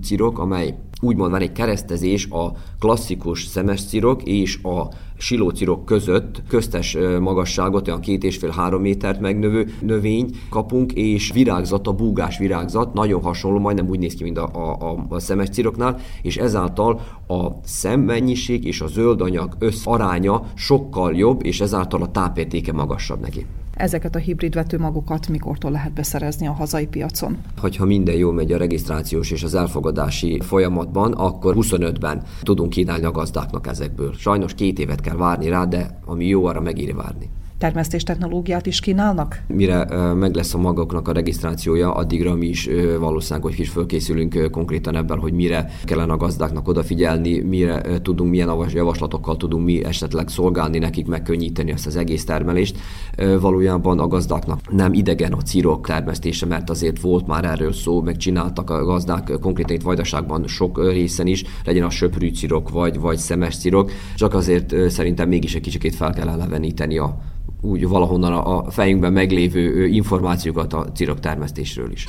cirok, 0.01 0.39
amely 0.39 0.75
úgymond 1.01 1.31
van 1.31 1.41
egy 1.41 1.51
keresztezés 1.51 2.27
a 2.29 2.51
klasszikus 2.79 3.43
szemes 3.43 3.85
cirok 3.85 4.23
és 4.23 4.59
a 4.63 4.87
silócirok 5.17 5.85
között. 5.85 6.41
Köztes 6.47 6.97
magasságot, 7.19 7.87
olyan 7.87 7.99
két 7.99 8.23
és 8.23 8.37
fél 8.37 8.49
három 8.49 8.81
métert 8.81 9.19
megnövő 9.19 9.73
növény 9.81 10.29
kapunk, 10.49 10.91
és 10.91 11.31
virágzat, 11.31 11.87
a 11.87 11.93
búgás 11.93 12.37
virágzat 12.37 12.93
nagyon 12.93 13.21
hasonló, 13.21 13.59
majdnem 13.59 13.89
úgy 13.89 13.99
néz 13.99 14.13
ki, 14.13 14.23
mint 14.23 14.37
a, 14.37 14.49
a, 14.79 15.05
a 15.09 15.19
szemes 15.19 15.49
ciroknál, 15.49 15.99
és 16.21 16.37
ezáltal 16.37 17.01
a 17.27 17.47
szemmennyiség 17.63 18.65
és 18.65 18.81
a 18.81 18.87
zöld 18.87 19.21
anyag 19.21 19.55
összaránya 19.59 20.43
sokkal 20.53 21.15
jobb, 21.15 21.45
és 21.45 21.61
ezáltal 21.61 22.01
a 22.01 22.11
tápértéke 22.11 22.73
magasabb 22.73 23.19
neki. 23.19 23.45
Ezeket 23.75 24.15
a 24.15 24.19
hibrid 24.19 24.53
vetőmagokat 24.53 25.27
mikortól 25.27 25.71
lehet 25.71 25.93
beszerezni 25.93 26.47
a 26.47 26.51
hazai 26.51 26.87
piacon? 26.87 27.37
Hogyha 27.57 27.85
minden 27.85 28.15
jól 28.15 28.33
megy 28.33 28.51
a 28.51 28.57
regisztrációs 28.57 29.31
és 29.31 29.43
az 29.43 29.55
elfogadási 29.55 30.39
folyamatban, 30.39 31.11
akkor 31.11 31.55
25-ben 31.57 32.23
tudunk 32.41 32.69
kínálni 32.69 33.05
a 33.05 33.11
gazdáknak 33.11 33.67
ezekből. 33.67 34.13
Sajnos 34.13 34.53
két 34.53 34.79
évet 34.79 35.01
kell 35.01 35.15
várni 35.15 35.49
rá, 35.49 35.65
de 35.65 35.99
ami 36.05 36.25
jó, 36.27 36.45
arra 36.45 36.61
megéri 36.61 36.93
várni 36.93 37.29
termesztés 37.65 38.03
technológiát 38.03 38.65
is 38.65 38.79
kínálnak? 38.79 39.41
Mire 39.47 40.13
meg 40.13 40.35
lesz 40.35 40.53
a 40.53 40.57
magoknak 40.57 41.07
a 41.07 41.11
regisztrációja, 41.11 41.93
addigra 41.93 42.35
mi 42.35 42.45
is 42.45 42.69
valószínűleg, 42.99 43.43
hogy 43.43 43.59
is 43.59 43.69
fölkészülünk 43.69 44.51
konkrétan 44.51 44.95
ebben, 44.95 45.19
hogy 45.19 45.33
mire 45.33 45.69
kellene 45.83 46.13
a 46.13 46.17
gazdáknak 46.17 46.67
odafigyelni, 46.67 47.39
mire 47.39 48.01
tudunk, 48.01 48.29
milyen 48.29 48.49
javaslatokkal 48.73 49.37
tudunk 49.37 49.65
mi 49.65 49.85
esetleg 49.85 50.27
szolgálni 50.27 50.77
nekik, 50.77 51.07
megkönnyíteni 51.07 51.71
ezt 51.71 51.85
az 51.85 51.95
egész 51.95 52.25
termelést. 52.25 52.77
Valójában 53.39 53.99
a 53.99 54.07
gazdáknak 54.07 54.59
nem 54.71 54.93
idegen 54.93 55.33
a 55.33 55.41
cirok 55.41 55.87
termesztése, 55.87 56.45
mert 56.45 56.69
azért 56.69 56.99
volt 56.99 57.27
már 57.27 57.45
erről 57.45 57.73
szó, 57.73 58.01
megcsináltak 58.01 58.69
a 58.69 58.85
gazdák 58.85 59.31
konkrétan 59.41 59.75
itt 59.75 59.81
Vajdaságban 59.81 60.47
sok 60.47 60.91
részen 60.91 61.27
is, 61.27 61.43
legyen 61.63 61.83
a 61.83 61.89
söprű 61.89 62.29
cirok 62.29 62.69
vagy, 62.69 62.99
vagy 62.99 63.17
szemes 63.17 63.57
cirok, 63.57 63.91
csak 64.15 64.33
azért 64.33 64.89
szerintem 64.89 65.27
mégis 65.27 65.55
egy 65.55 65.61
kicsit 65.61 65.95
fel 65.95 66.13
kell 66.13 66.27
eleveníteni 66.27 66.97
a 66.97 67.33
úgy 67.61 67.87
valahonnan 67.87 68.33
a 68.33 68.71
fejünkben 68.71 69.13
meglévő 69.13 69.87
információkat 69.87 70.73
a 70.73 70.91
cirok 70.91 71.19
termesztésről 71.19 71.91
is. 71.91 72.05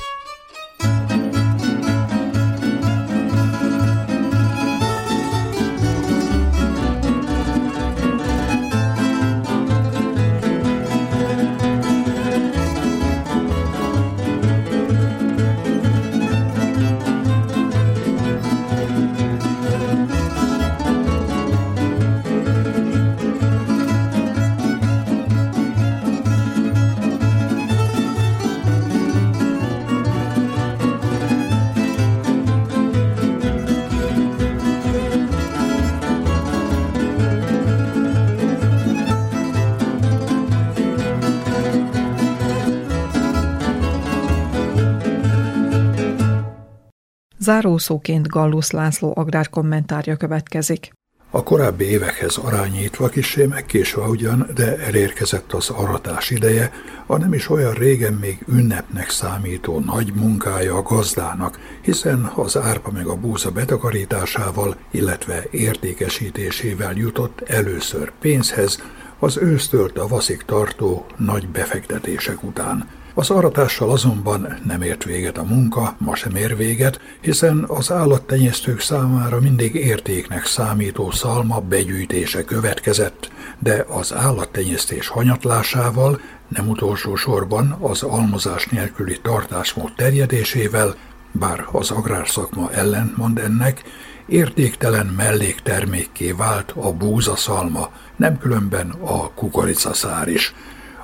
Zárószóként 47.47 48.27
Gallus 48.27 48.71
László 48.71 49.13
agrárkommentárja 49.15 50.15
következik. 50.15 50.91
A 51.31 51.43
korábbi 51.43 51.85
évekhez 51.85 52.37
arányítva 52.37 53.07
kisé 53.07 53.45
megkésve 53.45 54.01
ugyan, 54.01 54.49
de 54.55 54.77
elérkezett 54.77 55.53
az 55.53 55.69
aratás 55.69 56.29
ideje, 56.29 56.71
a 57.05 57.17
nem 57.17 57.33
is 57.33 57.49
olyan 57.49 57.73
régen 57.73 58.13
még 58.13 58.45
ünnepnek 58.47 59.09
számító 59.09 59.79
nagy 59.79 60.13
munkája 60.13 60.75
a 60.75 60.81
gazdának, 60.81 61.59
hiszen 61.81 62.31
az 62.35 62.57
árpa 62.57 62.91
meg 62.91 63.07
a 63.07 63.15
búza 63.15 63.51
betakarításával, 63.51 64.75
illetve 64.91 65.43
értékesítésével 65.51 66.93
jutott 66.93 67.41
először 67.41 68.11
pénzhez, 68.19 68.81
az 69.19 69.37
ősztől 69.37 69.91
tavaszig 69.91 70.43
tartó 70.45 71.05
nagy 71.17 71.47
befektetések 71.47 72.43
után– 72.43 72.87
az 73.17 73.29
aratással 73.29 73.91
azonban 73.91 74.59
nem 74.65 74.81
ért 74.81 75.03
véget 75.03 75.37
a 75.37 75.43
munka, 75.43 75.95
ma 75.97 76.15
sem 76.15 76.35
ér 76.35 76.57
véget, 76.57 76.99
hiszen 77.21 77.65
az 77.67 77.91
állattenyésztők 77.91 78.79
számára 78.79 79.39
mindig 79.39 79.75
értéknek 79.75 80.45
számító 80.45 81.11
szalma 81.11 81.59
begyűjtése 81.59 82.43
következett, 82.43 83.31
de 83.59 83.85
az 83.89 84.13
állattenyésztés 84.13 85.07
hanyatlásával, 85.07 86.19
nem 86.47 86.67
utolsó 86.67 87.15
sorban 87.15 87.77
az 87.79 88.03
almozás 88.03 88.65
nélküli 88.65 89.19
tartásmód 89.21 89.93
terjedésével, 89.95 90.95
bár 91.31 91.65
az 91.71 91.91
agrárszakma 91.91 92.71
ellentmond 92.71 93.37
ennek, 93.37 93.83
értéktelen 94.25 95.05
melléktermékké 95.05 96.31
vált 96.31 96.73
a 96.75 96.93
búzaszalma, 96.93 97.89
nem 98.15 98.37
különben 98.37 98.89
a 98.89 99.33
kukoricaszár 99.33 100.27
is. 100.27 100.53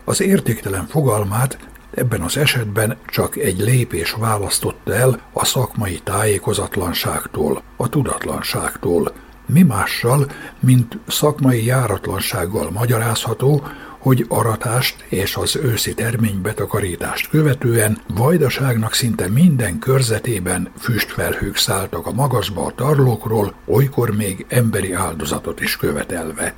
Az 0.04 0.22
értéktelen 0.22 0.88
fogalmát 0.88 1.58
Ebben 1.96 2.22
az 2.22 2.38
esetben 2.38 2.98
csak 3.06 3.36
egy 3.38 3.60
lépés 3.60 4.12
választotta 4.12 4.94
el 4.94 5.20
a 5.34 5.46
szakmai 5.46 6.00
tájékozatlanságtól, 6.04 7.62
a 7.78 7.90
tudatlanságtól. 7.90 9.14
Mi 9.46 9.62
mással, 9.62 10.32
mint 10.60 10.98
szakmai 11.08 11.66
járatlansággal 11.66 12.72
magyarázható, 12.72 13.64
hogy 13.98 14.26
aratást 14.28 15.06
és 15.10 15.36
az 15.36 15.56
őszi 15.56 15.94
terménybetakarítást 15.94 17.30
követően 17.30 18.02
vajdaságnak 18.08 18.94
szinte 18.94 19.28
minden 19.30 19.80
körzetében 19.80 20.72
füstfelhők 20.80 21.56
szálltak 21.56 22.08
a 22.08 22.12
magasba 22.12 22.66
a 22.66 22.74
tarlókról, 22.76 23.54
olykor 23.66 24.16
még 24.16 24.46
emberi 24.50 24.94
áldozatot 24.94 25.62
is 25.62 25.78
követelve. 25.78 26.54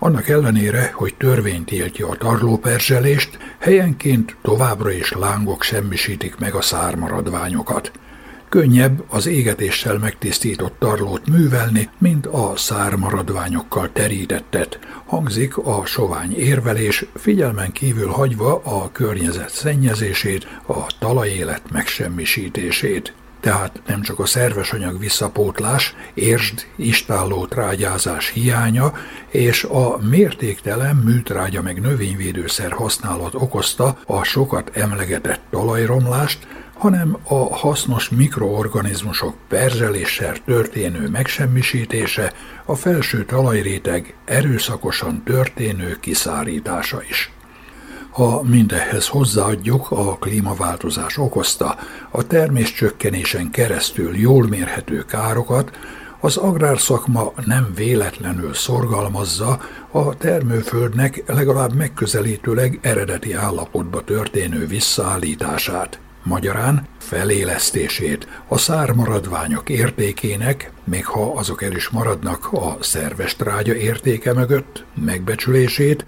Annak 0.00 0.28
ellenére, 0.28 0.90
hogy 0.94 1.14
törvény 1.14 1.64
tiltja 1.64 2.08
a 2.08 2.16
tarlóperzselést, 2.16 3.38
helyenként 3.58 4.36
továbbra 4.42 4.90
is 4.90 5.12
lángok 5.12 5.62
semmisítik 5.62 6.36
meg 6.36 6.54
a 6.54 6.60
szármaradványokat. 6.60 7.92
Könnyebb 8.48 9.04
az 9.08 9.26
égetéssel 9.26 9.98
megtisztított 9.98 10.78
tarlót 10.78 11.28
művelni, 11.28 11.88
mint 11.98 12.26
a 12.26 12.52
szármaradványokkal 12.56 13.90
terítettet, 13.92 14.78
hangzik 15.06 15.56
a 15.56 15.86
sovány 15.86 16.36
érvelés, 16.36 17.04
figyelmen 17.14 17.72
kívül 17.72 18.08
hagyva 18.08 18.60
a 18.64 18.92
környezet 18.92 19.50
szennyezését, 19.50 20.46
a 20.66 20.86
talajélet 20.98 21.70
megsemmisítését 21.70 23.12
tehát 23.40 23.80
nem 23.86 24.02
csak 24.02 24.18
a 24.18 24.26
szerves 24.26 24.72
anyag 24.72 24.98
visszapótlás, 24.98 25.94
érsd, 26.14 26.66
istálló 26.76 27.46
trágyázás 27.46 28.30
hiánya 28.30 28.92
és 29.28 29.64
a 29.64 29.98
mértéktelen 30.10 30.96
műtrágya 30.96 31.62
meg 31.62 31.80
növényvédőszer 31.80 32.72
használat 32.72 33.34
okozta 33.34 33.98
a 34.06 34.22
sokat 34.22 34.70
emlegetett 34.76 35.40
talajromlást, 35.50 36.46
hanem 36.74 37.16
a 37.24 37.56
hasznos 37.56 38.08
mikroorganizmusok 38.08 39.34
perzseléssel 39.48 40.34
történő 40.44 41.08
megsemmisítése, 41.08 42.32
a 42.64 42.74
felső 42.74 43.24
talajréteg 43.24 44.14
erőszakosan 44.24 45.22
történő 45.24 45.96
kiszárítása 46.00 47.02
is. 47.08 47.32
Ha 48.18 48.42
mindehhez 48.42 49.08
hozzáadjuk 49.08 49.90
a 49.90 50.16
klímaváltozás 50.16 51.18
okozta, 51.18 51.76
a 52.10 52.26
terméscsökkenésen 52.26 53.50
keresztül 53.50 54.16
jól 54.16 54.48
mérhető 54.48 55.04
károkat, 55.04 55.70
az 56.20 56.36
agrárszakma 56.36 57.32
nem 57.46 57.72
véletlenül 57.74 58.54
szorgalmazza 58.54 59.60
a 59.90 60.16
termőföldnek 60.16 61.22
legalább 61.26 61.74
megközelítőleg 61.74 62.78
eredeti 62.82 63.32
állapotba 63.32 64.04
történő 64.04 64.66
visszaállítását. 64.66 66.00
Magyarán 66.22 66.86
felélesztését, 66.98 68.28
a 68.48 68.58
szármaradványok 68.58 69.68
értékének, 69.68 70.72
még 70.84 71.06
ha 71.06 71.32
azok 71.32 71.62
el 71.62 71.72
is 71.72 71.88
maradnak 71.88 72.52
a 72.52 72.76
szerves 72.80 73.36
trágya 73.36 73.74
értéke 73.74 74.32
mögött, 74.32 74.84
megbecsülését, 74.94 76.04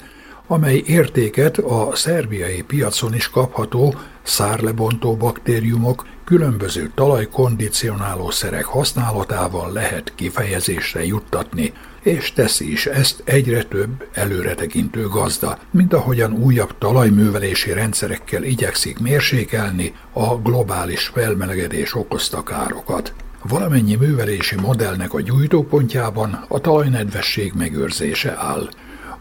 amely 0.51 0.83
értéket 0.87 1.59
a 1.59 1.91
szerbiai 1.95 2.63
piacon 2.63 3.15
is 3.15 3.29
kapható 3.29 3.95
szárlebontó 4.23 5.17
baktériumok 5.17 6.07
különböző 6.25 6.91
talajkondicionáló 6.95 8.31
szerek 8.31 8.65
használatával 8.65 9.73
lehet 9.73 10.13
kifejezésre 10.15 11.05
juttatni, 11.05 11.73
és 12.03 12.33
teszi 12.33 12.73
is 12.73 12.87
ezt 12.87 13.23
egyre 13.25 13.63
több 13.63 14.09
előretekintő 14.13 15.09
gazda, 15.09 15.59
mint 15.71 15.93
ahogyan 15.93 16.33
újabb 16.33 16.79
talajművelési 16.79 17.73
rendszerekkel 17.73 18.43
igyekszik 18.43 18.99
mérsékelni 18.99 19.95
a 20.13 20.37
globális 20.37 21.07
felmelegedés 21.07 21.95
okozta 21.95 22.43
károkat. 22.43 23.13
Valamennyi 23.49 23.95
művelési 23.95 24.57
modellnek 24.57 25.15
a 25.15 25.21
gyújtópontjában 25.21 26.45
a 26.49 26.61
talajnedvesség 26.61 27.53
megőrzése 27.57 28.35
áll. 28.39 28.69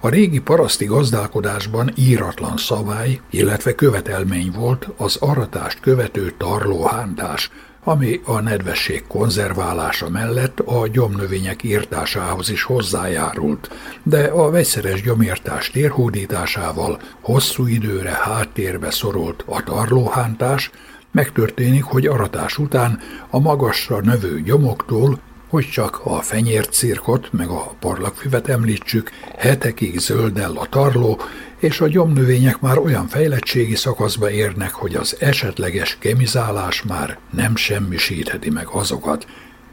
A 0.01 0.09
régi 0.09 0.39
paraszti 0.39 0.85
gazdálkodásban 0.85 1.91
íratlan 1.95 2.57
szabály, 2.57 3.19
illetve 3.29 3.75
követelmény 3.75 4.51
volt 4.51 4.87
az 4.97 5.15
aratást 5.15 5.79
követő 5.79 6.33
tarlóhántás, 6.37 7.51
ami 7.83 8.21
a 8.25 8.39
nedvesség 8.39 9.07
konzerválása 9.07 10.09
mellett 10.09 10.59
a 10.59 10.87
gyomnövények 10.87 11.63
írtásához 11.63 12.49
is 12.49 12.63
hozzájárult, 12.63 13.69
de 14.03 14.23
a 14.23 14.49
vegyszeres 14.49 15.01
gyomírtás 15.01 15.69
térhódításával 15.69 16.99
hosszú 17.21 17.65
időre 17.65 18.19
háttérbe 18.23 18.91
szorult 18.91 19.43
a 19.47 19.63
tarlóhántás, 19.63 20.71
megtörténik, 21.11 21.83
hogy 21.83 22.07
aratás 22.07 22.57
után 22.57 22.99
a 23.29 23.39
magasra 23.39 23.99
növő 24.01 24.41
gyomoktól 24.41 25.19
hogy 25.49 25.69
csak 25.69 26.01
a 26.03 26.21
fenyércirkot 26.21 27.33
meg 27.33 27.49
a 27.49 27.75
parlagfüvet 27.79 28.47
említsük, 28.47 29.11
hetekig 29.37 29.99
zöldel 29.99 30.51
a 30.55 30.65
tarló, 30.69 31.21
és 31.59 31.81
a 31.81 31.87
gyomnövények 31.87 32.59
már 32.59 32.77
olyan 32.77 33.07
fejlettségi 33.07 33.75
szakaszba 33.75 34.31
érnek, 34.31 34.71
hogy 34.71 34.95
az 34.95 35.15
esetleges 35.19 35.97
kemizálás 35.99 36.81
már 36.81 37.17
nem 37.31 37.55
semmisítheti 37.55 38.49
meg 38.49 38.67
azokat, 38.67 39.25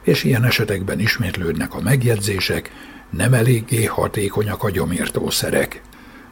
és 0.02 0.24
ilyen 0.24 0.44
esetekben 0.44 1.00
ismétlődnek 1.00 1.74
a 1.74 1.80
megjegyzések, 1.80 2.70
nem 3.10 3.34
eléggé 3.34 3.84
hatékonyak 3.84 4.62
a 4.62 4.70
gyomírtószerek. 4.70 5.82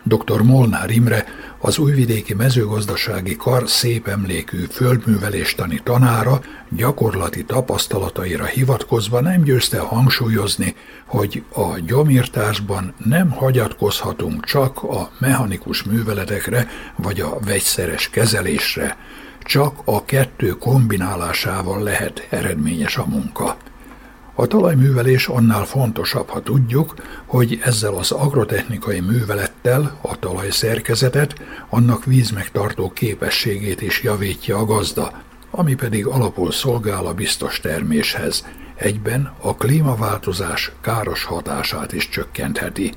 Dr. 0.06 0.42
Molnár 0.42 0.90
Imre, 0.90 1.24
az 1.58 1.78
újvidéki 1.78 2.34
mezőgazdasági 2.34 3.36
kar 3.36 3.68
szép 3.68 4.08
emlékű 4.08 4.64
földműveléstani 4.70 5.80
tanára 5.84 6.40
gyakorlati 6.70 7.44
tapasztalataira 7.44 8.44
hivatkozva 8.44 9.20
nem 9.20 9.42
győzte 9.42 9.78
hangsúlyozni, 9.78 10.74
hogy 11.06 11.42
a 11.54 11.78
gyomírtásban 11.86 12.94
nem 13.04 13.30
hagyatkozhatunk 13.30 14.44
csak 14.44 14.82
a 14.82 15.10
mechanikus 15.18 15.82
műveletekre 15.82 16.68
vagy 16.96 17.20
a 17.20 17.38
vegyszeres 17.44 18.10
kezelésre, 18.10 18.96
csak 19.42 19.80
a 19.84 20.04
kettő 20.04 20.48
kombinálásával 20.48 21.82
lehet 21.82 22.26
eredményes 22.30 22.96
a 22.96 23.06
munka. 23.06 23.56
A 24.36 24.46
talajművelés 24.46 25.26
annál 25.26 25.64
fontosabb, 25.64 26.28
ha 26.28 26.40
tudjuk, 26.40 26.94
hogy 27.26 27.58
ezzel 27.62 27.94
az 27.94 28.10
agrotechnikai 28.10 29.00
művelettel 29.00 29.98
a 30.00 30.18
talajszerkezetet, 30.18 31.34
annak 31.68 32.04
vízmegtartó 32.04 32.90
képességét 32.90 33.82
is 33.82 34.02
javítja 34.02 34.58
a 34.58 34.64
gazda, 34.64 35.12
ami 35.50 35.74
pedig 35.74 36.06
alapul 36.06 36.52
szolgál 36.52 37.06
a 37.06 37.14
biztos 37.14 37.60
terméshez. 37.60 38.46
Egyben 38.74 39.32
a 39.40 39.54
klímaváltozás 39.54 40.72
káros 40.80 41.24
hatását 41.24 41.92
is 41.92 42.08
csökkentheti. 42.08 42.92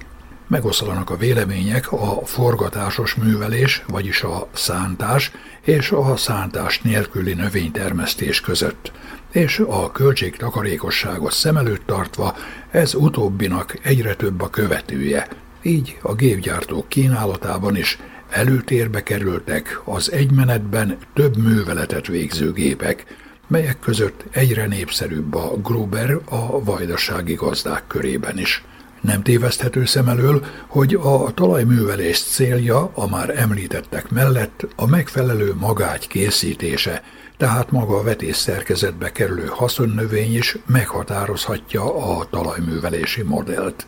Megoszlanak 0.48 1.10
a 1.10 1.18
vélemények 1.18 1.92
a 1.92 2.22
forgatásos 2.26 3.16
művelés, 3.16 3.84
vagyis 3.88 4.24
a 4.24 4.48
szántás 4.54 5.32
és 5.62 5.92
a 5.92 6.16
szántás 6.16 6.82
nélküli 6.82 7.34
növénytermesztés 7.34 8.42
között 8.42 8.92
és 9.38 9.64
a 9.68 9.92
költségtakarékosságot 9.92 11.32
szem 11.32 11.58
előtt 11.58 11.86
tartva 11.86 12.36
ez 12.72 12.94
utóbbinak 12.94 13.78
egyre 13.82 14.16
több 14.16 14.42
a 14.42 14.50
követője. 14.50 15.28
Így 15.62 15.98
a 16.02 16.14
gépgyártók 16.14 16.90
kínálatában 16.90 17.76
is 17.76 18.00
előtérbe 18.30 19.04
kerültek 19.04 19.82
az 19.84 20.12
egymenetben 20.12 20.98
több 21.14 21.38
műveletet 21.38 22.08
végző 22.08 22.52
gépek, 22.52 23.06
melyek 23.48 23.80
között 23.80 24.24
egyre 24.32 24.66
népszerűbb 24.66 25.36
a 25.36 25.58
Gruber 25.64 26.18
a 26.26 26.64
vajdasági 26.64 27.34
gazdák 27.34 27.88
körében 27.88 28.38
is. 28.38 28.64
Nem 29.02 29.22
téveszthető 29.22 29.86
szem 29.86 30.08
elől, 30.08 30.46
hogy 30.68 30.94
a 30.94 31.32
talajművelés 31.34 32.24
célja 32.24 32.92
a 32.94 33.08
már 33.08 33.40
említettek 33.40 34.10
mellett 34.10 34.68
a 34.76 34.88
megfelelő 34.88 35.54
magágy 35.60 36.08
készítése, 36.08 37.04
tehát 37.38 37.72
maga 37.72 37.98
a 37.98 38.04
vetés 38.04 38.36
szerkezetbe 38.36 39.12
kerülő 39.12 39.46
haszonnövény 39.46 40.36
is 40.36 40.58
meghatározhatja 40.66 42.18
a 42.18 42.26
talajművelési 42.30 43.22
modellt. 43.22 43.88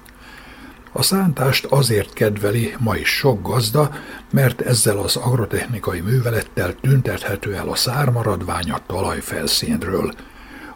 A 0.91 1.01
szántást 1.01 1.65
azért 1.65 2.13
kedveli 2.13 2.75
ma 2.79 2.95
is 2.95 3.09
sok 3.09 3.47
gazda, 3.47 3.91
mert 4.31 4.61
ezzel 4.61 4.97
az 4.97 5.15
agrotechnikai 5.15 5.99
művelettel 5.99 6.75
tüntethető 6.81 7.55
el 7.55 7.69
a 7.69 7.75
szármaradvány 7.75 8.71
a 8.71 8.79
talajfelszínről. 8.87 10.13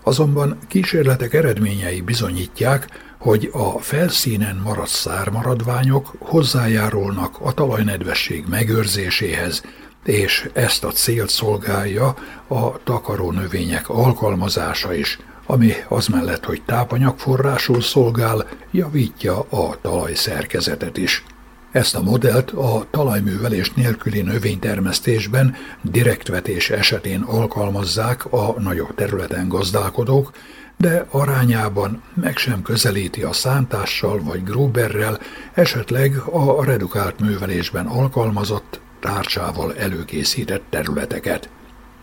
Azonban 0.04 0.58
kísérletek 0.68 1.34
eredményei 1.34 2.02
bizonyítják, 2.02 2.88
hogy 3.20 3.50
a 3.54 3.80
felszínen 3.80 4.62
maradt 4.64 4.90
szármaradványok 4.90 6.16
hozzájárulnak 6.20 7.36
a 7.40 7.54
talajnedvesség 7.54 8.46
megőrzéséhez, 8.48 9.64
és 10.04 10.50
ezt 10.54 10.84
a 10.84 10.92
célt 10.92 11.30
szolgálja 11.30 12.16
a 12.48 12.84
takaró 12.84 13.32
növények 13.32 13.90
alkalmazása 13.90 14.94
is, 14.94 15.20
ami 15.46 15.74
az 15.88 16.08
mellett, 16.08 16.46
hogy 16.46 16.62
tápanyagforrásul 16.66 17.82
szolgál, 17.82 18.48
javítja 18.72 19.40
a 19.40 19.78
talajszerkezetet 19.82 20.98
is. 20.98 21.24
Ezt 21.72 21.96
a 21.96 22.02
modellt 22.02 22.52
a 22.52 22.86
talajművelés 22.92 23.72
nélküli 23.72 24.22
növénytermesztésben 24.22 25.56
direktvetés 25.82 26.70
esetén 26.70 27.22
alkalmazzák 27.22 28.26
a 28.26 28.56
nagyobb 28.60 28.96
területen 28.96 29.48
gazdálkodók, 29.48 30.32
de 30.78 31.06
arányában 31.10 32.04
meg 32.14 32.38
sem 32.38 32.62
közelíti 32.62 33.24
a 33.24 33.34
szántással 33.34 34.24
vagy 34.24 34.44
gróberrel, 34.44 35.20
esetleg 35.54 36.18
a 36.18 36.66
redukált 36.66 37.20
művelésben 37.20 37.86
alkalmazott 37.86 38.80
tárcsával 39.04 39.76
előkészített 39.76 40.64
területeket. 40.70 41.50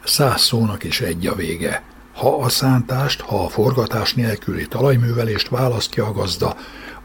Száz 0.05 0.41
szónak 0.41 0.85
is 0.85 1.01
egy 1.01 1.27
a 1.27 1.35
vége. 1.35 1.83
Ha 2.15 2.37
a 2.37 2.49
szántást, 2.49 3.21
ha 3.21 3.45
a 3.45 3.49
forgatás 3.49 4.15
nélküli 4.15 4.67
talajművelést 4.67 5.49
választja 5.49 6.07
a 6.07 6.13
gazda, 6.13 6.57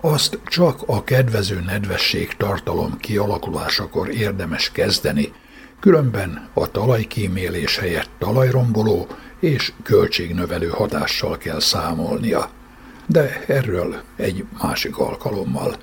azt 0.01 0.39
csak 0.45 0.81
a 0.85 1.03
kedvező 1.03 1.61
nedvesség 1.65 2.33
tartalom 2.37 2.97
kialakulásakor 2.97 4.09
érdemes 4.09 4.71
kezdeni, 4.71 5.33
különben 5.79 6.49
a 6.53 6.71
talajkímélés 6.71 7.77
helyett 7.77 8.09
talajromboló 8.17 9.07
és 9.39 9.73
költségnövelő 9.83 10.67
hatással 10.67 11.37
kell 11.37 11.59
számolnia. 11.59 12.49
De 13.05 13.43
erről 13.47 14.01
egy 14.15 14.45
másik 14.61 14.97
alkalommal. 14.97 15.75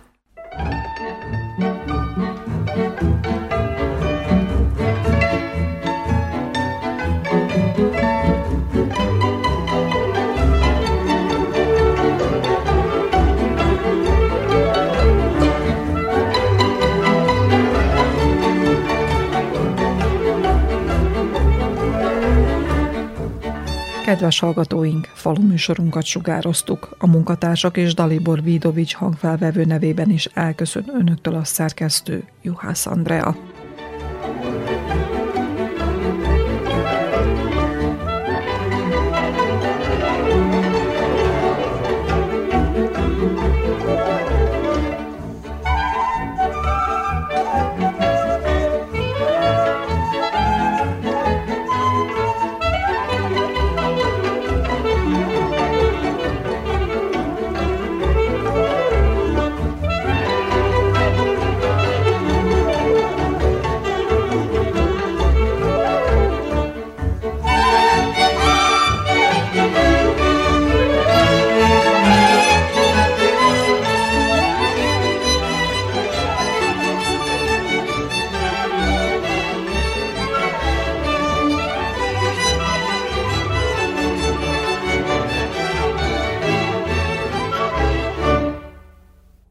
Kedves 24.13 24.39
hallgatóink, 24.39 25.11
faluműsorunkat 25.15 26.05
sugároztuk. 26.05 26.97
A 26.99 27.07
munkatársak 27.07 27.77
és 27.77 27.95
Dalibor 27.95 28.43
Vidovics 28.43 28.95
hangfelvevő 28.95 29.65
nevében 29.65 30.11
is 30.11 30.25
elköszön 30.25 30.85
önöktől 31.01 31.35
a 31.35 31.45
szerkesztő 31.45 32.25
Juhász 32.43 32.87
Andrea. 32.87 33.52